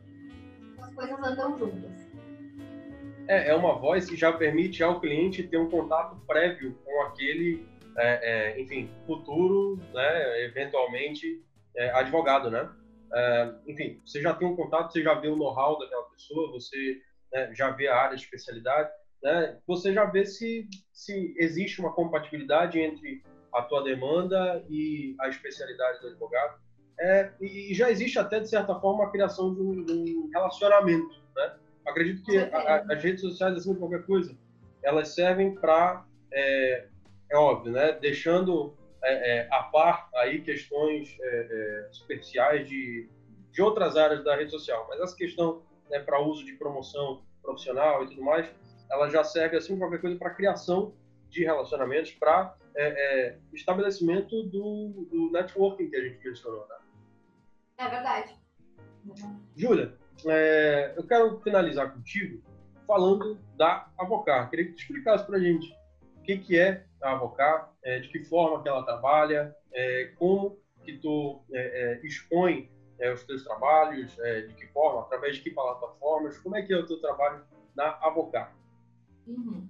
As 0.91 0.95
coisas 0.95 1.19
andam 1.23 1.57
juntas. 1.57 2.11
É, 3.27 3.49
é 3.49 3.55
uma 3.55 3.77
voz 3.77 4.09
que 4.09 4.17
já 4.17 4.33
permite 4.33 4.83
ao 4.83 4.99
cliente 4.99 5.43
ter 5.43 5.57
um 5.57 5.69
contato 5.69 6.15
prévio 6.27 6.75
com 6.83 7.01
aquele, 7.03 7.65
é, 7.97 8.55
é, 8.57 8.61
enfim, 8.61 8.89
futuro, 9.05 9.79
né, 9.93 10.45
eventualmente, 10.45 11.41
é, 11.75 11.91
advogado, 11.91 12.51
né? 12.51 12.69
É, 13.13 13.53
enfim, 13.67 14.01
você 14.05 14.21
já 14.21 14.33
tem 14.33 14.47
um 14.47 14.55
contato, 14.55 14.91
você 14.91 15.01
já 15.01 15.13
vê 15.13 15.27
o 15.27 15.35
know-how 15.35 15.79
daquela 15.79 16.03
pessoa, 16.09 16.51
você 16.51 17.01
né, 17.31 17.53
já 17.53 17.69
vê 17.71 17.87
a 17.87 17.95
área 17.95 18.17
de 18.17 18.23
especialidade, 18.23 18.89
né? 19.23 19.57
Você 19.67 19.93
já 19.93 20.05
vê 20.05 20.25
se, 20.25 20.67
se 20.91 21.33
existe 21.37 21.79
uma 21.79 21.93
compatibilidade 21.93 22.79
entre 22.79 23.23
a 23.53 23.61
tua 23.61 23.83
demanda 23.83 24.65
e 24.69 25.15
a 25.19 25.29
especialidade 25.29 26.01
do 26.01 26.07
advogado. 26.07 26.59
É, 27.03 27.31
e 27.41 27.73
já 27.73 27.89
existe 27.89 28.19
até, 28.19 28.39
de 28.39 28.47
certa 28.47 28.75
forma, 28.75 29.05
a 29.05 29.09
criação 29.09 29.55
de 29.55 29.59
um, 29.59 29.83
de 29.83 30.15
um 30.15 30.29
relacionamento, 30.31 31.19
né? 31.35 31.55
Acredito 31.83 32.23
que 32.23 32.37
a, 32.37 32.85
as 32.87 33.03
redes 33.03 33.21
sociais, 33.21 33.55
assim, 33.55 33.73
qualquer 33.73 34.05
coisa, 34.05 34.37
elas 34.83 35.15
servem 35.15 35.55
para, 35.55 36.05
é, 36.31 36.87
é, 37.31 37.35
óbvio, 37.35 37.71
né? 37.71 37.93
Deixando 37.93 38.77
é, 39.03 39.39
é, 39.39 39.47
a 39.51 39.63
par 39.63 40.09
aí 40.13 40.41
questões 40.41 41.17
é, 41.19 41.25
é, 41.25 41.89
superficiais 41.91 42.69
de, 42.69 43.09
de 43.51 43.61
outras 43.63 43.97
áreas 43.97 44.23
da 44.23 44.35
rede 44.35 44.51
social. 44.51 44.85
Mas 44.87 44.99
essa 44.99 45.15
questão 45.15 45.63
né, 45.89 45.97
para 45.97 46.21
uso 46.21 46.45
de 46.45 46.53
promoção 46.53 47.23
profissional 47.41 48.03
e 48.03 48.09
tudo 48.09 48.21
mais, 48.21 48.47
ela 48.91 49.09
já 49.09 49.23
serve, 49.23 49.57
assim, 49.57 49.75
qualquer 49.75 50.01
coisa 50.01 50.19
para 50.19 50.29
criação 50.35 50.93
de 51.29 51.43
relacionamentos, 51.43 52.11
para 52.11 52.55
estabelecimento 53.51 54.43
do, 54.43 55.07
do 55.09 55.31
networking 55.31 55.89
que 55.89 55.95
a 55.95 56.03
gente 56.03 56.23
mencionou, 56.23 56.67
né? 56.67 56.80
É 57.81 57.89
verdade. 57.89 58.35
Júlia, 59.55 59.97
é, 60.27 60.93
eu 60.95 61.07
quero 61.07 61.39
finalizar 61.39 61.91
contigo 61.91 62.43
falando 62.85 63.39
da 63.57 63.89
Avocar. 63.97 64.51
Queria 64.51 64.67
que 64.67 64.73
tu 64.73 64.81
explicasse 64.81 65.25
para 65.25 65.37
a 65.37 65.39
gente 65.39 65.75
o 66.17 66.21
que, 66.21 66.37
que 66.37 66.59
é 66.59 66.85
a 67.01 67.13
Avocar, 67.13 67.73
é, 67.83 67.99
de 67.99 68.09
que 68.09 68.23
forma 68.23 68.61
que 68.61 68.69
ela 68.69 68.85
trabalha, 68.85 69.55
é, 69.73 70.13
como 70.19 70.59
que 70.83 70.97
tu 70.99 71.43
é, 71.51 72.01
é, 72.03 72.05
expõe 72.05 72.69
é, 72.99 73.11
os 73.11 73.23
teus 73.23 73.43
trabalhos, 73.43 74.15
de 74.15 74.53
que 74.53 74.67
forma, 74.67 75.01
através 75.01 75.37
de 75.37 75.41
que 75.41 75.49
plataformas, 75.49 76.37
como 76.37 76.55
é 76.55 76.61
que 76.61 76.71
é 76.71 76.77
o 76.77 76.85
teu 76.85 77.01
trabalho 77.01 77.43
na 77.75 77.97
Avocar. 78.03 78.55
Uhum. 79.25 79.67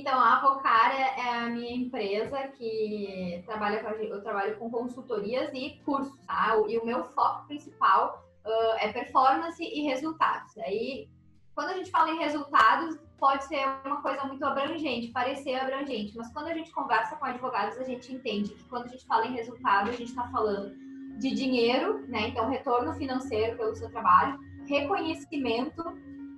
Então, 0.00 0.18
a 0.18 0.38
Avocar 0.38 0.92
é 0.92 1.38
a 1.38 1.48
minha 1.48 1.76
empresa 1.76 2.48
que 2.48 3.42
trabalha 3.46 3.82
com, 3.82 3.90
eu 3.90 4.22
trabalho 4.22 4.56
com 4.58 4.70
consultorias 4.70 5.50
e 5.54 5.80
cursos, 5.84 6.18
tá? 6.26 6.56
E 6.68 6.78
o 6.78 6.84
meu 6.84 7.04
foco 7.04 7.46
principal 7.46 8.24
uh, 8.44 8.76
é 8.78 8.92
performance 8.92 9.62
e 9.62 9.82
resultados. 9.82 10.58
Aí, 10.58 11.08
quando 11.54 11.70
a 11.70 11.74
gente 11.74 11.90
fala 11.90 12.10
em 12.10 12.18
resultados, 12.18 12.98
pode 13.18 13.44
ser 13.44 13.64
uma 13.84 14.02
coisa 14.02 14.24
muito 14.24 14.44
abrangente, 14.44 15.12
parecer 15.12 15.54
abrangente, 15.54 16.16
mas 16.16 16.32
quando 16.32 16.48
a 16.48 16.54
gente 16.54 16.72
conversa 16.72 17.14
com 17.16 17.24
advogados, 17.24 17.78
a 17.78 17.84
gente 17.84 18.12
entende 18.12 18.50
que 18.50 18.64
quando 18.64 18.86
a 18.86 18.88
gente 18.88 19.06
fala 19.06 19.26
em 19.26 19.34
resultado, 19.34 19.90
a 19.90 19.92
gente 19.92 20.10
está 20.10 20.28
falando 20.28 20.74
de 21.18 21.30
dinheiro, 21.30 22.04
né? 22.08 22.28
Então, 22.28 22.48
retorno 22.48 22.92
financeiro 22.94 23.56
pelo 23.56 23.76
seu 23.76 23.88
trabalho, 23.90 24.38
reconhecimento 24.66 25.82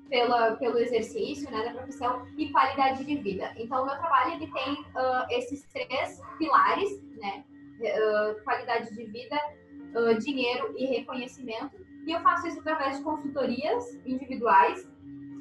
pela, 0.09 0.57
pelo 0.57 0.79
exercício 0.79 1.51
né, 1.51 1.65
da 1.65 1.75
profissão 1.75 2.27
e 2.37 2.51
qualidade 2.51 3.05
de 3.05 3.17
vida. 3.17 3.53
Então, 3.57 3.83
o 3.83 3.87
meu 3.87 3.97
trabalho 3.97 4.35
ele 4.35 4.51
tem 4.51 4.73
uh, 4.73 5.27
esses 5.31 5.65
três 5.65 6.21
pilares, 6.39 7.03
né? 7.17 7.45
Uh, 7.79 8.43
qualidade 8.43 8.95
de 8.95 9.05
vida, 9.05 9.37
uh, 9.95 10.19
dinheiro 10.19 10.75
e 10.77 10.87
reconhecimento. 10.87 11.77
E 12.07 12.13
eu 12.13 12.21
faço 12.21 12.47
isso 12.47 12.61
através 12.61 12.99
de 12.99 13.05
consultorias 13.05 13.95
individuais 14.07 14.89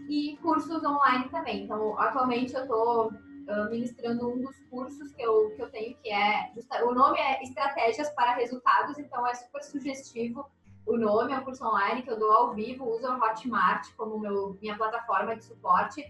e 0.09 0.38
cursos 0.41 0.84
online 0.84 1.30
também. 1.30 1.63
Então, 1.63 1.97
atualmente 1.99 2.53
eu 2.53 2.61
estou 2.61 3.11
ministrando 3.70 4.28
um 4.28 4.41
dos 4.41 4.59
cursos 4.72 5.13
que 5.13 5.22
eu, 5.22 5.51
que 5.51 5.61
eu 5.61 5.70
tenho, 5.70 5.95
que 6.01 6.11
é. 6.11 6.51
O 6.84 6.91
nome 6.95 7.20
é 7.20 7.43
Estratégias 7.43 8.09
para 8.09 8.34
Resultados, 8.34 8.97
então 8.97 9.26
é 9.28 9.36
super 9.36 9.61
sugestivo 9.61 10.49
o 10.86 10.97
nome, 10.97 11.33
é 11.33 11.38
um 11.38 11.43
curso 11.43 11.65
online 11.65 12.01
que 12.01 12.11
eu 12.11 12.19
dou 12.19 12.31
ao 12.31 12.53
vivo, 12.53 12.89
uso 12.89 13.07
a 13.07 13.17
Hotmart 13.17 13.93
como 13.95 14.19
meu, 14.19 14.57
minha 14.61 14.77
plataforma 14.77 15.36
de 15.36 15.45
suporte. 15.45 16.01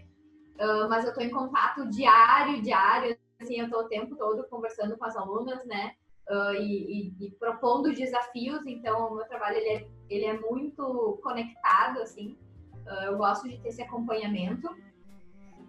Uh, 0.54 0.88
mas 0.88 1.04
eu 1.04 1.10
estou 1.10 1.22
em 1.22 1.30
contato 1.30 1.88
diário, 1.90 2.62
diário, 2.62 3.16
assim, 3.40 3.58
eu 3.58 3.66
estou 3.66 3.82
o 3.82 3.88
tempo 3.88 4.16
todo 4.16 4.44
conversando 4.48 4.96
com 4.96 5.04
as 5.04 5.16
alunas, 5.16 5.64
né? 5.66 5.94
uh, 6.30 6.54
e, 6.54 7.14
e, 7.20 7.26
e, 7.26 7.30
propondo 7.32 7.92
desafios. 7.92 8.66
Então, 8.66 9.08
o 9.08 9.16
meu 9.16 9.26
trabalho 9.26 9.56
ele 9.56 9.68
é, 9.68 9.88
ele 10.08 10.24
é 10.24 10.38
muito 10.38 11.18
conectado, 11.22 12.00
assim. 12.00 12.36
Uh, 12.86 13.04
eu 13.04 13.16
gosto 13.16 13.48
de 13.48 13.58
ter 13.58 13.68
esse 13.68 13.82
acompanhamento. 13.82 14.68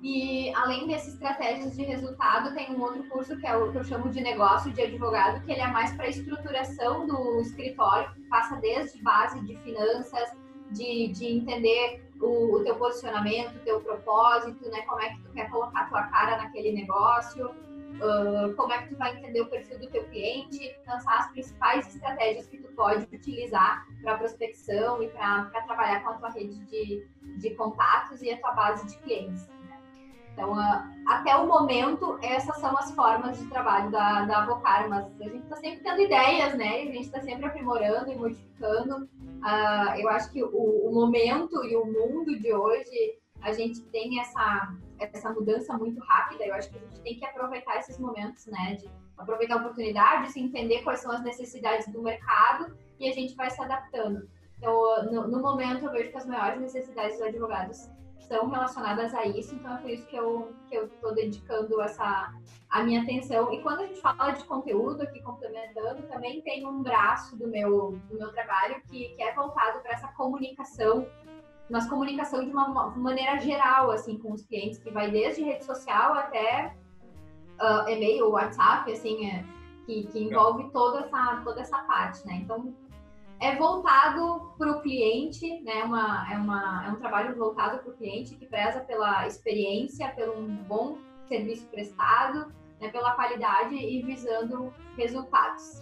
E 0.02 0.54
além 0.54 0.88
dessas 0.88 1.14
estratégias 1.14 1.76
de 1.76 1.84
resultado, 1.84 2.54
tem 2.54 2.72
um 2.72 2.82
outro 2.82 3.04
curso 3.10 3.36
que 3.38 3.48
é 3.48 3.56
o 3.56 3.72
que 3.72 3.80
eu 3.80 3.84
chamo 3.84 4.10
de 4.10 4.22
negócio 4.22 4.72
de 4.72 4.82
advogado, 4.82 5.44
que 5.44 5.52
ele 5.52 5.62
é 5.62 5.68
mais 5.68 5.92
para 5.96 6.08
estruturação 6.08 7.08
do 7.08 7.42
escritório, 7.42 8.14
que 8.14 8.22
passa 8.30 8.58
desde 8.58 9.02
base 9.02 9.40
de 9.46 9.58
finanças, 9.58 10.30
de, 10.72 11.08
de 11.08 11.26
entender 11.38 12.08
o, 12.22 12.58
o 12.58 12.64
teu 12.64 12.76
posicionamento, 12.76 13.56
o 13.56 13.60
teu 13.60 13.82
propósito, 13.82 14.70
né? 14.70 14.82
Como 14.82 15.02
é 15.02 15.10
que 15.10 15.22
tu 15.22 15.32
quer 15.32 15.50
colocar 15.50 15.90
tua 15.90 16.04
cara 16.04 16.38
naquele 16.38 16.74
negócio, 16.74 17.50
uh, 17.50 18.54
como 18.56 18.74
é 18.74 18.84
que 18.84 18.90
tu 18.90 18.98
vai 18.98 19.18
entender 19.18 19.42
o 19.42 19.50
perfil 19.50 19.80
do 19.80 19.90
teu 19.90 20.04
cliente, 20.06 20.76
lançar 20.88 21.20
as 21.20 21.32
principais 21.32 21.96
estratégias 21.96 22.48
que 22.48 22.58
tu 22.58 22.72
pode 22.74 23.04
utilizar 23.16 23.86
para 24.02 24.18
prospecção 24.18 25.02
e 25.02 25.08
para 25.10 25.46
trabalhar 25.66 26.04
com 26.04 26.10
a 26.12 26.14
tua 26.16 26.30
rede 26.30 26.60
de, 26.66 27.08
de 27.38 27.56
contatos 27.56 28.22
e 28.22 28.32
a 28.32 28.40
tua 28.40 28.52
base 28.52 28.86
de 28.88 28.98
clientes. 29.00 29.48
Então, 30.38 30.54
uh, 30.54 30.84
até 31.08 31.36
o 31.36 31.48
momento, 31.48 32.20
essas 32.22 32.56
são 32.58 32.78
as 32.78 32.92
formas 32.92 33.40
de 33.40 33.48
trabalho 33.48 33.90
da, 33.90 34.24
da 34.26 34.44
Avocar, 34.44 34.88
mas 34.88 35.08
a 35.20 35.24
gente 35.24 35.44
está 35.44 35.56
sempre 35.56 35.80
tendo 35.80 36.00
ideias, 36.00 36.54
né? 36.54 36.84
A 36.84 36.86
gente 36.86 37.02
está 37.02 37.20
sempre 37.22 37.48
aprimorando 37.48 38.12
e 38.12 38.16
modificando. 38.16 39.10
Uh, 39.18 39.96
eu 39.98 40.08
acho 40.10 40.32
que 40.32 40.44
o, 40.44 40.50
o 40.50 40.94
momento 40.94 41.66
e 41.66 41.76
o 41.76 41.86
mundo 41.86 42.40
de 42.40 42.54
hoje 42.54 43.18
a 43.42 43.52
gente 43.52 43.82
tem 43.86 44.20
essa, 44.20 44.76
essa 45.00 45.32
mudança 45.32 45.76
muito 45.76 46.00
rápida, 46.02 46.46
eu 46.46 46.54
acho 46.54 46.70
que 46.70 46.78
a 46.78 46.82
gente 46.82 47.02
tem 47.02 47.18
que 47.18 47.26
aproveitar 47.26 47.78
esses 47.78 47.98
momentos, 47.98 48.46
né? 48.46 48.76
De 48.76 48.88
aproveitar 49.18 49.56
a 49.56 49.58
oportunidade, 49.58 50.32
se 50.32 50.40
entender 50.40 50.84
quais 50.84 51.00
são 51.00 51.12
as 51.12 51.24
necessidades 51.24 51.88
do 51.88 52.04
mercado 52.04 52.78
e 53.00 53.10
a 53.10 53.12
gente 53.12 53.36
vai 53.36 53.50
se 53.50 53.60
adaptando. 53.60 54.30
Então, 54.60 55.04
no, 55.12 55.28
no 55.28 55.42
momento, 55.42 55.86
eu 55.86 55.92
vejo 55.92 56.12
que 56.12 56.18
as 56.18 56.28
maiores 56.28 56.62
necessidades 56.62 57.18
dos 57.18 57.28
advogados 57.28 57.90
são 58.28 58.50
relacionadas 58.50 59.14
a 59.14 59.26
isso, 59.26 59.56
então 59.56 59.74
é 59.76 59.78
por 59.78 59.90
isso 59.90 60.06
que 60.08 60.16
eu 60.16 60.54
que 60.70 60.76
eu 60.76 60.86
estou 60.86 61.14
dedicando 61.14 61.82
essa 61.82 62.34
a 62.70 62.84
minha 62.84 63.02
atenção. 63.02 63.54
E 63.54 63.62
quando 63.62 63.82
a 63.82 63.86
gente 63.86 64.02
fala 64.02 64.32
de 64.32 64.44
conteúdo 64.44 65.02
aqui 65.02 65.22
complementando, 65.22 66.04
também 66.04 66.42
tem 66.42 66.66
um 66.68 66.84
braço 66.84 67.38
do 67.38 67.48
meu 67.48 68.00
do 68.10 68.18
meu 68.18 68.32
trabalho 68.34 68.82
que, 68.90 69.10
que 69.10 69.24
é 69.24 69.34
voltado 69.34 69.80
para 69.80 69.94
essa 69.94 70.10
comunicação, 70.10 71.08
mas 71.70 71.90
comunicação 71.90 72.44
de 72.44 72.52
uma 72.52 72.90
maneira 72.96 73.38
geral 73.40 73.92
assim 73.92 74.18
com 74.18 74.34
os 74.34 74.46
clientes, 74.46 74.78
que 74.78 74.92
vai 74.92 75.10
desde 75.10 75.44
rede 75.44 75.64
social 75.64 76.14
até 76.14 76.76
uh, 77.60 77.90
e-mail, 77.90 78.30
WhatsApp, 78.30 78.92
assim, 78.92 79.30
é, 79.30 79.44
que, 79.86 80.08
que 80.08 80.20
envolve 80.20 80.70
toda 80.72 81.00
essa 81.00 81.42
toda 81.44 81.62
essa 81.62 81.78
parte, 81.84 82.26
né? 82.28 82.42
Então 82.44 82.74
é 83.40 83.56
voltado 83.56 84.52
para 84.58 84.72
o 84.72 84.82
cliente, 84.82 85.62
né? 85.62 85.84
Uma, 85.84 86.28
é, 86.32 86.38
uma, 86.38 86.86
é 86.88 86.90
um 86.90 86.96
trabalho 86.96 87.36
voltado 87.36 87.80
para 87.80 87.92
o 87.92 87.96
cliente 87.96 88.36
que 88.36 88.46
preza 88.46 88.80
pela 88.82 89.28
experiência, 89.28 90.10
pelo 90.10 90.40
um 90.40 90.56
bom 90.64 90.98
serviço 91.28 91.68
prestado, 91.68 92.52
né? 92.80 92.90
pela 92.90 93.12
qualidade 93.12 93.76
e 93.76 94.02
visando 94.02 94.74
resultados. 94.98 95.82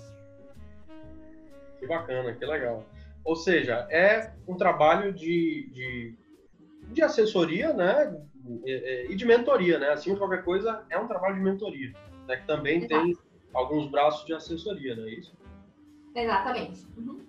Que 1.80 1.88
bacana, 1.88 2.34
que 2.34 2.46
legal. 2.46 2.84
Ou 3.24 3.36
seja, 3.36 3.88
é 3.90 4.34
um 4.48 4.56
trabalho 4.56 5.14
de, 5.14 5.70
de, 5.72 6.16
de 6.92 7.02
assessoria, 7.02 7.74
né? 7.74 8.22
E 8.64 9.16
de 9.16 9.26
mentoria, 9.26 9.80
né? 9.80 9.90
Assim, 9.90 10.16
qualquer 10.16 10.44
coisa, 10.44 10.86
é 10.90 11.00
um 11.00 11.08
trabalho 11.08 11.36
de 11.36 11.42
mentoria, 11.42 11.94
né? 12.28 12.38
Que 12.38 12.46
também 12.46 12.84
Exato. 12.84 13.04
tem 13.04 13.18
alguns 13.54 13.90
braços 13.90 14.26
de 14.26 14.34
assessoria, 14.34 14.96
não 14.96 15.06
é 15.06 15.10
isso? 15.12 15.36
Exatamente. 16.14 16.86
Uhum. 16.98 17.26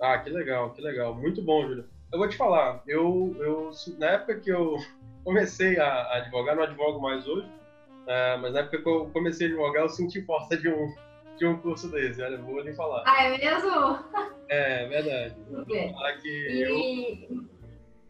Ah, 0.00 0.18
que 0.18 0.30
legal, 0.30 0.70
que 0.70 0.80
legal. 0.80 1.14
Muito 1.14 1.42
bom, 1.42 1.66
Júlio. 1.66 1.84
Eu 2.12 2.18
vou 2.18 2.28
te 2.28 2.36
falar, 2.36 2.82
eu, 2.86 3.36
eu 3.38 3.70
na 3.98 4.06
época 4.08 4.40
que 4.40 4.50
eu 4.50 4.76
comecei 5.24 5.78
a, 5.78 6.16
advogar, 6.16 6.56
não 6.56 6.62
advogo 6.64 7.00
mais 7.00 7.26
hoje, 7.26 7.46
uh, 7.46 8.38
mas 8.40 8.52
na 8.52 8.60
época 8.60 8.82
que 8.82 8.88
eu 8.88 9.10
comecei 9.12 9.46
a 9.46 9.50
advogar, 9.50 9.82
eu 9.82 9.88
senti 9.88 10.20
falta 10.22 10.56
de 10.56 10.68
um, 10.68 10.92
de 11.36 11.46
um 11.46 11.56
curso 11.58 11.88
desse, 11.90 12.20
olha, 12.22 12.38
vou 12.38 12.60
lhe 12.60 12.72
falar. 12.72 13.04
Ah, 13.06 13.24
é 13.24 13.38
mesmo? 13.38 14.04
É, 14.48 14.86
verdade. 14.86 15.36
Okay. 15.50 16.48
E... 16.48 17.26
Eu... 17.28 17.59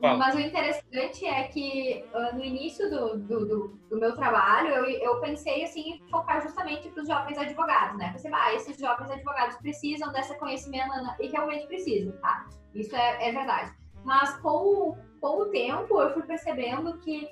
Fala. 0.01 0.17
Mas 0.17 0.35
o 0.35 0.41
interessante 0.41 1.27
é 1.27 1.45
que 1.45 2.05
uh, 2.15 2.35
no 2.35 2.43
início 2.43 2.89
do, 2.89 3.19
do, 3.19 3.47
do, 3.47 3.69
do, 3.91 3.99
meu 3.99 4.15
trabalho, 4.15 4.69
eu, 4.69 4.85
eu 4.87 5.21
pensei 5.21 5.65
assim, 5.65 5.91
em 5.91 6.09
focar 6.09 6.41
justamente 6.41 6.89
para 6.89 7.03
os 7.03 7.09
jovens 7.09 7.37
advogados, 7.37 7.99
né? 7.99 8.11
Pensei, 8.13 8.31
ah, 8.33 8.55
esses 8.55 8.79
jovens 8.79 9.11
advogados 9.11 9.57
precisam 9.59 10.11
desse 10.11 10.35
conhecimento 10.39 10.91
e 11.21 11.27
realmente 11.29 11.67
precisam, 11.67 12.13
tá? 12.23 12.47
Isso 12.75 12.97
é, 12.97 13.29
é 13.29 13.33
verdade. 13.33 13.73
Mas 14.03 14.35
com, 14.39 14.97
com 15.21 15.43
o 15.43 15.47
tempo, 15.47 16.01
eu 16.01 16.15
fui 16.15 16.23
percebendo 16.23 16.97
que 16.99 17.29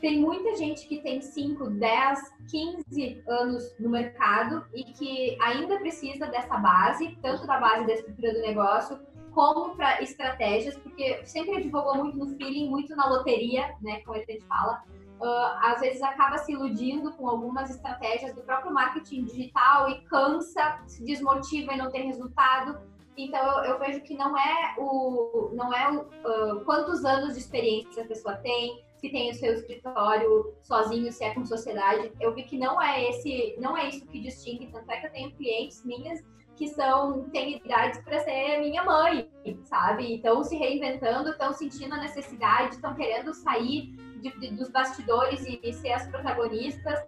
tem 0.00 0.18
muita 0.18 0.56
gente 0.56 0.86
que 0.86 1.02
tem 1.02 1.20
5, 1.20 1.70
10, 1.70 2.32
15 2.50 3.22
anos 3.28 3.74
no 3.78 3.90
mercado 3.90 4.64
e 4.72 4.84
que 4.84 5.36
ainda 5.42 5.78
precisa 5.78 6.26
dessa 6.26 6.56
base, 6.56 7.18
tanto 7.20 7.46
da 7.46 7.58
base 7.58 7.86
da 7.86 7.92
estrutura 7.92 8.32
do 8.32 8.40
negócio, 8.40 8.98
como 9.30 9.76
para 9.76 10.02
estratégias, 10.02 10.76
porque 10.76 11.24
sempre 11.24 11.56
advogou 11.56 11.96
muito 11.96 12.16
no 12.18 12.36
feeling, 12.36 12.68
muito 12.68 12.94
na 12.94 13.08
loteria, 13.08 13.74
né, 13.80 14.00
como 14.00 14.16
a 14.16 14.20
gente 14.20 14.44
fala. 14.46 14.82
Uh, 15.20 15.58
às 15.60 15.80
vezes 15.80 16.00
acaba 16.02 16.38
se 16.38 16.52
iludindo 16.52 17.12
com 17.12 17.28
algumas 17.28 17.68
estratégias 17.68 18.34
do 18.34 18.42
próprio 18.42 18.72
marketing 18.72 19.24
digital 19.24 19.90
e 19.90 20.00
cansa, 20.04 20.80
se 20.86 21.04
desmotiva 21.04 21.74
e 21.74 21.76
não 21.76 21.90
tem 21.90 22.06
resultado. 22.06 22.80
Então 23.18 23.38
eu, 23.58 23.72
eu 23.72 23.78
vejo 23.78 24.00
que 24.00 24.16
não 24.16 24.36
é 24.38 24.74
o 24.78 25.50
não 25.52 25.74
é 25.74 25.90
o 25.90 26.00
uh, 26.00 26.64
quantos 26.64 27.04
anos 27.04 27.34
de 27.34 27.40
experiência 27.40 28.02
a 28.02 28.06
pessoa 28.06 28.36
tem, 28.36 28.82
se 28.96 29.10
tem 29.10 29.30
o 29.30 29.34
seu 29.34 29.52
escritório 29.52 30.54
sozinho, 30.62 31.12
se 31.12 31.22
é 31.22 31.34
com 31.34 31.44
sociedade. 31.44 32.12
Eu 32.18 32.34
vi 32.34 32.44
que 32.44 32.56
não 32.56 32.80
é 32.80 33.10
esse, 33.10 33.56
não 33.58 33.76
é 33.76 33.88
isso 33.88 34.06
que 34.06 34.20
distingue. 34.20 34.68
Tanto 34.68 34.90
é 34.90 35.00
que 35.00 35.06
eu 35.06 35.12
tenho 35.12 35.32
clientes 35.32 35.84
minhas 35.84 36.22
que 36.56 36.68
são 36.68 37.24
têm 37.30 37.56
idades 37.56 38.00
para 38.02 38.20
ser 38.20 38.58
minha 38.60 38.84
mãe, 38.84 39.30
sabe? 39.64 40.16
Estão 40.16 40.44
se 40.44 40.56
reinventando, 40.56 41.30
estão 41.30 41.52
sentindo 41.52 41.94
a 41.94 41.98
necessidade, 41.98 42.74
estão 42.74 42.94
querendo 42.94 43.32
sair 43.32 43.94
de, 44.20 44.30
de, 44.38 44.54
dos 44.54 44.68
bastidores 44.70 45.44
e, 45.46 45.58
e, 45.62 45.72
ser 45.72 45.92
as 45.92 46.06
protagonistas, 46.08 46.98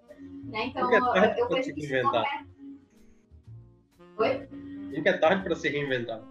né? 0.44 0.66
Então 0.66 0.90
é 1.14 1.40
eu 1.40 1.48
vejo 1.48 1.74
que 1.74 1.80
isso 1.80 2.02
não 2.02 2.16
é. 2.16 2.44
Oi? 4.18 4.48
Nunca 4.94 5.10
é 5.10 5.18
tarde 5.18 5.42
para 5.44 5.54
se 5.54 5.68
reinventar. 5.68 6.22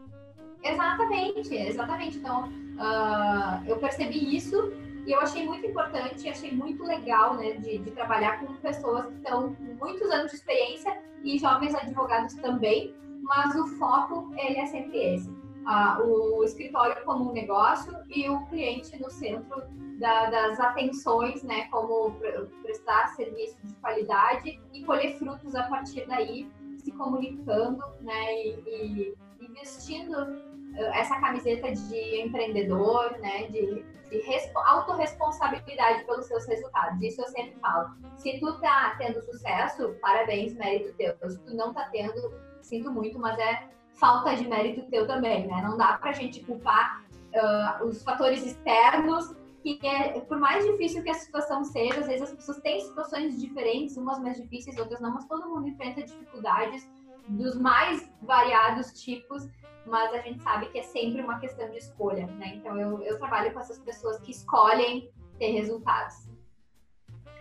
Exatamente, 0.64 1.56
exatamente. 1.56 2.18
Então 2.18 2.48
uh, 2.48 3.66
eu 3.68 3.78
percebi 3.78 4.36
isso 4.36 4.72
e 5.06 5.12
eu 5.12 5.20
achei 5.20 5.46
muito 5.46 5.66
importante, 5.66 6.30
achei 6.30 6.52
muito 6.52 6.84
legal, 6.84 7.36
né, 7.36 7.54
de, 7.54 7.80
de 7.80 7.92
trabalhar 7.92 8.40
com 8.40 8.54
pessoas 8.56 9.06
que 9.08 9.14
estão 9.14 9.56
com 9.56 9.64
muitos 9.80 10.10
anos 10.12 10.32
de 10.32 10.38
experiência 10.38 11.02
e 11.24 11.38
jovens 11.40 11.74
advogados 11.74 12.36
também, 12.36 12.96
mas 13.22 13.56
o 13.56 13.68
foco 13.78 14.32
ele 14.38 14.58
é 14.58 14.66
sempre 14.68 15.16
esse. 15.16 15.42
Ah, 15.66 16.00
o 16.04 16.44
escritório 16.44 17.04
como 17.06 17.30
um 17.30 17.34
negócio 17.34 17.96
e 18.10 18.28
o 18.28 18.44
cliente 18.48 19.00
no 19.00 19.12
centro 19.12 19.64
da, 20.00 20.30
das 20.30 20.60
atenções, 20.60 21.44
né, 21.44 21.68
como 21.68 22.16
prestar 22.64 23.10
serviço 23.10 23.58
de 23.64 23.74
qualidade 23.76 24.60
e 24.74 24.84
colher 24.84 25.18
frutos 25.18 25.56
a 25.56 25.64
partir 25.64 26.08
daí, 26.08 26.50
se 26.78 26.92
comunicando, 26.92 27.84
né, 28.02 28.34
e, 28.44 29.16
e 29.40 29.48
vestindo 29.54 30.16
eh, 30.16 30.51
essa 30.94 31.20
camiseta 31.20 31.72
de 31.72 32.22
empreendedor, 32.22 33.18
né, 33.20 33.48
de, 33.48 33.84
de 34.10 34.52
autorresponsabilidade 34.56 36.04
pelos 36.06 36.26
seus 36.26 36.46
resultados. 36.46 37.02
Isso 37.02 37.22
eu 37.22 37.28
sempre 37.28 37.56
falo. 37.60 37.90
Se 38.18 38.40
tu 38.40 38.60
tá 38.60 38.96
tendo 38.98 39.22
sucesso, 39.22 39.96
parabéns, 40.02 40.54
mérito 40.54 40.94
teu. 40.98 41.16
Se 41.30 41.40
tu 41.40 41.56
não 41.56 41.74
tá 41.74 41.90
tendo, 41.92 42.34
sinto 42.62 42.92
muito, 42.92 43.20
mas 43.20 43.38
é 43.40 43.70
falta 43.94 44.36
de 44.36 44.48
mérito 44.48 44.90
teu 44.90 45.06
também, 45.08 45.48
né? 45.48 45.62
Não 45.62 45.78
dá 45.78 45.98
pra 45.98 46.12
gente 46.12 46.44
culpar 46.44 47.04
uh, 47.36 47.86
os 47.86 48.04
fatores 48.04 48.46
externos, 48.46 49.36
que 49.62 49.80
é, 49.86 50.20
por 50.22 50.40
mais 50.40 50.66
difícil 50.66 51.04
que 51.04 51.10
a 51.10 51.14
situação 51.14 51.64
seja, 51.64 52.00
às 52.00 52.08
vezes 52.08 52.24
as 52.24 52.34
pessoas 52.34 52.60
têm 52.62 52.80
situações 52.80 53.40
diferentes, 53.40 53.96
umas 53.96 54.20
mais 54.20 54.42
difíceis, 54.42 54.78
outras 54.78 55.00
não, 55.00 55.14
mas 55.14 55.26
todo 55.28 55.48
mundo 55.48 55.68
enfrenta 55.68 56.02
dificuldades 56.02 56.90
dos 57.28 57.56
mais 57.56 58.12
variados 58.22 58.92
tipos, 59.02 59.48
mas 59.86 60.14
a 60.14 60.20
gente 60.20 60.42
sabe 60.42 60.68
que 60.68 60.80
é 60.80 60.84
sempre 60.84 61.22
uma 61.22 61.40
questão 61.40 61.70
de 61.70 61.78
escolha, 61.78 62.28
né? 62.28 62.56
Então 62.56 62.80
eu, 62.80 63.02
eu 63.02 63.18
trabalho 63.18 63.54
com 63.54 63.60
essas 63.60 63.80
pessoas 63.80 64.20
que 64.20 64.32
escolhem 64.32 65.10
ter 65.40 65.52
resultados. 65.52 66.30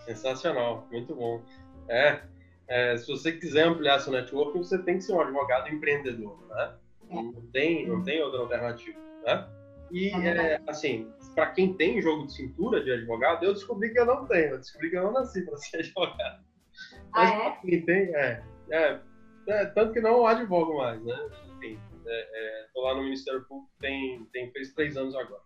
Sensacional, 0.04 0.86
muito 0.90 1.14
bom. 1.14 1.42
É, 1.88 2.22
é, 2.68 2.96
se 2.96 3.06
você 3.06 3.32
quiser 3.32 3.66
ampliar 3.66 3.98
seu 3.98 4.12
network, 4.12 4.56
você 4.56 4.78
tem 4.78 4.96
que 4.96 5.04
ser 5.04 5.12
um 5.12 5.20
advogado 5.20 5.68
empreendedor, 5.68 6.38
né? 6.48 6.74
É. 7.10 7.14
Não, 7.14 7.32
tem, 7.52 7.86
não 7.86 8.02
tem 8.02 8.22
outra 8.22 8.40
alternativa, 8.40 8.98
né? 9.24 9.48
E, 9.90 10.08
é, 10.10 10.54
é 10.54 10.60
assim, 10.68 11.12
para 11.34 11.50
quem 11.50 11.74
tem 11.74 12.00
jogo 12.00 12.26
de 12.26 12.34
cintura 12.34 12.82
de 12.82 12.92
advogado, 12.92 13.44
eu 13.44 13.52
descobri 13.52 13.90
que 13.90 13.98
eu 13.98 14.06
não 14.06 14.24
tenho. 14.26 14.50
Eu 14.50 14.58
descobri 14.58 14.90
que 14.90 14.96
eu 14.96 15.02
não 15.02 15.12
nasci 15.12 15.42
para 15.44 15.56
ser 15.56 15.78
advogado. 15.82 16.44
Ah, 17.12 17.24
Mas 17.24 17.30
ah, 17.32 17.58
quem 17.60 17.84
tem, 17.84 18.14
é, 18.14 18.42
é, 18.70 19.00
é, 19.48 19.64
Tanto 19.66 19.92
que 19.92 20.00
não 20.00 20.24
advogo 20.26 20.78
mais, 20.78 21.02
né? 21.04 21.28
Enfim, 21.56 21.78
estou 22.66 22.82
lá 22.82 22.94
no 22.94 23.02
Ministério 23.02 23.44
Público, 23.46 23.70
tem, 23.80 24.24
tem, 24.32 24.50
fez 24.52 24.72
três 24.74 24.96
anos 24.96 25.14
agora. 25.14 25.42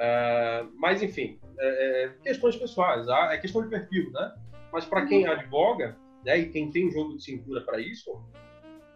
Uh, 0.00 0.72
mas, 0.76 1.02
enfim, 1.02 1.38
é, 1.58 2.12
questões 2.22 2.56
pessoais, 2.56 3.06
é 3.08 3.38
questão 3.38 3.62
de 3.62 3.68
perfil, 3.68 4.10
né? 4.12 4.34
Mas 4.72 4.84
para 4.84 5.04
quem 5.06 5.26
uhum. 5.26 5.32
advoga, 5.32 5.96
né, 6.24 6.38
e 6.38 6.48
quem 6.48 6.70
tem 6.70 6.90
jogo 6.90 7.16
de 7.16 7.24
cintura 7.24 7.60
para 7.62 7.80
isso, 7.80 8.22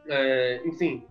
é, 0.07 0.63
enfim, 0.65 1.07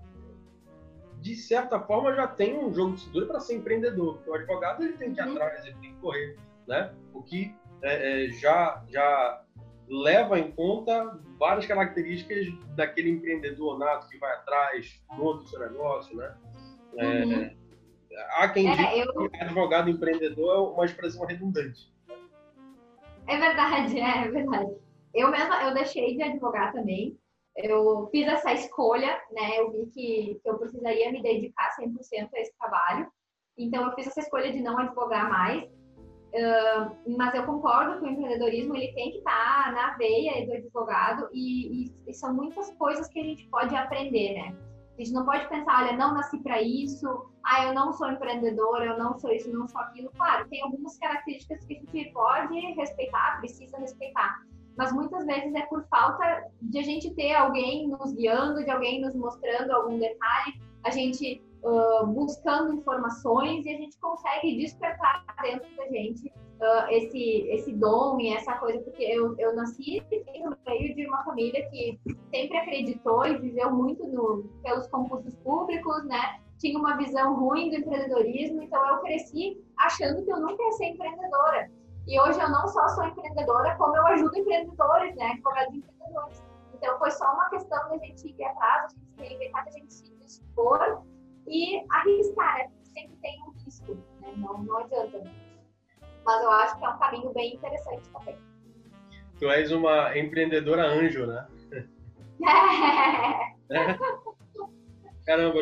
de 1.19 1.35
certa 1.35 1.79
forma 1.79 2.13
já 2.13 2.27
tem 2.27 2.57
um 2.57 2.73
jogo 2.73 2.95
de 2.95 3.01
cintura 3.01 3.25
para 3.25 3.39
ser 3.39 3.55
empreendedor. 3.55 4.15
Porque 4.15 4.29
o 4.29 4.33
advogado 4.33 4.83
ele 4.83 4.93
tem 4.93 5.13
que 5.13 5.21
ir 5.21 5.25
uhum. 5.25 5.31
atrás, 5.33 5.65
ele 5.65 5.75
tem 5.79 5.93
que 5.93 5.99
correr, 5.99 6.37
né? 6.67 6.93
O 7.13 7.21
que 7.21 7.53
é, 7.81 8.25
é, 8.25 8.29
já 8.29 8.83
já 8.89 9.42
leva 9.87 10.39
em 10.39 10.51
conta 10.51 11.19
várias 11.37 11.65
características 11.65 12.47
daquele 12.75 13.09
empreendedor 13.11 13.77
nato 13.77 14.07
que 14.07 14.17
vai 14.17 14.31
atrás, 14.33 15.01
monta 15.11 15.43
o 15.43 15.47
seu 15.47 15.59
negócio, 15.59 16.15
né? 16.15 16.35
É, 16.97 17.25
uhum. 17.25 17.63
Há 18.37 18.49
quem 18.49 18.69
é, 18.69 18.75
diga 18.75 18.97
eu... 18.97 19.29
que 19.29 19.37
advogado 19.37 19.89
empreendedor 19.89 20.55
é 20.55 20.59
uma 20.59 20.85
expressão 20.85 21.25
redundante. 21.25 21.91
É 23.27 23.37
verdade, 23.37 23.99
é, 23.99 24.25
é 24.25 24.31
verdade. 24.31 24.75
Eu 25.13 25.29
mesma, 25.31 25.63
eu 25.63 25.73
deixei 25.73 26.15
de 26.15 26.23
advogar 26.23 26.71
também. 26.73 27.17
Eu 27.55 28.09
fiz 28.11 28.27
essa 28.27 28.51
escolha, 28.53 29.21
né? 29.31 29.59
Eu 29.59 29.71
vi 29.71 29.85
que, 29.87 30.39
que 30.41 30.49
eu 30.49 30.57
precisaria 30.57 31.11
me 31.11 31.21
dedicar 31.21 31.75
100% 31.79 32.29
a 32.33 32.39
esse 32.39 32.57
trabalho. 32.57 33.07
Então, 33.57 33.85
eu 33.85 33.93
fiz 33.93 34.07
essa 34.07 34.21
escolha 34.21 34.51
de 34.51 34.59
não 34.59 34.77
advogar 34.77 35.29
mais. 35.29 35.69
Mas 37.17 37.35
eu 37.35 37.45
concordo 37.45 37.99
que 37.99 38.05
o 38.05 38.09
empreendedorismo 38.09 38.75
ele 38.75 38.91
tem 38.93 39.11
que 39.11 39.17
estar 39.19 39.65
tá 39.65 39.71
na 39.71 39.97
veia 39.97 40.45
do 40.45 40.53
advogado 40.53 41.29
e, 41.31 41.85
e, 41.85 41.95
e, 42.07 42.13
são 42.13 42.33
muitas 42.33 42.71
coisas 42.75 43.07
que 43.07 43.19
a 43.19 43.23
gente 43.23 43.47
pode 43.49 43.75
aprender, 43.75 44.33
né? 44.33 44.55
A 44.97 45.01
gente 45.01 45.13
não 45.13 45.25
pode 45.25 45.47
pensar, 45.47 45.83
olha, 45.83 45.97
não 45.97 46.13
nasci 46.13 46.37
para 46.39 46.61
isso, 46.61 47.07
ah, 47.43 47.65
eu 47.65 47.73
não 47.73 47.93
sou 47.93 48.11
empreendedora, 48.11 48.85
eu 48.85 48.97
não 48.97 49.17
sou 49.17 49.31
isso, 49.31 49.51
não 49.51 49.67
sou 49.67 49.81
aquilo. 49.81 50.11
Claro, 50.15 50.47
tem 50.49 50.61
algumas 50.61 50.97
características 50.97 51.65
que 51.65 51.75
a 51.75 51.79
gente 51.79 52.13
pode 52.13 52.59
respeitar, 52.75 53.37
precisa 53.39 53.77
respeitar. 53.77 54.41
Mas 54.77 54.91
muitas 54.91 55.25
vezes 55.25 55.53
é 55.53 55.65
por 55.67 55.85
falta 55.87 56.45
de 56.61 56.79
a 56.79 56.83
gente 56.83 57.13
ter 57.13 57.33
alguém 57.33 57.87
nos 57.87 58.13
guiando, 58.13 58.63
de 58.63 58.71
alguém 58.71 59.01
nos 59.01 59.15
mostrando 59.15 59.71
algum 59.71 59.99
detalhe, 59.99 60.59
a 60.83 60.89
gente 60.89 61.43
uh, 61.63 62.05
buscando 62.07 62.73
informações 62.73 63.65
e 63.65 63.69
a 63.69 63.77
gente 63.77 63.97
consegue 63.99 64.57
despertar 64.57 65.23
dentro 65.41 65.67
da 65.75 65.87
gente 65.87 66.27
uh, 66.27 66.89
esse, 66.89 67.47
esse 67.49 67.73
dom 67.73 68.19
e 68.19 68.33
essa 68.33 68.53
coisa, 68.55 68.79
porque 68.81 69.03
eu, 69.03 69.35
eu 69.39 69.55
nasci 69.55 70.03
no 70.43 70.55
meio 70.67 70.95
de 70.95 71.07
uma 71.07 71.23
família 71.23 71.67
que 71.69 71.99
sempre 72.33 72.57
acreditou 72.57 73.25
e 73.25 73.37
viveu 73.37 73.71
muito 73.71 74.05
no, 74.07 74.43
pelos 74.61 74.87
concursos 74.87 75.35
públicos, 75.37 76.03
né? 76.05 76.39
Tinha 76.59 76.77
uma 76.77 76.95
visão 76.97 77.35
ruim 77.35 77.69
do 77.69 77.77
empreendedorismo, 77.77 78.61
então 78.61 78.87
eu 78.89 78.99
cresci 78.99 79.61
achando 79.77 80.23
que 80.23 80.31
eu 80.31 80.39
nunca 80.39 80.61
ia 80.61 80.71
ser 80.73 80.85
empreendedora. 80.85 81.71
E 82.07 82.19
hoje 82.19 82.39
eu 82.39 82.49
não 82.49 82.67
só 82.67 82.87
sou 82.89 83.05
empreendedora, 83.05 83.75
como 83.77 83.95
eu 83.95 84.05
ajudo 84.07 84.37
empreendedores, 84.37 85.15
né? 85.15 85.37
Colegas 85.41 85.73
empreendedores. 85.73 86.43
Então 86.73 86.97
foi 86.99 87.11
só 87.11 87.33
uma 87.33 87.49
questão 87.49 87.89
da 87.89 87.97
gente 87.97 88.27
ir 88.27 88.43
atrás, 88.43 88.85
a 88.85 88.87
gente 88.89 89.09
se 89.15 89.21
reinventar, 89.21 89.65
a 89.65 89.71
gente 89.71 89.93
se 89.93 90.15
dispor 90.17 91.03
e 91.47 91.83
arriscar, 91.89 92.57
né? 92.57 92.71
Sempre 92.83 93.15
tem 93.21 93.41
um 93.41 93.51
risco, 93.63 93.95
né? 94.21 94.33
Não, 94.37 94.63
não 94.63 94.77
adianta. 94.77 95.23
Mas 96.25 96.43
eu 96.43 96.51
acho 96.51 96.79
que 96.79 96.85
é 96.85 96.89
um 96.89 96.99
caminho 96.99 97.33
bem 97.33 97.55
interessante 97.55 98.09
também. 98.09 98.37
Tu 99.39 99.49
és 99.49 99.71
uma 99.71 100.17
empreendedora 100.17 100.85
anjo, 100.85 101.25
né? 101.25 101.47
É. 103.69 103.97
Caramba, 105.25 105.59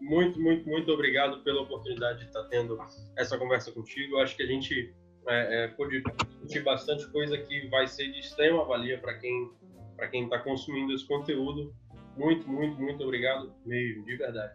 muito, 0.00 0.40
muito, 0.40 0.68
muito 0.68 0.92
obrigado 0.92 1.42
pela 1.42 1.62
oportunidade 1.62 2.20
de 2.20 2.26
estar 2.26 2.44
tendo 2.44 2.78
essa 3.16 3.38
conversa 3.38 3.72
contigo. 3.72 4.16
Eu 4.16 4.20
acho 4.20 4.36
que 4.36 4.42
a 4.42 4.46
gente 4.46 4.94
é, 5.26 5.64
é, 5.64 5.68
pôde 5.68 6.02
discutir 6.02 6.62
bastante 6.62 7.10
coisa 7.10 7.36
que 7.38 7.66
vai 7.68 7.86
ser 7.86 8.12
de 8.12 8.20
extrema 8.20 8.64
valia 8.64 8.98
para 8.98 9.14
quem 9.18 9.50
para 9.96 10.08
quem 10.08 10.24
está 10.24 10.38
consumindo 10.38 10.92
esse 10.92 11.06
conteúdo. 11.06 11.74
Muito, 12.16 12.46
muito, 12.48 12.80
muito 12.80 13.02
obrigado 13.02 13.52
mesmo, 13.64 14.04
de 14.04 14.16
verdade. 14.16 14.54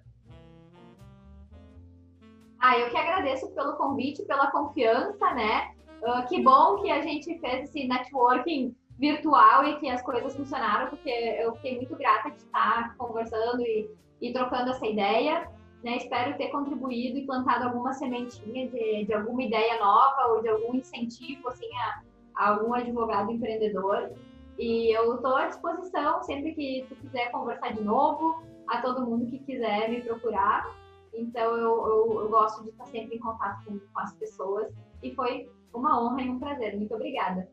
Ah, 2.61 2.77
eu 2.77 2.89
que 2.91 2.97
agradeço 2.97 3.49
pelo 3.51 3.73
convite, 3.73 4.23
pela 4.25 4.51
confiança, 4.51 5.33
né? 5.33 5.71
Uh, 6.03 6.27
que 6.27 6.41
bom 6.41 6.77
que 6.77 6.91
a 6.91 7.01
gente 7.01 7.39
fez 7.39 7.63
esse 7.63 7.87
networking 7.87 8.75
virtual 8.99 9.65
e 9.65 9.79
que 9.79 9.89
as 9.89 10.01
coisas 10.03 10.35
funcionaram, 10.35 10.87
porque 10.87 11.09
eu 11.09 11.55
fiquei 11.55 11.77
muito 11.77 11.95
grata 11.95 12.29
de 12.29 12.37
estar 12.37 12.95
conversando 12.97 13.61
e, 13.61 13.89
e 14.21 14.31
trocando 14.31 14.69
essa 14.69 14.85
ideia. 14.85 15.49
Né? 15.83 15.97
Espero 15.97 16.37
ter 16.37 16.49
contribuído 16.49 17.17
e 17.17 17.25
plantado 17.25 17.65
alguma 17.65 17.93
sementinha 17.93 18.69
de, 18.69 19.05
de 19.05 19.13
alguma 19.13 19.41
ideia 19.41 19.79
nova 19.79 20.27
ou 20.27 20.43
de 20.43 20.49
algum 20.49 20.75
incentivo 20.75 21.49
assim, 21.49 21.69
a, 21.75 22.01
a 22.35 22.49
algum 22.49 22.75
advogado 22.75 23.31
empreendedor. 23.31 24.11
E 24.59 24.95
eu 24.95 25.15
estou 25.15 25.35
à 25.35 25.47
disposição 25.47 26.21
sempre 26.21 26.53
que 26.53 26.85
tu 26.87 26.95
quiser 26.95 27.31
conversar 27.31 27.73
de 27.73 27.81
novo, 27.81 28.43
a 28.67 28.79
todo 28.83 29.05
mundo 29.05 29.25
que 29.25 29.39
quiser 29.39 29.89
me 29.89 30.01
procurar. 30.01 30.69
Então 31.13 31.57
eu, 31.57 31.87
eu, 31.87 32.21
eu 32.21 32.29
gosto 32.29 32.63
de 32.63 32.69
estar 32.69 32.85
sempre 32.85 33.17
em 33.17 33.19
contato 33.19 33.65
com, 33.65 33.79
com 33.79 33.99
as 33.99 34.13
pessoas 34.15 34.73
e 35.03 35.13
foi 35.13 35.49
uma 35.73 36.01
honra 36.01 36.21
e 36.21 36.29
um 36.29 36.39
prazer. 36.39 36.75
Muito 36.77 36.95
obrigada. 36.95 37.47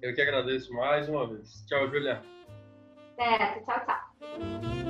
Eu 0.00 0.14
que 0.14 0.20
agradeço 0.20 0.72
mais 0.74 1.08
uma 1.08 1.28
vez. 1.28 1.64
Tchau, 1.66 1.88
Julia. 1.88 2.22
Certo, 3.16 3.64
tchau, 3.64 3.84
tchau. 3.86 4.81